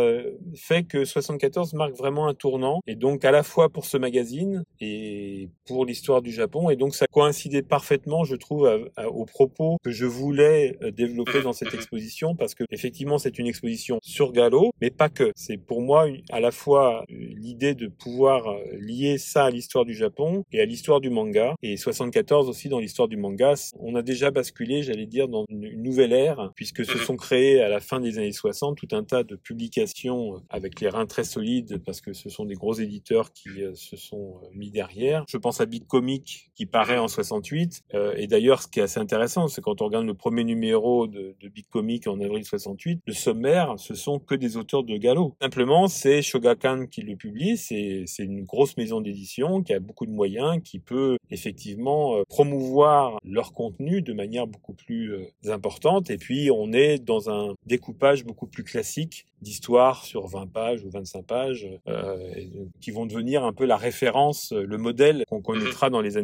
fait 0.55 0.85
que 0.85 1.05
74 1.05 1.75
marque 1.75 1.95
vraiment 1.95 2.27
un 2.27 2.35
tournant, 2.35 2.81
et 2.87 2.95
donc 2.95 3.25
à 3.25 3.31
la 3.31 3.43
fois 3.43 3.69
pour 3.69 3.85
ce 3.85 3.97
magazine 3.97 4.65
et 4.81 5.49
pour 5.67 5.85
l'histoire 5.85 6.23
du 6.23 6.33
Japon 6.33 6.52
et 6.71 6.77
donc 6.77 6.95
ça 6.95 7.07
coïncidait 7.07 7.63
parfaitement, 7.63 8.25
je 8.25 8.37
trouve, 8.37 8.69
aux 8.99 9.25
propos 9.25 9.79
que 9.83 9.91
je 9.91 10.07
voulais 10.07 10.77
euh, 10.83 10.91
développer 10.91 11.43
dans 11.43 11.53
cette 11.53 11.75
exposition, 11.75 12.35
parce 12.35 12.55
que 12.55 12.65
effectivement 12.71 13.19
c'est 13.19 13.39
une 13.39 13.47
exposition 13.47 13.99
sur 14.03 14.33
Gallo, 14.33 14.71
mais 14.81 14.91
pas 14.91 15.09
que. 15.09 15.33
C'est 15.37 15.57
pour 15.57 15.81
moi 15.81 16.07
à 16.31 16.41
la 16.41 16.51
fois 16.51 17.05
euh, 17.11 17.15
l'idée 17.37 17.75
de 17.75 17.89
pouvoir 17.89 18.49
euh, 18.49 18.61
lier 18.79 19.19
ça 19.19 19.45
à 19.45 19.51
l'histoire 19.51 19.85
du 19.85 19.95
Japon 19.95 20.45
et 20.53 20.61
à 20.61 20.65
l'histoire 20.65 21.01
du 21.01 21.11
manga, 21.11 21.55
et 21.63 21.77
74 21.77 22.49
aussi 22.49 22.69
dans 22.69 22.79
l'histoire 22.79 23.09
du 23.09 23.17
manga. 23.17 23.55
On 23.81 23.95
a 23.95 24.03
déjà 24.03 24.31
basculé, 24.31 24.83
j'allais 24.83 25.07
dire, 25.07 25.29
dans 25.29 25.45
une 25.49 25.83
nouvelle 25.83 26.13
ère, 26.13 26.53
puisque 26.55 26.85
se 26.85 26.99
sont 26.99 27.17
créés 27.17 27.61
à 27.61 27.69
la 27.69 27.81
fin 27.81 28.01
des 28.01 28.19
années 28.19 28.33
60 28.33 28.77
tout 28.77 28.89
un 28.93 29.05
tas 29.05 29.23
de 29.23 29.37
publications 29.37 30.43
avec 30.49 30.81
les 30.81 30.89
reins 30.89 31.07
très 31.07 31.25
solides, 31.25 31.83
parce 31.85 32.01
que 32.01 32.13
ce 32.13 32.29
sont 32.29 32.45
des 32.45 32.55
gros 32.55 32.75
éditeurs 32.75 33.33
qui 33.33 33.51
se 33.75 33.97
sont 33.97 34.41
mis 34.55 34.71
derrière. 34.71 35.25
Je 35.29 35.37
pense 35.37 35.61
à 35.61 35.67
Big 35.67 35.87
Comic 35.87 36.32
qui 36.55 36.67
paraît 36.67 36.99
en 36.99 37.09
68. 37.09 37.83
Euh, 37.95 38.15
et 38.17 38.27
d'ailleurs, 38.27 38.63
ce 38.63 38.69
qui 38.69 38.81
est 38.81 38.83
assez 38.83 39.01
intéressant, 39.01 39.49
c'est 39.49 39.61
quand 39.61 39.81
on 39.81 39.87
regarde 39.87 40.07
le 40.07 40.15
premier 40.15 40.45
numéro 40.45 41.07
de, 41.07 41.35
de 41.41 41.49
Big 41.49 41.67
Comic 41.69 42.07
en 42.07 42.21
avril 42.21 42.45
68, 42.45 43.01
le 43.07 43.13
sommaire, 43.15 43.75
ce 43.79 43.95
sont 43.95 44.19
que 44.19 44.35
des 44.35 44.57
auteurs 44.57 44.85
de 44.85 44.97
Gallo. 44.97 45.35
Simplement, 45.41 45.89
c'est 45.89 46.23
Shogakan 46.23 46.87
qui 46.87 47.03
le 47.03 47.17
publie, 47.17 47.57
c'est 47.57 48.05
une 48.19 48.45
grosse 48.45 48.77
maison 48.77 49.01
d'édition 49.01 49.63
qui 49.63 49.73
a 49.73 49.81
beaucoup 49.81 50.07
de 50.07 50.13
moyens, 50.13 50.61
qui 50.63 50.79
peut 50.79 51.17
effectivement 51.31 52.17
euh, 52.17 52.23
promouvoir 52.29 53.19
leur 53.25 53.53
contenu 53.53 54.03
de 54.03 54.13
manière 54.13 54.47
beaucoup 54.47 54.75
plus 54.75 55.15
euh, 55.15 55.53
importante. 55.53 56.11
Et 56.11 56.19
puis, 56.19 56.51
on 56.51 56.73
est 56.73 56.99
dans 56.99 57.31
un 57.31 57.55
découpage 57.67 58.25
beaucoup 58.25 58.47
plus 58.47 58.65
classique 58.65 59.27
d'histoires 59.41 60.05
sur 60.05 60.29
20 60.29 60.47
pages 60.53 60.85
ou 60.85 60.91
25 60.91 61.27
pages, 61.27 61.69
euh, 61.89 62.33
qui 62.81 62.93
vont 62.93 63.07
devenir 63.07 63.45
un 63.45 63.53
peu 63.53 63.65
la 63.65 63.77
référence, 63.77 64.53
le 64.53 64.79
modèle 64.79 65.25
qu'on 65.29 65.43
connaîtra 65.43 65.91
dans 65.91 66.01
les 66.01 66.17
années 66.17 66.22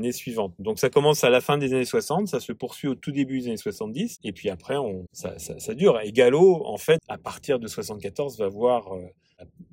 Donc 0.59 0.79
ça 0.79 0.91
commence 0.91 1.25
à 1.25 1.31
la 1.31 1.41
fin 1.41 1.59
des 1.59 1.73
années 1.75 1.85
60, 1.85 2.29
ça 2.29 2.41
se 2.41 2.53
poursuit 2.53 2.89
au 2.89 2.95
tout 2.95 3.13
début 3.13 3.41
des 3.41 3.49
années 3.49 3.57
70, 3.57 4.19
et 4.25 4.33
puis 4.33 4.51
après 4.51 4.77
ça 5.13 5.75
dure. 5.75 6.01
Et 6.01 6.13
Gallo, 6.13 6.63
en 6.67 6.79
fait, 6.79 7.01
à 7.09 7.19
partir 7.19 7.59
de 7.59 7.67
74, 7.67 8.39
va 8.39 8.49
voir 8.49 8.95
euh, 8.95 9.01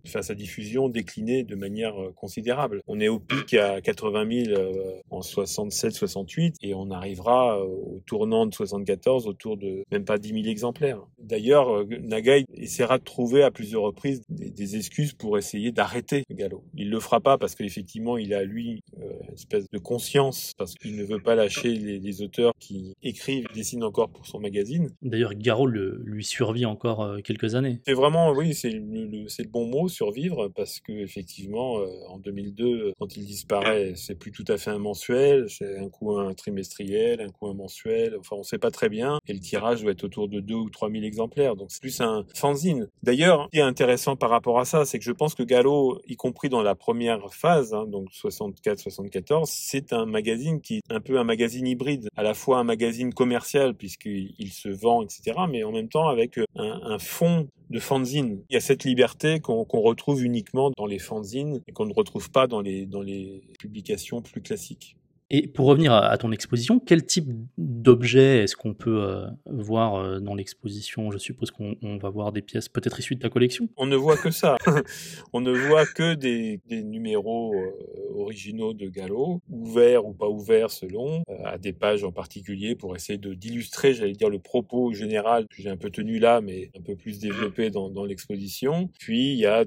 faire 0.08 0.24
sa 0.24 0.36
diffusion 0.36 0.90
décliner 0.90 1.44
de 1.44 1.56
manière 1.56 2.00
euh, 2.02 2.12
considérable. 2.16 2.82
On 2.88 3.00
est 3.00 3.08
au 3.08 3.20
pic 3.20 3.54
à 3.56 3.82
80 3.82 4.46
000 4.46 4.58
euh, 4.58 5.02
en 5.10 5.22
67-68 5.22 6.56
et 6.62 6.74
on 6.74 6.92
arrivera 6.92 7.60
euh, 7.60 7.64
au 7.64 8.02
tournant 8.06 8.46
de 8.46 8.54
74 8.54 9.28
autour 9.28 9.58
de 9.58 9.84
même 9.92 10.06
pas 10.06 10.18
10 10.18 10.30
000 10.30 10.46
exemplaires. 10.46 11.02
D'ailleurs, 11.20 11.86
Nagai 12.02 12.46
essaiera 12.54 12.98
de 12.98 13.04
trouver 13.04 13.44
à 13.44 13.52
plusieurs 13.52 13.82
reprises 13.82 14.22
des, 14.30 14.76
excuses 14.76 15.14
pour 15.14 15.38
essayer 15.38 15.72
d'arrêter 15.72 16.24
Gallo. 16.32 16.64
Il 16.74 16.90
le 16.90 17.00
fera 17.00 17.22
pas 17.22 17.38
parce 17.38 17.56
qu'effectivement 17.56 18.18
il 18.18 18.34
a 18.34 18.44
lui 18.44 18.84
une 18.98 19.34
espèce 19.34 19.70
de 19.70 19.78
conscience 19.78 20.54
parce 20.58 20.74
qu'il 20.74 20.96
ne 20.96 21.04
veut 21.04 21.22
pas 21.22 21.36
lâcher 21.36 21.74
les, 21.74 22.22
auteurs 22.22 22.54
qui 22.60 22.96
écrivent, 23.04 23.46
dessinent 23.54 23.84
encore 23.84 24.10
pour 24.10 24.26
son 24.26 24.40
magazine. 24.40 24.90
D'ailleurs, 25.02 25.34
Garo 25.34 25.68
lui 25.68 26.24
survit 26.24 26.66
encore 26.66 27.18
quelques 27.24 27.56
années. 27.56 27.80
C'est 27.86 27.94
vraiment, 27.94 28.32
oui, 28.32 28.54
c'est 28.54 28.70
le, 28.72 29.06
le 29.06 29.28
bon 29.56 29.68
mot 29.68 29.88
survivre 29.88 30.50
parce 30.50 30.82
que 30.82 30.92
effectivement, 30.92 31.80
euh, 31.80 31.88
en 32.10 32.20
2002, 32.20 32.92
quand 33.00 33.16
il 33.16 33.26
disparaît, 33.26 33.94
c'est 33.96 34.16
plus 34.16 34.32
tout 34.32 34.44
à 34.50 34.58
fait 34.58 34.70
un 34.70 34.80
mensuel, 34.80 35.46
c'est 35.50 35.78
un 35.78 35.88
coup 35.88 36.18
un 36.18 36.34
trimestriel, 36.34 37.22
un 37.22 37.30
coup 37.30 37.48
un 37.48 37.54
mensuel. 37.54 38.18
Enfin, 38.20 38.36
on 38.36 38.44
sait 38.44 38.58
pas 38.58 38.70
très 38.70 38.90
bien. 38.90 39.20
Et 39.30 39.34
le 39.34 39.40
tirage 39.40 39.82
doit 39.82 39.94
être 39.94 40.04
autour 40.04 40.28
de 40.28 40.42
2 40.42 40.54
ou 40.54 40.70
3 40.70 40.92
000 40.92 41.04
exemplaires. 41.06 41.56
Donc 41.56 41.72
c'est 41.72 41.80
plus 41.80 42.02
un 42.02 42.26
fanzine. 42.36 42.90
D'ailleurs, 43.02 43.46
ce 43.46 43.50
qui 43.52 43.60
est 43.60 43.62
intéressant 43.62 44.18
par 44.18 44.30
rapport 44.30 44.60
à 44.60 44.66
ça, 44.66 44.84
c'est 44.84 45.00
que 45.00 45.06
je 45.06 45.14
pense 45.14 45.36
que 45.36 45.44
Gallo, 45.44 46.02
y 46.06 46.18
compris 46.18 46.50
dans 46.50 46.62
la 46.62 46.76
première 46.76 47.34
phase, 47.34 47.74
hein, 47.74 47.86
donc 47.88 48.10
64-74, 48.12 49.46
c'est 49.46 49.94
un 49.94 50.06
magazine 50.06 50.60
qui 50.60 50.78
est 50.78 50.82
un 50.90 51.00
peu 51.00 51.18
un 51.18 51.24
magazine 51.24 51.66
hybride, 51.66 52.10
à 52.18 52.24
la 52.24 52.34
fois 52.34 52.58
un 52.58 52.66
magazine 52.66 53.14
commercial 53.14 53.74
puisqu'il 53.74 54.52
se 54.52 54.68
vend, 54.68 55.02
etc., 55.02 55.38
mais 55.50 55.64
en 55.64 55.72
même 55.72 55.88
temps 55.88 56.10
avec 56.10 56.38
un, 56.38 56.82
un 56.84 57.00
fond 57.00 57.48
de 57.70 57.80
fanzine. 57.80 58.44
Il 58.50 58.54
y 58.54 58.58
a 58.58 58.62
cette 58.62 58.84
liberté 58.84 59.40
qu'on 59.40 59.64
retrouve 59.64 60.24
uniquement 60.24 60.72
dans 60.78 60.86
les 60.86 61.00
fanzines 61.00 61.62
et 61.68 61.72
qu'on 61.72 61.86
ne 61.86 61.94
retrouve 61.94 62.30
pas 62.30 62.48
dans 62.48 62.62
les, 62.62 62.86
dans 62.86 63.02
les 63.02 63.42
publications 63.60 64.22
plus 64.22 64.42
classiques. 64.42 64.96
Et 65.32 65.48
pour 65.48 65.66
revenir 65.66 65.92
à, 65.92 66.16
ton 66.20 66.32
exposition, 66.32 66.80
quel 66.80 67.04
type 67.04 67.28
d'objet 67.58 68.44
est-ce 68.44 68.56
qu'on 68.56 68.76
peut 68.76 69.02
euh, 69.02 69.26
voir 69.48 69.96
euh, 69.96 70.20
dans 70.20 70.36
l'exposition? 70.36 71.10
Je 71.10 71.18
suppose 71.18 71.50
qu'on 71.50 71.98
va 71.98 72.10
voir 72.12 72.32
des 72.32 72.44
pièces 72.44 72.70
peut-être 72.70 73.00
issues 73.00 73.16
de 73.16 73.22
ta 73.22 73.30
collection. 73.30 73.68
On 73.76 73.88
ne 73.88 73.96
voit 73.96 74.18
que 74.18 74.30
ça. 74.30 74.56
on 75.34 75.42
ne 75.42 75.52
voit 75.52 75.88
que 75.88 76.14
des, 76.14 76.62
numéros 76.70 77.56
euh, 77.56 78.20
originaux 78.20 78.74
de 78.74 78.88
Gallo, 78.88 79.42
ouverts 79.50 80.06
ou 80.06 80.14
pas 80.14 80.30
ouverts 80.30 80.70
selon, 80.70 81.24
à 81.44 81.58
des 81.58 81.74
pages 81.74 82.04
en 82.04 82.12
particulier 82.12 82.76
pour 82.76 82.96
essayer 82.96 83.18
d'illustrer, 83.18 83.96
j'allais 83.96 84.14
dire, 84.14 84.30
le 84.30 84.40
propos 84.40 84.94
général 84.94 85.48
que 85.48 85.60
j'ai 85.60 85.70
un 85.70 85.78
peu 85.78 85.90
tenu 85.90 86.20
là, 86.20 86.40
mais 86.40 86.70
un 86.78 86.82
peu 86.82 86.96
plus 86.96 87.20
développé 87.20 87.72
dans, 87.72 87.90
dans 87.90 88.06
l'exposition. 88.06 88.90
Puis 89.00 89.34
il 89.34 89.40
y 89.40 89.48
a 89.48 89.66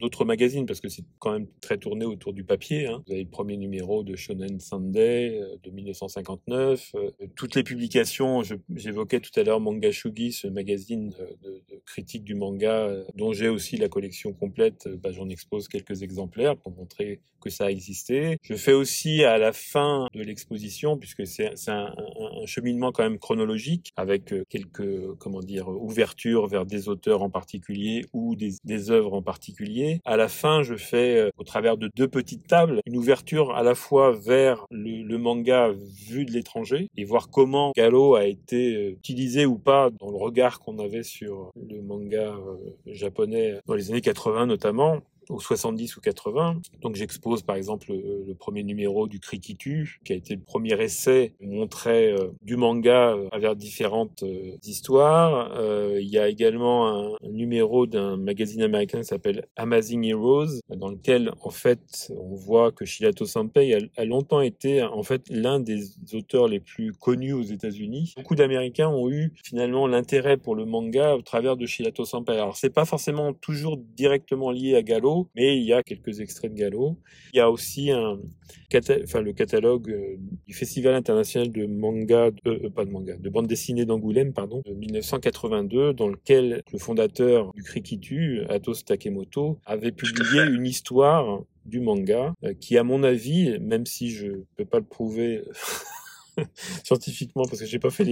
d'autres 0.00 0.24
magazines 0.24 0.64
parce 0.64 0.80
que 0.80 0.88
c'est 0.88 1.04
quand 1.18 1.32
même 1.32 1.46
très 1.60 1.76
tourné 1.76 2.06
autour 2.06 2.32
du 2.32 2.44
papier. 2.44 2.86
Hein. 2.86 3.02
Vous 3.06 3.12
avez 3.12 3.24
le 3.24 3.28
premier 3.28 3.58
numéro 3.58 4.02
de 4.02 4.16
Shonen 4.16 4.60
Sunday 4.60 4.93
euh, 5.00 5.56
de 5.62 5.70
1959. 5.70 6.92
Euh, 6.94 7.10
toutes 7.36 7.54
les 7.54 7.62
publications, 7.62 8.42
j'évoquais 8.74 9.20
tout 9.20 9.38
à 9.38 9.42
l'heure 9.42 9.60
Manga 9.60 9.90
Shugi, 9.90 10.32
ce 10.32 10.46
magazine 10.46 11.10
de, 11.42 11.62
critique 11.84 12.24
du 12.24 12.34
manga, 12.34 12.86
euh, 12.86 13.04
dont 13.14 13.32
j'ai 13.32 13.48
aussi 13.48 13.76
la 13.76 13.88
collection 13.88 14.32
complète. 14.32 14.88
Bah, 15.02 15.12
J'en 15.12 15.28
expose 15.28 15.68
quelques 15.68 16.02
exemplaires 16.02 16.56
pour 16.56 16.72
montrer 16.72 17.20
que 17.40 17.50
ça 17.50 17.66
a 17.66 17.70
existé. 17.70 18.38
Je 18.42 18.54
fais 18.54 18.72
aussi 18.72 19.22
à 19.22 19.38
la 19.38 19.52
fin 19.52 20.08
de 20.14 20.22
l'exposition, 20.22 20.96
puisque 20.96 21.26
c'est 21.26 21.52
un, 21.68 21.94
un, 21.94 22.33
cheminement 22.46 22.92
quand 22.92 23.02
même 23.02 23.18
chronologique, 23.18 23.92
avec 23.96 24.34
quelques 24.48 25.14
comment 25.18 25.40
dire 25.40 25.68
ouvertures 25.68 26.46
vers 26.46 26.66
des 26.66 26.88
auteurs 26.88 27.22
en 27.22 27.30
particulier 27.30 28.04
ou 28.12 28.36
des, 28.36 28.54
des 28.64 28.90
œuvres 28.90 29.14
en 29.14 29.22
particulier. 29.22 30.00
À 30.04 30.16
la 30.16 30.28
fin, 30.28 30.62
je 30.62 30.76
fais 30.76 31.30
au 31.38 31.44
travers 31.44 31.76
de 31.76 31.90
deux 31.96 32.08
petites 32.08 32.46
tables 32.46 32.80
une 32.86 32.96
ouverture 32.96 33.54
à 33.54 33.62
la 33.62 33.74
fois 33.74 34.12
vers 34.12 34.66
le, 34.70 35.16
manga 35.18 35.70
vu 36.08 36.24
de 36.24 36.32
l'étranger 36.32 36.88
et 36.96 37.04
voir 37.04 37.30
comment 37.30 37.72
Gallo 37.76 38.14
a 38.14 38.26
été 38.26 38.76
euh, 38.76 38.90
utilisé 38.90 39.46
ou 39.46 39.58
pas 39.58 39.90
dans 39.90 40.10
le 40.10 40.16
regard 40.16 40.60
qu'on 40.60 40.78
avait 40.78 41.02
sur 41.02 41.50
le 41.56 41.80
manga 41.82 42.34
euh, 42.34 42.56
japonais 42.86 43.60
dans 43.66 43.74
les 43.74 43.90
années 43.90 44.00
80 44.00 44.46
notamment 44.46 45.00
ou 45.30 45.40
70 45.40 45.96
ou 45.96 46.00
80. 46.00 46.60
Donc 46.82 46.96
j'expose 46.96 47.42
par 47.42 47.56
exemple 47.56 47.92
le, 47.92 48.34
premier 48.34 48.62
numéro 48.62 49.06
du 49.06 49.20
Krikitu, 49.20 50.00
qui 50.04 50.12
a 50.12 50.16
été 50.16 50.34
le 50.34 50.40
premier 50.40 50.80
essai 50.82 51.34
montré 51.40 52.12
euh, 52.12 52.28
du 52.42 52.56
manga 52.56 53.12
à 53.12 53.28
travers 53.30 53.56
différentes 53.56 54.22
euh, 54.22 54.56
histoires. 54.64 55.52
Euh, 55.56 55.98
il 56.00 56.08
y 56.08 56.18
a 56.18 56.28
également 56.28 56.88
un, 56.88 57.12
numéro 57.30 57.86
d'un 57.86 58.16
magazine 58.16 58.62
américain 58.62 58.98
qui 58.98 59.06
s'appelle 59.06 59.46
Amazing 59.56 60.04
Heroes, 60.04 60.60
dans 60.68 60.88
lequel 60.88 61.32
en 61.42 61.50
fait 61.50 62.12
on 62.16 62.34
voit 62.34 62.72
que 62.72 62.84
Shilato 62.84 63.24
Sanpei 63.24 63.74
a, 63.74 63.78
a 63.96 64.04
longtemps 64.04 64.40
été 64.40 64.82
en 64.82 65.02
fait 65.02 65.22
l'un 65.30 65.60
des 65.60 65.84
auteurs 66.12 66.48
les 66.48 66.60
plus 66.60 66.92
connus 66.92 67.32
aux 67.32 67.42
États-Unis. 67.42 68.14
Beaucoup 68.16 68.34
d'Américains 68.34 68.88
ont 68.88 69.10
eu 69.10 69.32
finalement 69.44 69.86
l'intérêt 69.86 70.36
pour 70.36 70.54
le 70.54 70.64
manga 70.64 71.14
au 71.14 71.22
travers 71.22 71.56
de 71.56 71.66
Shilato 71.66 72.04
Sanpei. 72.04 72.34
Alors 72.34 72.56
c'est 72.56 72.70
pas 72.70 72.84
forcément 72.84 73.32
toujours 73.32 73.76
directement 73.76 74.50
lié 74.50 74.74
à 74.76 74.82
Gallo, 74.82 75.13
mais 75.34 75.56
il 75.56 75.64
y 75.64 75.72
a 75.72 75.82
quelques 75.82 76.20
extraits 76.20 76.52
de 76.52 76.58
Gallo. 76.58 76.96
Il 77.32 77.38
y 77.38 77.40
a 77.40 77.50
aussi 77.50 77.90
un, 77.90 78.18
enfin, 79.02 79.20
le 79.20 79.32
catalogue 79.32 79.90
euh, 79.90 80.16
du 80.46 80.54
Festival 80.54 80.94
international 80.94 81.50
de 81.50 81.66
manga, 81.66 82.30
euh, 82.46 82.70
pas 82.70 82.84
de 82.84 82.90
manga, 82.90 83.16
de 83.16 83.30
bande 83.30 83.46
dessinée 83.46 83.84
d'Angoulême, 83.84 84.32
pardon, 84.32 84.62
de 84.64 84.72
1982, 84.72 85.92
dans 85.92 86.08
lequel 86.08 86.62
le 86.72 86.78
fondateur 86.78 87.52
du 87.54 87.62
Krikitu, 87.62 88.42
Atos 88.48 88.84
Takemoto, 88.84 89.58
avait 89.66 89.92
publié 89.92 90.42
une 90.42 90.66
histoire 90.66 91.42
du 91.64 91.80
manga 91.80 92.34
euh, 92.44 92.54
qui, 92.54 92.76
à 92.76 92.84
mon 92.84 93.02
avis, 93.02 93.58
même 93.60 93.86
si 93.86 94.10
je 94.10 94.28
peux 94.56 94.64
pas 94.64 94.78
le 94.78 94.84
prouver 94.84 95.42
scientifiquement 96.84 97.44
parce 97.44 97.60
que 97.60 97.66
j'ai 97.66 97.78
pas 97.78 97.90
fait 97.90 98.04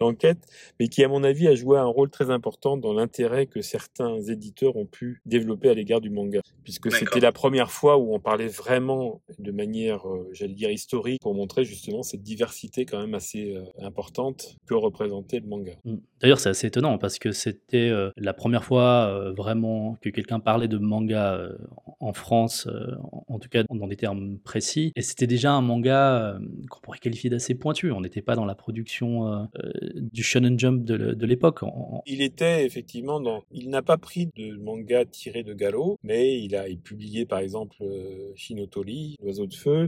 l'enquête, 0.00 0.38
mais 0.80 0.88
qui 0.88 1.04
à 1.04 1.08
mon 1.08 1.24
avis 1.24 1.48
a 1.48 1.54
joué 1.54 1.78
un 1.78 1.84
rôle 1.84 2.10
très 2.10 2.30
important 2.30 2.76
dans 2.76 2.92
l'intérêt 2.92 3.46
que 3.46 3.62
certains 3.62 4.20
éditeurs 4.20 4.76
ont 4.76 4.86
pu 4.86 5.20
développer 5.26 5.68
à 5.68 5.74
l'égard 5.74 6.00
du 6.00 6.10
manga, 6.10 6.40
puisque 6.62 6.92
c'était 6.92 7.20
la 7.20 7.32
première 7.32 7.70
fois 7.70 7.98
où 7.98 8.14
on 8.14 8.20
parlait 8.20 8.48
vraiment 8.48 9.22
de 9.38 9.52
manière, 9.52 10.08
euh, 10.08 10.28
j'allais 10.32 10.54
dire 10.54 10.70
historique, 10.70 11.20
pour 11.20 11.34
montrer 11.34 11.64
justement 11.64 12.02
cette 12.02 12.22
diversité 12.22 12.84
quand 12.84 13.00
même 13.00 13.14
assez 13.14 13.54
euh, 13.54 13.64
importante 13.84 14.56
que 14.66 14.74
représentait 14.74 15.40
le 15.40 15.46
manga. 15.46 15.72
Mmh. 15.84 15.96
D'ailleurs, 16.20 16.40
c'est 16.40 16.48
assez 16.48 16.66
étonnant 16.66 16.98
parce 16.98 17.18
que 17.18 17.32
c'était 17.32 17.88
euh, 17.88 18.10
la 18.16 18.32
première 18.32 18.64
fois 18.64 19.32
vraiment 19.36 19.96
que 20.00 20.08
quelqu'un 20.08 20.40
parlait 20.40 20.68
de 20.68 20.78
manga 20.78 21.48
en 22.00 22.12
France, 22.12 22.68
en 23.28 23.38
tout 23.38 23.48
cas 23.48 23.62
dans 23.68 23.86
des 23.86 23.96
termes 23.96 24.38
précis, 24.38 24.92
et 24.96 25.02
c'était 25.02 25.26
déjà 25.26 25.52
un 25.52 25.60
manga 25.60 26.38
qu'on 26.70 26.80
pourrait 26.80 26.98
qualifier 26.98 27.30
assez 27.34 27.54
pointu. 27.54 27.92
On 27.92 28.00
n'était 28.00 28.22
pas 28.22 28.36
dans 28.36 28.44
la 28.44 28.54
production 28.54 29.28
euh, 29.28 29.44
euh, 29.62 29.72
du 29.94 30.22
Shonen 30.22 30.58
Jump 30.58 30.84
de 30.84 31.26
l'époque. 31.26 31.60
Il 32.06 32.22
était 32.22 32.64
effectivement 32.64 33.20
dans. 33.20 33.42
Il 33.52 33.70
n'a 33.70 33.82
pas 33.82 33.96
pris 33.96 34.30
de 34.36 34.56
manga 34.56 35.04
tiré 35.04 35.42
de 35.42 35.54
Gallo, 35.54 35.98
mais 36.02 36.40
il 36.40 36.56
a 36.56 36.64
publié 36.82 37.26
par 37.26 37.38
exemple 37.38 37.76
euh, 37.82 38.32
Shinotori, 38.34 39.16
l'oiseau 39.22 39.46
de 39.46 39.54
feu. 39.54 39.86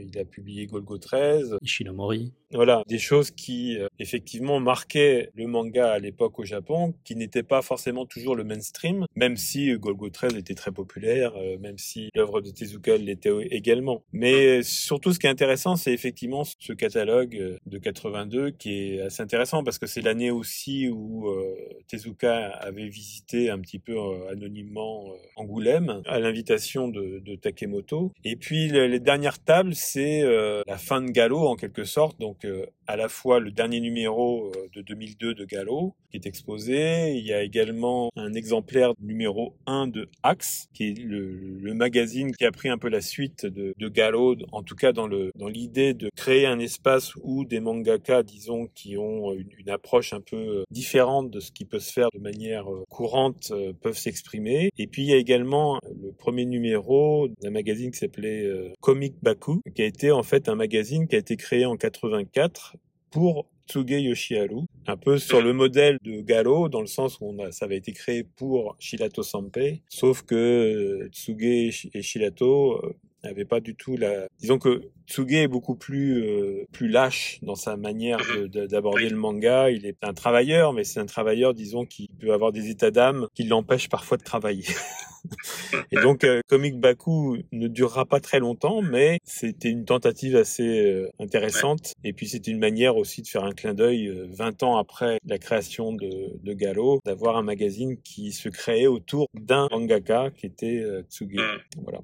il 0.00 0.18
a 0.18 0.24
publié 0.24 0.66
Golgo 0.66 0.98
13. 0.98 1.58
Ishinomori. 1.62 2.32
Voilà, 2.52 2.82
des 2.86 2.98
choses 2.98 3.30
qui 3.30 3.78
effectivement 3.98 4.60
marquaient 4.60 5.30
le 5.34 5.46
manga 5.46 5.90
à 5.90 5.98
l'époque 5.98 6.38
au 6.38 6.44
Japon, 6.44 6.94
qui 7.04 7.16
n'étaient 7.16 7.42
pas 7.42 7.62
forcément 7.62 8.06
toujours 8.06 8.36
le 8.36 8.44
mainstream, 8.44 9.06
même 9.14 9.36
si 9.36 9.72
Golgo 9.78 10.10
13 10.10 10.36
était 10.36 10.54
très 10.54 10.72
populaire, 10.72 11.32
même 11.60 11.78
si 11.78 12.10
l'œuvre 12.14 12.40
de 12.40 12.50
Tezuka 12.50 12.96
l'était 12.96 13.32
également. 13.50 14.02
Mais 14.12 14.62
surtout, 14.62 15.12
ce 15.12 15.18
qui 15.18 15.26
est 15.26 15.30
intéressant, 15.30 15.76
c'est 15.76 15.92
effectivement 15.92 16.44
ce 16.44 16.72
catalogue 16.72 17.36
euh, 17.36 17.58
de 17.66 17.78
82 17.78 18.50
qui 18.50 18.94
est 18.94 19.00
assez 19.00 19.22
intéressant 19.22 19.64
parce 19.64 19.78
que 19.78 19.86
c'est 19.86 20.00
l'année 20.00 20.30
aussi 20.30 20.88
où 20.88 21.28
euh, 21.28 21.54
Tezuka 21.88 22.48
avait 22.48 22.88
visité 22.88 23.50
un 23.50 23.58
petit 23.58 23.78
peu 23.78 23.96
euh, 23.96 24.30
anonymement 24.30 25.12
Angoulême 25.36 26.02
à 26.06 26.18
l'invitation 26.18 26.88
de, 26.88 27.20
de, 27.24 27.36
Takemoto. 27.36 28.12
Et 28.24 28.36
puis 28.36 28.68
les 28.68 29.00
dernières 29.00 29.42
tables, 29.42 29.74
c'est 29.74 30.22
la 30.22 30.78
fin 30.78 31.02
de 31.02 31.10
Gallo 31.10 31.46
en 31.46 31.56
quelque 31.56 31.84
sorte, 31.84 32.18
donc 32.18 32.35
donc, 32.42 32.44
euh, 32.44 32.66
à 32.86 32.96
la 32.96 33.08
fois 33.08 33.40
le 33.40 33.50
dernier 33.50 33.80
numéro 33.80 34.52
de 34.74 34.82
2002 34.82 35.34
de 35.34 35.44
Gallo 35.44 35.94
qui 36.10 36.16
est 36.16 36.26
exposé, 36.26 37.14
il 37.16 37.26
y 37.26 37.32
a 37.32 37.42
également 37.42 38.10
un 38.16 38.32
exemplaire 38.34 38.92
numéro 39.00 39.54
1 39.66 39.88
de 39.88 40.08
Axe 40.22 40.68
qui 40.72 40.88
est 40.88 40.98
le, 40.98 41.58
le 41.58 41.74
magazine 41.74 42.32
qui 42.32 42.44
a 42.44 42.52
pris 42.52 42.68
un 42.68 42.78
peu 42.78 42.88
la 42.88 43.00
suite 43.00 43.46
de, 43.46 43.74
de 43.76 43.88
Gallo, 43.88 44.36
en 44.52 44.62
tout 44.62 44.76
cas 44.76 44.92
dans 44.92 45.06
le 45.06 45.30
dans 45.34 45.48
l'idée 45.48 45.94
de 45.94 46.10
créer 46.16 46.46
un 46.46 46.58
espace 46.58 47.12
où 47.22 47.44
des 47.44 47.60
mangaka, 47.60 48.22
disons, 48.22 48.68
qui 48.74 48.96
ont 48.96 49.32
une, 49.32 49.48
une, 49.58 49.70
approche 49.70 50.12
un 50.12 50.20
peu 50.20 50.36
euh, 50.36 50.64
différente 50.70 51.30
de 51.30 51.40
ce 51.40 51.50
qui 51.50 51.64
peut 51.64 51.80
se 51.80 51.92
faire 51.92 52.08
de 52.14 52.20
manière 52.20 52.72
euh, 52.72 52.84
courante, 52.88 53.48
euh, 53.50 53.72
peuvent 53.72 53.98
s'exprimer. 53.98 54.70
Et 54.78 54.86
puis 54.86 55.02
il 55.02 55.08
y 55.08 55.12
a 55.12 55.16
également 55.16 55.78
le 55.84 56.12
premier 56.12 56.44
numéro 56.44 57.28
d'un 57.42 57.50
magazine 57.50 57.90
qui 57.90 57.98
s'appelait 57.98 58.46
Comic 58.80 59.14
Baku, 59.22 59.60
qui 59.74 59.82
a 59.82 59.86
été 59.86 60.10
en 60.10 60.22
fait 60.22 60.48
un 60.48 60.54
magazine 60.54 61.06
qui 61.08 61.16
a 61.16 61.18
été 61.18 61.36
créé 61.36 61.66
en 61.66 61.76
84 61.76 62.75
pour 63.10 63.46
Tsuge 63.68 63.90
Yoshiharu, 63.90 64.62
un 64.86 64.96
peu 64.96 65.18
sur 65.18 65.40
le 65.40 65.52
modèle 65.52 65.98
de 66.02 66.20
Galo, 66.20 66.68
dans 66.68 66.80
le 66.80 66.86
sens 66.86 67.18
où 67.20 67.34
ça 67.50 67.64
avait 67.64 67.76
été 67.76 67.92
créé 67.92 68.22
pour 68.22 68.76
Shilato 68.78 69.22
Sanpei, 69.22 69.82
sauf 69.88 70.22
que 70.22 71.08
Tsuge 71.10 71.88
et 71.92 72.02
Shilato 72.02 72.80
Il 73.02 73.05
avait 73.30 73.44
pas 73.44 73.60
du 73.60 73.74
tout 73.74 73.96
la. 73.96 74.26
Disons 74.38 74.58
que 74.58 74.82
Tsuge 75.06 75.34
est 75.34 75.48
beaucoup 75.48 75.76
plus 75.76 76.22
euh, 76.22 76.66
plus 76.72 76.88
lâche 76.88 77.38
dans 77.42 77.54
sa 77.54 77.76
manière 77.76 78.18
d'aborder 78.48 79.08
le 79.08 79.16
manga. 79.16 79.70
Il 79.70 79.86
est 79.86 80.02
un 80.02 80.14
travailleur, 80.14 80.72
mais 80.72 80.84
c'est 80.84 81.00
un 81.00 81.06
travailleur, 81.06 81.54
disons, 81.54 81.84
qui 81.84 82.08
peut 82.18 82.32
avoir 82.32 82.52
des 82.52 82.70
états 82.70 82.90
d'âme 82.90 83.28
qui 83.34 83.44
l'empêchent 83.44 83.88
parfois 83.88 84.16
de 84.16 84.24
travailler. 84.24 84.64
Et 85.90 85.96
donc, 85.96 86.22
euh, 86.22 86.40
Comic 86.48 86.78
Baku 86.78 87.38
ne 87.50 87.66
durera 87.66 88.04
pas 88.04 88.20
très 88.20 88.38
longtemps, 88.38 88.80
mais 88.80 89.18
c'était 89.24 89.70
une 89.70 89.84
tentative 89.84 90.36
assez 90.36 90.84
euh, 90.84 91.10
intéressante. 91.18 91.94
Et 92.04 92.12
puis, 92.12 92.28
c'était 92.28 92.50
une 92.50 92.60
manière 92.60 92.96
aussi 92.96 93.22
de 93.22 93.28
faire 93.28 93.44
un 93.44 93.52
clin 93.52 93.74
d'œil 93.74 94.12
20 94.30 94.62
ans 94.62 94.76
après 94.76 95.18
la 95.24 95.38
création 95.38 95.92
de, 95.92 96.38
de 96.42 96.52
Galo, 96.52 97.00
d'avoir 97.04 97.36
un 97.36 97.42
magazine 97.42 97.96
qui 98.02 98.32
se 98.32 98.48
créait 98.48 98.86
autour 98.86 99.28
d'un 99.34 99.68
mangaka 99.70 100.30
qui 100.30 100.46
était 100.46 100.84
Tsuge. 101.08 101.34
Mm. 101.34 101.82
Voilà 101.82 102.00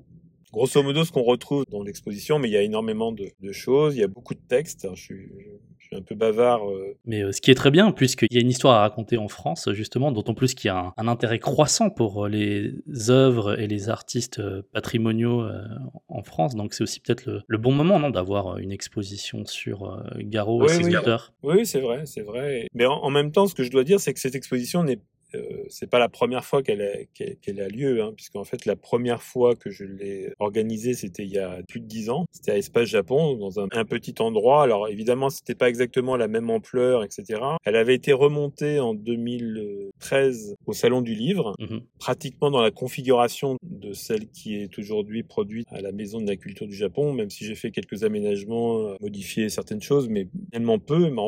grosso 0.53 0.83
modo 0.83 1.05
ce 1.05 1.13
qu'on 1.13 1.23
retrouve 1.23 1.65
dans 1.71 1.83
l'exposition, 1.83 2.39
mais 2.39 2.49
il 2.49 2.53
y 2.53 2.57
a 2.57 2.63
énormément 2.63 3.13
de, 3.13 3.53
choses, 3.53 3.97
il 3.97 4.01
y 4.01 4.05
a 4.05 4.09
beaucoup 4.09 4.35
de 4.35 4.41
textes. 4.49 4.87
je, 4.95 5.01
suis, 5.01 5.29
un 5.95 6.03
peu 6.03 6.15
bavard. 6.15 6.69
Euh. 6.69 6.97
Mais 7.05 7.23
euh, 7.23 7.33
ce 7.33 7.41
qui 7.41 7.51
est 7.51 7.55
très 7.55 7.71
bien, 7.71 7.93
puisqu'il 7.93 8.33
y 8.33 8.39
a 8.39 8.41
une 8.41 8.49
histoire 8.49 8.77
à 8.77 8.81
raconter 8.81 9.19
en 9.19 9.29
France, 9.29 9.69
justement, 9.73 10.13
d'autant 10.13 10.35
plus 10.35 10.55
qu'il 10.55 10.69
y 10.69 10.71
a 10.71 10.93
un, 10.97 11.09
intérêt 11.09 11.39
croissant 11.39 11.91
pour 11.91 12.25
euh, 12.25 12.29
les 12.29 12.73
œuvres 13.11 13.59
et 13.61 13.67
les 13.67 13.89
artistes 13.89 14.41
patrimoniaux 14.73 15.45
en 16.09 16.23
France. 16.23 16.55
Donc 16.55 16.75
c'est 16.75 16.83
aussi 16.83 17.01
peut-être 17.01 17.43
le, 17.47 17.59
bon 17.59 17.73
moment, 17.73 17.99
non, 17.99 18.11
d'avoir 18.11 18.59
une 18.59 18.73
exposition 18.73 19.45
sur 19.45 20.03
Garot 20.17 20.65
et 20.65 20.69
ses 20.69 20.97
auteurs. 20.97 21.33
Oui, 21.43 21.67
c'est 21.67 21.81
vrai, 21.81 22.07
c'est 22.07 22.23
vrai. 22.23 22.67
Mais 22.75 22.87
en, 22.87 23.11
même 23.11 23.33
temps, 23.33 23.47
ce 23.47 23.55
que 23.55 23.65
je 23.65 23.71
dois 23.71 23.85
dire, 23.85 24.01
c'est 24.01 24.15
que 24.15 24.21
cette 24.21 24.35
exposition 24.35 24.83
n'est 24.85 25.01
euh, 25.35 25.64
c'est 25.68 25.89
pas 25.89 25.99
la 25.99 26.09
première 26.09 26.45
fois 26.45 26.62
qu'elle 26.62 26.83
a, 26.83 27.35
qu'elle 27.41 27.61
a 27.61 27.68
lieu, 27.68 28.03
hein, 28.03 28.12
puisqu'en 28.16 28.45
fait 28.45 28.66
la 28.66 28.76
première 28.76 29.22
fois 29.22 29.55
que 29.55 29.70
je 29.70 29.85
l'ai 29.85 30.33
organisée, 30.39 30.95
c'était 30.95 31.24
il 31.24 31.30
y 31.30 31.39
a 31.39 31.62
plus 31.68 31.80
de 31.80 31.87
dix 31.87 32.11
ans. 32.11 32.26
C'était 32.33 32.53
à 32.53 32.59
Espace 32.59 32.89
Japon, 32.89 33.37
dans 33.37 33.61
un, 33.61 33.68
petit 33.85 34.14
endroit. 34.20 34.62
Alors 34.62 34.89
évidemment, 34.89 35.28
c'était 35.28 35.55
pas 35.55 35.68
exactement 35.68 36.16
la 36.16 36.28
même 36.28 36.51
ampleur, 36.51 37.05
etc. 37.05 37.41
Elle 37.64 37.76
avait 37.76 37.95
été 37.95 38.12
remontée 38.12 38.80
en 38.80 38.95
2013 38.95 40.57
au 40.66 40.72
Salon 40.72 41.03
du 41.03 41.14
Livre, 41.14 41.55
mmh 41.59 41.78
pratiquement 41.99 42.51
dans 42.51 42.61
la 42.61 42.72
configuration 42.72 43.57
de 43.62 43.93
celle 43.93 44.28
qui 44.28 44.57
est 44.57 44.78
aujourd'hui 44.78 45.22
produite 45.22 45.68
à 45.70 45.80
la 45.80 45.93
Maison 45.93 46.20
de 46.20 46.26
la 46.26 46.37
Culture 46.37 46.66
du 46.66 46.74
Japon, 46.74 47.12
même 47.12 47.30
si 47.30 47.45
j'ai 47.45 47.55
fait 47.55 47.70
quelques 47.70 48.03
aménagements, 48.03 48.89
euh, 48.89 48.97
modifié 49.01 49.49
certaines 49.49 49.83
choses, 49.83 50.09
mais 50.09 50.28
tellement 50.51 50.78
peu. 50.78 51.11
Mais, 51.11 51.20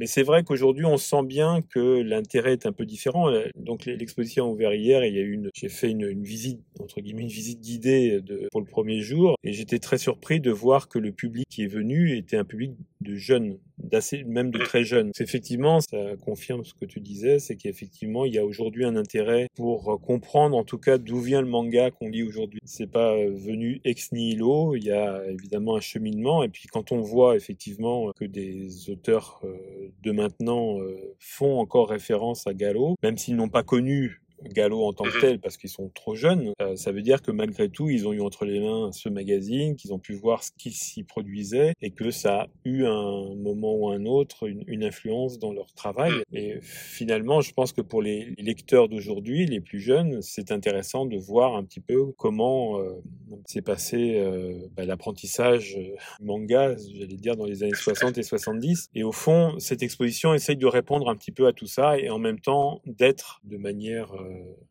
mais 0.00 0.06
c'est 0.06 0.22
vrai 0.22 0.44
qu'aujourd'hui, 0.44 0.86
on 0.86 0.96
sent 0.96 1.24
bien 1.24 1.60
que 1.60 2.00
l'intérêt 2.00 2.52
est 2.54 2.64
un 2.64 2.72
peu 2.72 2.86
différent. 2.86 3.28
Euh, 3.28 3.44
donc 3.54 3.84
l'exposition 3.84 4.46
a 4.46 4.48
ouvert 4.48 4.72
hier 4.72 5.02
et 5.02 5.08
il 5.08 5.14
y 5.14 5.18
a 5.18 5.22
une, 5.22 5.50
j'ai 5.52 5.68
fait 5.68 5.90
une, 5.90 6.22
visite 6.22 6.62
entre 6.80 7.02
guillemets 7.02 7.20
une 7.20 7.28
visite 7.28 7.60
guidée 7.60 8.18
pour 8.50 8.62
le 8.62 8.66
premier 8.66 9.00
jour. 9.00 9.36
Et 9.44 9.52
j'étais 9.52 9.78
très 9.78 9.98
surpris 9.98 10.40
de 10.40 10.50
voir 10.50 10.88
que 10.88 10.98
le 10.98 11.12
public 11.12 11.46
qui 11.50 11.64
est 11.64 11.66
venu 11.66 12.16
était 12.16 12.38
un 12.38 12.44
public 12.44 12.72
de 13.00 13.14
jeunes, 13.14 13.58
d'assez 13.78 14.24
même 14.24 14.50
de 14.50 14.58
très 14.58 14.84
jeunes. 14.84 15.10
Effectivement, 15.18 15.80
ça 15.80 16.16
confirme 16.24 16.64
ce 16.64 16.74
que 16.74 16.84
tu 16.84 17.00
disais, 17.00 17.38
c'est 17.38 17.56
qu'effectivement 17.56 18.24
il 18.24 18.34
y 18.34 18.38
a 18.38 18.44
aujourd'hui 18.44 18.84
un 18.84 18.96
intérêt 18.96 19.48
pour 19.56 20.00
comprendre 20.00 20.56
en 20.56 20.64
tout 20.64 20.78
cas 20.78 20.98
d'où 20.98 21.20
vient 21.20 21.40
le 21.40 21.48
manga 21.48 21.90
qu'on 21.90 22.08
lit 22.08 22.22
aujourd'hui. 22.22 22.60
C'est 22.64 22.90
pas 22.90 23.14
venu 23.16 23.80
ex 23.84 24.12
nihilo, 24.12 24.76
il 24.76 24.84
y 24.84 24.92
a 24.92 25.22
évidemment 25.28 25.76
un 25.76 25.80
cheminement 25.80 26.42
et 26.42 26.48
puis 26.48 26.68
quand 26.68 26.92
on 26.92 27.00
voit 27.00 27.36
effectivement 27.36 28.12
que 28.12 28.24
des 28.24 28.90
auteurs 28.90 29.40
euh, 29.44 29.90
de 30.02 30.12
maintenant 30.12 30.80
euh, 30.80 31.14
font 31.18 31.58
encore 31.58 31.90
référence 31.90 32.46
à 32.46 32.54
Gallo, 32.54 32.96
même 33.02 33.16
s'ils 33.16 33.36
n'ont 33.36 33.48
pas 33.48 33.62
connu 33.62 34.20
Gallo 34.44 34.84
en 34.84 34.92
tant 34.92 35.04
que 35.04 35.14
mhm. 35.14 35.20
tel 35.20 35.40
parce 35.40 35.56
qu'ils 35.56 35.70
sont 35.70 35.90
trop 35.94 36.14
jeunes, 36.14 36.52
euh, 36.60 36.76
ça 36.76 36.92
veut 36.92 37.02
dire 37.02 37.22
que 37.22 37.30
malgré 37.30 37.68
tout, 37.68 37.88
ils 37.88 38.06
ont 38.06 38.12
eu 38.12 38.20
entre 38.20 38.44
les 38.44 38.60
mains 38.60 38.90
ce 38.92 39.08
magazine, 39.08 39.76
qu'ils 39.76 39.92
ont 39.92 39.98
pu 39.98 40.14
voir 40.14 40.42
ce 40.42 40.50
qui 40.56 40.70
s'y 40.70 41.04
produisait 41.04 41.74
et 41.82 41.90
que 41.90 42.10
ça 42.10 42.42
a 42.42 42.46
eu 42.64 42.84
un 42.84 43.34
moment 43.36 43.74
ou 43.74 43.88
un 43.88 44.04
autre 44.04 44.48
une, 44.48 44.80
influence 44.82 45.38
dans 45.38 45.52
leur 45.52 45.72
travail. 45.74 46.12
Mhm. 46.12 46.38
Et 46.38 46.58
finalement, 46.62 47.40
je 47.40 47.52
pense 47.52 47.72
que 47.72 47.82
pour 47.82 48.02
les 48.02 48.34
lecteurs 48.38 48.88
d'aujourd'hui, 48.88 49.46
les 49.46 49.60
plus 49.60 49.80
jeunes, 49.80 50.22
c'est 50.22 50.52
intéressant 50.52 51.04
de 51.04 51.16
voir 51.16 51.54
un 51.54 51.64
petit 51.64 51.80
peu 51.80 52.12
comment 52.16 52.80
euh, 52.80 52.94
s'est 53.46 53.62
passé 53.62 54.14
euh, 54.16 54.54
bah, 54.74 54.84
l'apprentissage 54.84 55.78
manga, 56.20 56.76
j'allais 56.94 57.16
dire, 57.16 57.36
dans 57.36 57.44
les 57.44 57.62
années 57.62 57.72
60 57.74 58.16
et 58.18 58.22
70. 58.22 58.90
Et 58.94 59.04
au 59.04 59.12
fond, 59.12 59.54
cette 59.58 59.82
exposition 59.82 60.32
essaye 60.32 60.56
de 60.56 60.66
répondre 60.66 61.08
un 61.08 61.16
petit 61.16 61.32
peu 61.32 61.46
à 61.46 61.52
tout 61.52 61.66
ça 61.66 61.98
et 61.98 62.08
en 62.08 62.18
même 62.18 62.40
temps 62.40 62.80
d'être 62.86 63.40
de 63.44 63.56
manière 63.56 64.14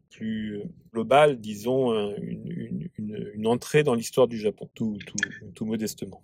plus 0.09 0.61
globale, 0.91 1.39
disons, 1.39 2.13
une, 2.17 3.47
entrée 3.47 3.83
dans 3.83 3.95
l'histoire 3.95 4.27
du 4.27 4.37
Japon, 4.37 4.69
tout 4.73 4.97
modestement. 5.61 6.23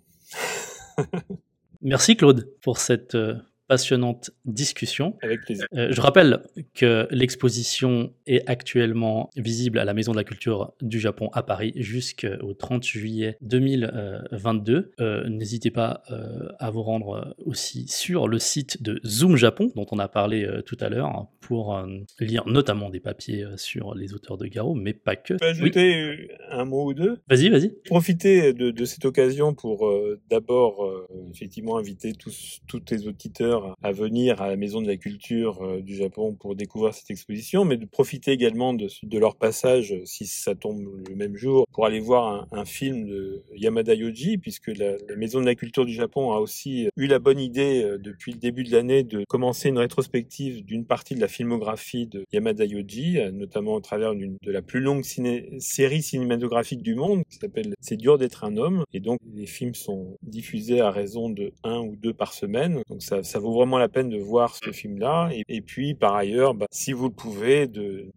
Merci 1.82 2.16
Claude 2.16 2.50
pour 2.62 2.78
cette 2.78 3.14
euh, 3.14 3.36
passionnante 3.68 4.30
discussion. 4.44 5.16
Avec 5.22 5.42
plaisir. 5.42 5.66
Euh, 5.74 5.88
je 5.90 6.00
rappelle 6.00 6.42
que 6.74 7.06
l'exposition 7.10 8.12
est 8.26 8.48
actuellement 8.48 9.30
visible 9.36 9.78
à 9.78 9.84
la 9.84 9.94
Maison 9.94 10.12
de 10.12 10.16
la 10.16 10.24
Culture 10.24 10.72
du 10.80 11.00
Japon 11.00 11.30
à 11.32 11.42
Paris 11.42 11.72
jusqu'au 11.76 12.54
30 12.54 12.84
juillet 12.84 13.36
2022. 13.42 14.92
Euh, 15.00 15.28
n'hésitez 15.28 15.70
pas 15.70 16.02
euh, 16.10 16.48
à 16.58 16.70
vous 16.70 16.82
rendre 16.82 17.34
aussi 17.44 17.86
sur 17.88 18.28
le 18.28 18.38
site 18.38 18.82
de 18.82 19.00
Zoom 19.04 19.36
Japon, 19.36 19.70
dont 19.74 19.86
on 19.90 19.98
a 19.98 20.08
parlé 20.08 20.48
tout 20.64 20.76
à 20.80 20.88
l'heure, 20.88 21.26
pour 21.40 21.80
lire 22.20 22.44
notamment 22.46 22.90
des 22.90 23.00
papiers 23.00 23.44
sur 23.56 23.94
les 23.94 24.14
auteurs 24.14 24.36
de 24.36 24.46
Garo, 24.46 24.74
mais 24.74 24.92
pas 24.92 25.16
que. 25.16 25.34
Je 25.34 25.38
peux 25.38 25.46
ajouter 25.46 26.28
un 26.50 26.64
mot 26.64 26.86
ou 26.86 26.94
deux? 26.94 27.18
Vas-y, 27.28 27.48
vas-y. 27.48 27.70
Profitez 27.84 28.52
de, 28.52 28.70
de, 28.70 28.84
cette 28.84 29.04
occasion 29.04 29.54
pour 29.54 29.90
d'abord 30.30 31.06
effectivement 31.32 31.78
inviter 31.78 32.12
tous, 32.12 32.60
tous 32.66 32.80
tes 32.80 33.06
auditeurs 33.06 33.55
à 33.82 33.92
venir 33.92 34.40
à 34.40 34.48
la 34.48 34.56
Maison 34.56 34.80
de 34.80 34.86
la 34.86 34.96
Culture 34.96 35.62
euh, 35.62 35.80
du 35.80 35.96
Japon 35.96 36.34
pour 36.34 36.54
découvrir 36.54 36.94
cette 36.94 37.10
exposition, 37.10 37.64
mais 37.64 37.76
de 37.76 37.86
profiter 37.86 38.32
également 38.32 38.74
de, 38.74 38.88
leur 39.18 39.36
passage, 39.36 39.94
si 40.04 40.26
ça 40.26 40.54
tombe 40.54 40.84
le 41.08 41.14
même 41.14 41.36
jour, 41.36 41.66
pour 41.72 41.86
aller 41.86 42.00
voir 42.00 42.46
un, 42.52 42.64
film 42.64 43.06
de 43.06 43.42
Yamada 43.54 43.94
Yoji, 43.94 44.38
puisque 44.38 44.68
la, 44.68 44.96
Maison 45.16 45.40
de 45.40 45.46
la 45.46 45.54
Culture 45.54 45.86
du 45.86 45.92
Japon 45.92 46.32
a 46.32 46.40
aussi 46.40 46.88
eu 46.96 47.06
la 47.06 47.18
bonne 47.18 47.38
idée 47.38 47.82
euh, 47.82 47.98
depuis 47.98 48.32
le 48.32 48.38
début 48.38 48.64
de 48.64 48.72
l'année 48.72 49.02
de 49.02 49.24
commencer 49.28 49.68
une 49.68 49.78
rétrospective 49.78 50.64
d'une 50.64 50.84
partie 50.84 51.14
de 51.14 51.20
la 51.20 51.28
filmographie 51.28 52.06
de 52.06 52.24
Yamada 52.32 52.64
Yoji, 52.64 53.18
euh, 53.18 53.30
notamment 53.30 53.74
au 53.74 53.80
travers 53.80 54.14
de 54.14 54.52
la 54.52 54.62
plus 54.62 54.80
longue 54.80 55.04
série 55.04 56.02
cinématographique 56.02 56.82
du 56.82 56.94
monde, 56.94 57.22
qui 57.28 57.38
s'appelle 57.38 57.74
C'est 57.80 57.96
dur 57.96 58.18
d'être 58.18 58.44
un 58.44 58.56
homme, 58.56 58.84
et 58.92 59.00
donc 59.00 59.18
les 59.34 59.46
films 59.46 59.74
sont 59.74 60.16
diffusés 60.22 60.80
à 60.80 60.90
raison 60.90 61.30
de 61.30 61.52
un 61.64 61.80
ou 61.80 61.96
deux 61.96 62.12
par 62.12 62.32
semaine, 62.32 62.82
donc 62.88 63.02
ça, 63.02 63.38
vraiment 63.52 63.78
la 63.78 63.88
peine 63.88 64.08
de 64.08 64.18
voir 64.18 64.54
ce 64.54 64.70
film-là. 64.70 65.30
Et, 65.48 65.60
puis, 65.60 65.94
par 65.94 66.14
ailleurs, 66.14 66.54
bah, 66.54 66.66
si 66.70 66.92
vous 66.92 67.08
le 67.08 67.14
pouvez, 67.14 67.66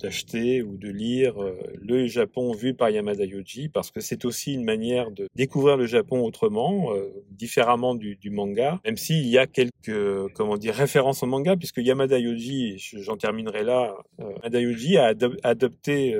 d'acheter 0.01 0.61
ou 0.61 0.77
de 0.77 0.89
lire 0.89 1.41
euh, 1.41 1.57
Le 1.81 2.07
Japon 2.07 2.51
vu 2.53 2.73
par 2.73 2.89
Yamada 2.89 3.25
Yoji, 3.25 3.69
parce 3.69 3.91
que 3.91 4.01
c'est 4.01 4.25
aussi 4.25 4.53
une 4.53 4.63
manière 4.63 5.11
de 5.11 5.27
découvrir 5.35 5.77
le 5.77 5.85
Japon 5.85 6.21
autrement, 6.25 6.93
euh, 6.93 7.09
différemment 7.31 7.95
du, 7.95 8.15
du, 8.15 8.29
manga, 8.29 8.79
même 8.85 8.97
s'il 8.97 9.27
y 9.27 9.37
a 9.37 9.47
quelques, 9.47 10.33
comment 10.35 10.57
dire, 10.57 10.73
références 10.73 11.23
au 11.23 11.27
manga, 11.27 11.55
puisque 11.55 11.77
Yamada 11.77 12.19
Yoji, 12.19 12.77
j'en 12.97 13.17
terminerai 13.17 13.63
là, 13.63 13.95
euh, 14.19 14.31
Yamada 14.43 14.61
Yoji 14.61 14.97
a 14.97 15.13
adopté 15.43 16.15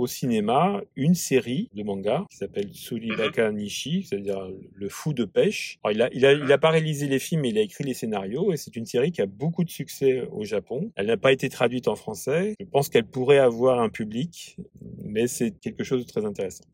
au 0.00 0.06
cinéma 0.06 0.80
une 0.96 1.14
série 1.14 1.68
de 1.74 1.82
mangas 1.82 2.24
qui 2.30 2.38
s'appelle 2.38 2.68
Tsuribaka 2.72 3.52
Nishi, 3.52 4.04
c'est-à-dire 4.08 4.50
le 4.74 4.88
fou 4.88 5.12
de 5.12 5.26
pêche. 5.26 5.78
Alors, 5.84 5.94
il 5.94 6.02
a, 6.02 6.08
il 6.14 6.24
a, 6.24 6.32
il 6.32 6.50
a 6.50 6.58
pas 6.58 6.70
réalisé 6.70 7.06
les 7.06 7.18
films, 7.18 7.42
mais 7.42 7.50
il 7.50 7.58
a 7.58 7.60
écrit 7.60 7.84
les 7.84 7.92
scénarios 7.92 8.50
et 8.52 8.56
c'est 8.56 8.76
une 8.76 8.86
série 8.86 9.12
qui 9.12 9.20
a 9.20 9.26
beaucoup 9.26 9.62
de 9.62 9.70
succès 9.70 10.26
au 10.32 10.44
Japon. 10.44 10.90
Elle 10.96 11.06
n'a 11.06 11.18
pas 11.18 11.32
été 11.32 11.50
traduite 11.50 11.86
en 11.86 11.96
français. 11.96 12.54
Je 12.58 12.64
pense 12.64 12.88
qu'elle 12.88 13.04
pourrait 13.04 13.38
avoir 13.38 13.80
un 13.80 13.90
public, 13.90 14.56
mais 15.04 15.26
c'est 15.26 15.50
quelque 15.50 15.84
chose 15.84 16.06
de 16.06 16.10
très 16.10 16.24
intéressant. 16.24 16.64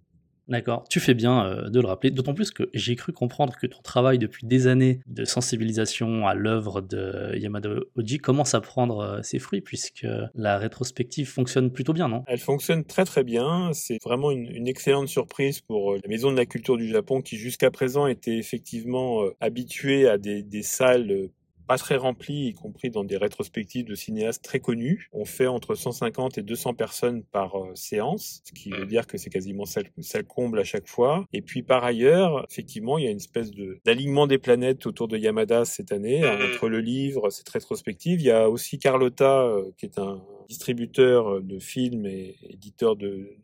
D'accord, 0.48 0.84
tu 0.88 1.00
fais 1.00 1.14
bien 1.14 1.44
euh, 1.44 1.68
de 1.70 1.80
le 1.80 1.88
rappeler, 1.88 2.12
d'autant 2.12 2.34
plus 2.34 2.52
que 2.52 2.70
j'ai 2.72 2.94
cru 2.94 3.12
comprendre 3.12 3.56
que 3.60 3.66
ton 3.66 3.82
travail 3.82 4.18
depuis 4.18 4.46
des 4.46 4.68
années 4.68 5.00
de 5.06 5.24
sensibilisation 5.24 6.26
à 6.28 6.34
l'œuvre 6.34 6.80
de 6.80 7.36
Yamada 7.36 7.70
Oji 7.96 8.18
commence 8.18 8.54
à 8.54 8.60
prendre 8.60 9.00
euh, 9.00 9.22
ses 9.22 9.40
fruits, 9.40 9.60
puisque 9.60 10.06
la 10.34 10.58
rétrospective 10.58 11.28
fonctionne 11.28 11.72
plutôt 11.72 11.92
bien, 11.92 12.08
non? 12.08 12.22
Elle 12.28 12.38
fonctionne 12.38 12.84
très 12.84 13.04
très 13.04 13.24
bien, 13.24 13.72
c'est 13.72 13.98
vraiment 14.04 14.30
une, 14.30 14.66
excellente 14.68 15.08
surprise 15.08 15.60
pour 15.60 15.92
euh, 15.92 15.98
la 16.02 16.08
Maison 16.08 16.30
de 16.30 16.36
la 16.36 16.46
Culture 16.46 16.76
du 16.76 16.88
Japon 16.88 17.22
qui 17.22 17.36
jusqu'à 17.36 17.70
présent 17.70 18.06
était 18.06 18.36
effectivement 18.36 19.22
habituée 19.40 20.08
à 20.08 20.18
des, 20.18 20.42
des 20.42 20.62
salles 20.62 21.30
pas 21.66 21.78
très 21.78 21.96
rempli, 21.96 22.48
y 22.48 22.54
compris 22.54 22.90
dans 22.90 23.04
des 23.04 23.16
rétrospectives 23.16 23.86
de 23.86 23.94
cinéastes 23.94 24.44
très 24.44 24.60
connus. 24.60 25.08
On 25.12 25.24
fait 25.24 25.46
entre 25.46 25.74
150 25.74 26.38
et 26.38 26.42
200 26.42 26.74
personnes 26.74 27.22
par 27.22 27.56
euh, 27.56 27.74
séance, 27.74 28.42
ce 28.44 28.52
qui 28.52 28.70
veut 28.70 28.86
dire 28.86 29.06
que 29.06 29.18
c'est 29.18 29.30
quasiment 29.30 29.64
ça, 29.64 29.82
comble 30.26 30.58
à 30.58 30.64
chaque 30.64 30.86
fois. 30.86 31.26
Et 31.32 31.42
puis 31.42 31.62
par 31.62 31.84
ailleurs, 31.84 32.46
effectivement, 32.50 32.98
il 32.98 33.04
y 33.04 33.08
a 33.08 33.10
une 33.10 33.16
espèce 33.16 33.50
de 33.50 33.80
d'alignement 33.84 34.26
des 34.26 34.38
planètes 34.38 34.86
autour 34.86 35.08
de 35.08 35.16
Yamada 35.16 35.64
cette 35.64 35.92
année, 35.92 36.26
entre 36.26 36.68
le 36.68 36.80
livre, 36.80 37.30
cette 37.30 37.48
rétrospective. 37.48 38.20
Il 38.20 38.26
y 38.26 38.30
a 38.30 38.48
aussi 38.48 38.78
Carlotta, 38.78 39.42
euh, 39.42 39.70
qui 39.76 39.86
est 39.86 39.98
un 39.98 40.22
distributeur 40.48 41.40
de 41.42 41.58
films 41.58 42.06
et 42.06 42.36
éditeur 42.48 42.96
de, 42.96 43.36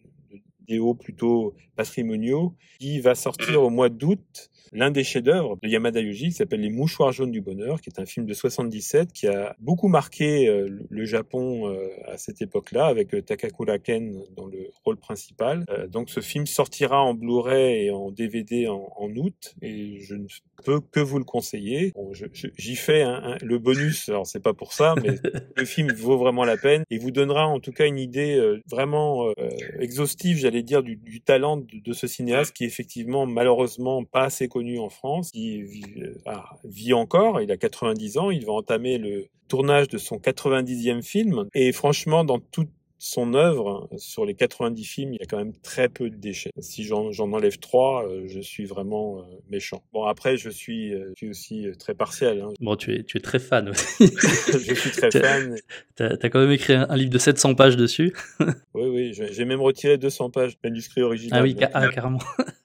vidéos 0.62 0.95
plutôt 0.95 1.55
patrimoniaux, 1.77 2.55
qui 2.79 3.01
va 3.01 3.14
sortir 3.14 3.62
au 3.62 3.70
mois 3.70 3.89
d'août 3.89 4.51
l'un 4.73 4.91
des 4.91 5.05
chefs-d'œuvre 5.05 5.57
de 5.63 5.69
Yamada 5.69 6.01
Yoji 6.01 6.27
qui 6.27 6.33
s'appelle 6.33 6.61
Les 6.61 6.71
Mouchoirs 6.71 7.13
jaunes 7.13 7.31
du 7.31 7.41
bonheur, 7.41 7.81
qui 7.81 7.91
est 7.91 8.01
un 8.01 8.07
film 8.07 8.27
de 8.27 8.35
77 8.35 9.13
qui 9.13 9.27
a 9.27 9.57
beaucoup 9.59 9.89
marqué 9.89 10.49
euh, 10.49 10.69
le 10.89 11.05
Japon 11.05 11.69
euh, 11.69 11.89
à 12.07 12.17
cette 12.17 12.43
époque-là, 12.43 12.87
avec 12.87 13.11
Takakura 13.25 13.79
Ken 13.79 14.23
dans 14.37 14.47
le 14.47 14.71
rôle 14.85 14.97
principal. 14.97 15.65
donc 15.89 16.11
ce 16.11 16.21
film 16.21 16.47
sortira 16.47 17.03
en 17.03 17.15
Blu-ray 17.15 17.87
et 17.87 17.91
en 17.91 18.11
DVD 18.11 18.69
en, 18.69 19.11
août, 19.17 19.55
et 19.61 20.01
je 20.01 20.15
ne 20.15 20.27
peux 20.65 20.81
que 20.81 21.01
vous 21.01 21.19
le 21.19 21.25
conseiller. 21.25 21.93
Bon, 21.95 22.13
J'y 22.57 22.77
fais 22.77 23.05
le 23.43 23.59
bonus, 23.59 24.09
alors 24.09 24.27
c'est 24.27 24.43
pas 24.43 24.55
pour 24.55 24.73
ça, 24.73 24.95
mais 25.03 25.17
le 25.57 25.65
film 25.65 25.93
vaut 25.93 26.17
vraiment 26.17 26.45
la 26.45 26.57
peine 26.57 26.85
et 26.91 26.99
vous 26.99 27.11
donnera 27.11 27.47
en 27.47 27.61
tout 27.61 27.73
cas 27.73 27.87
une 27.87 27.99
idée 27.99 28.41
vraiment 28.71 29.33
exhaustive, 29.79 30.39
j'allais 30.39 30.63
dire, 30.63 30.83
du, 30.83 31.21
talent 31.21 31.57
de, 31.57 31.93
ce 31.93 32.07
cinéaste 32.07 32.55
qui 32.55 32.65
est 32.65 32.67
effectivement 32.67 33.27
malheureusement 33.27 34.05
pas 34.05 34.25
assez 34.25 34.49
connu 34.53 34.78
en 34.78 34.88
France, 34.88 35.30
qui 35.30 35.62
vit, 35.62 35.84
ah, 36.26 36.57
vit 36.64 36.92
encore, 36.92 37.40
il 37.40 37.50
a 37.50 37.57
90 37.57 38.18
ans, 38.18 38.30
il 38.30 38.44
va 38.44 38.53
entamer 38.53 38.98
le 38.98 39.26
tournage 39.48 39.88
de 39.88 39.98
son 39.98 40.16
90e 40.16 41.03
film 41.03 41.46
et 41.55 41.72
franchement 41.72 42.24
dans 42.24 42.38
toute 42.38 42.70
son 43.03 43.34
œuvre, 43.34 43.88
sur 43.96 44.24
les 44.24 44.34
90 44.34 44.84
films, 44.84 45.14
il 45.14 45.18
y 45.20 45.22
a 45.22 45.26
quand 45.26 45.36
même 45.36 45.55
très 45.61 45.88
peu 45.88 46.09
de 46.09 46.14
déchets. 46.14 46.53
Si 46.61 46.84
j'en 46.84 47.11
enlève 47.18 47.59
trois, 47.59 48.07
euh, 48.07 48.28
je 48.28 48.38
suis 48.38 48.64
vraiment 48.64 49.18
euh, 49.18 49.22
méchant. 49.50 49.82
Bon, 49.92 50.05
après, 50.05 50.36
je 50.36 50.48
suis, 50.48 50.94
euh, 50.94 51.09
je 51.16 51.24
suis 51.24 51.28
aussi 51.28 51.66
très 51.80 51.94
partiel. 51.94 52.40
Hein. 52.40 52.50
Bon, 52.61 52.76
tu 52.76 52.94
es, 52.94 53.03
tu 53.03 53.18
es 53.18 53.20
très 53.20 53.40
fan 53.40 53.70
aussi. 53.70 54.07
je 54.53 54.74
suis 54.74 54.90
très 54.92 55.11
fan. 55.20 55.57
Tu 55.96 56.03
as, 56.05 56.30
quand 56.30 56.38
même 56.38 56.53
écrit 56.53 56.74
un, 56.74 56.94
livre 56.94 57.11
de 57.11 57.18
700 57.18 57.57
pages 57.57 57.76
dessus. 57.76 58.14
oui, 58.38 58.55
oui, 58.74 59.12
j'ai 59.14 59.44
même 59.44 59.61
retiré 59.61 59.98
200 59.98 60.30
pages 60.30 60.53
de 60.53 60.68
manuscrit 60.68 61.03
original. 61.03 61.40
Ah 61.40 61.42
oui, 61.42 61.57
ah, 61.74 61.88
carrément. 61.88 62.20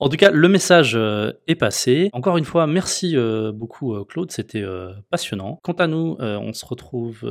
En 0.00 0.08
tout 0.08 0.16
cas, 0.16 0.30
le 0.30 0.48
message 0.48 0.94
euh, 0.96 1.32
est 1.46 1.54
passé. 1.54 2.10
Encore 2.12 2.36
une 2.36 2.44
fois, 2.44 2.66
merci 2.66 3.16
euh, 3.16 3.52
beaucoup 3.52 3.94
euh, 3.94 4.04
Claude, 4.04 4.30
c'était 4.30 4.64
passionnant. 5.10 5.60
Quant 5.62 5.72
à 5.72 5.86
nous, 5.86 6.16
on 6.20 6.52
se 6.52 6.66
retrouve 6.66 7.24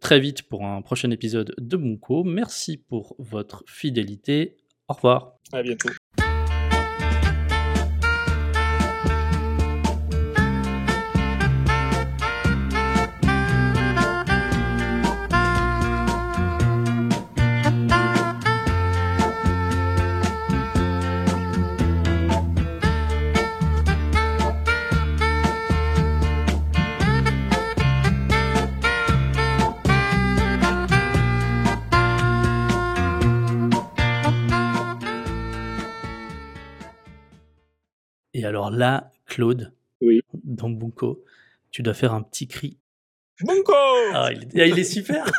très 0.00 0.20
vite 0.20 0.42
pour 0.42 0.64
un 0.64 0.82
prochain 0.82 1.10
épisode 1.10 1.54
de 1.58 1.76
Bunko. 1.76 2.24
Merci 2.24 2.76
pour 2.76 3.16
votre 3.18 3.64
fidélité. 3.66 4.56
Au 4.88 4.94
revoir. 4.94 5.34
À 5.52 5.62
bientôt. 5.62 5.90
Et 38.40 38.44
alors 38.46 38.70
là, 38.70 39.12
Claude, 39.26 39.70
oui. 40.00 40.22
dans 40.44 40.70
Bunko, 40.70 41.22
tu 41.70 41.82
dois 41.82 41.92
faire 41.92 42.14
un 42.14 42.22
petit 42.22 42.48
cri. 42.48 42.78
Bunko 43.42 43.74
ah, 44.14 44.30
il, 44.32 44.44
est, 44.44 44.62
ah, 44.62 44.66
il 44.66 44.78
est 44.78 44.84
super 44.84 45.30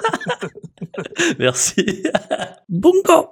Merci 1.40 2.04
Bunko 2.70 3.30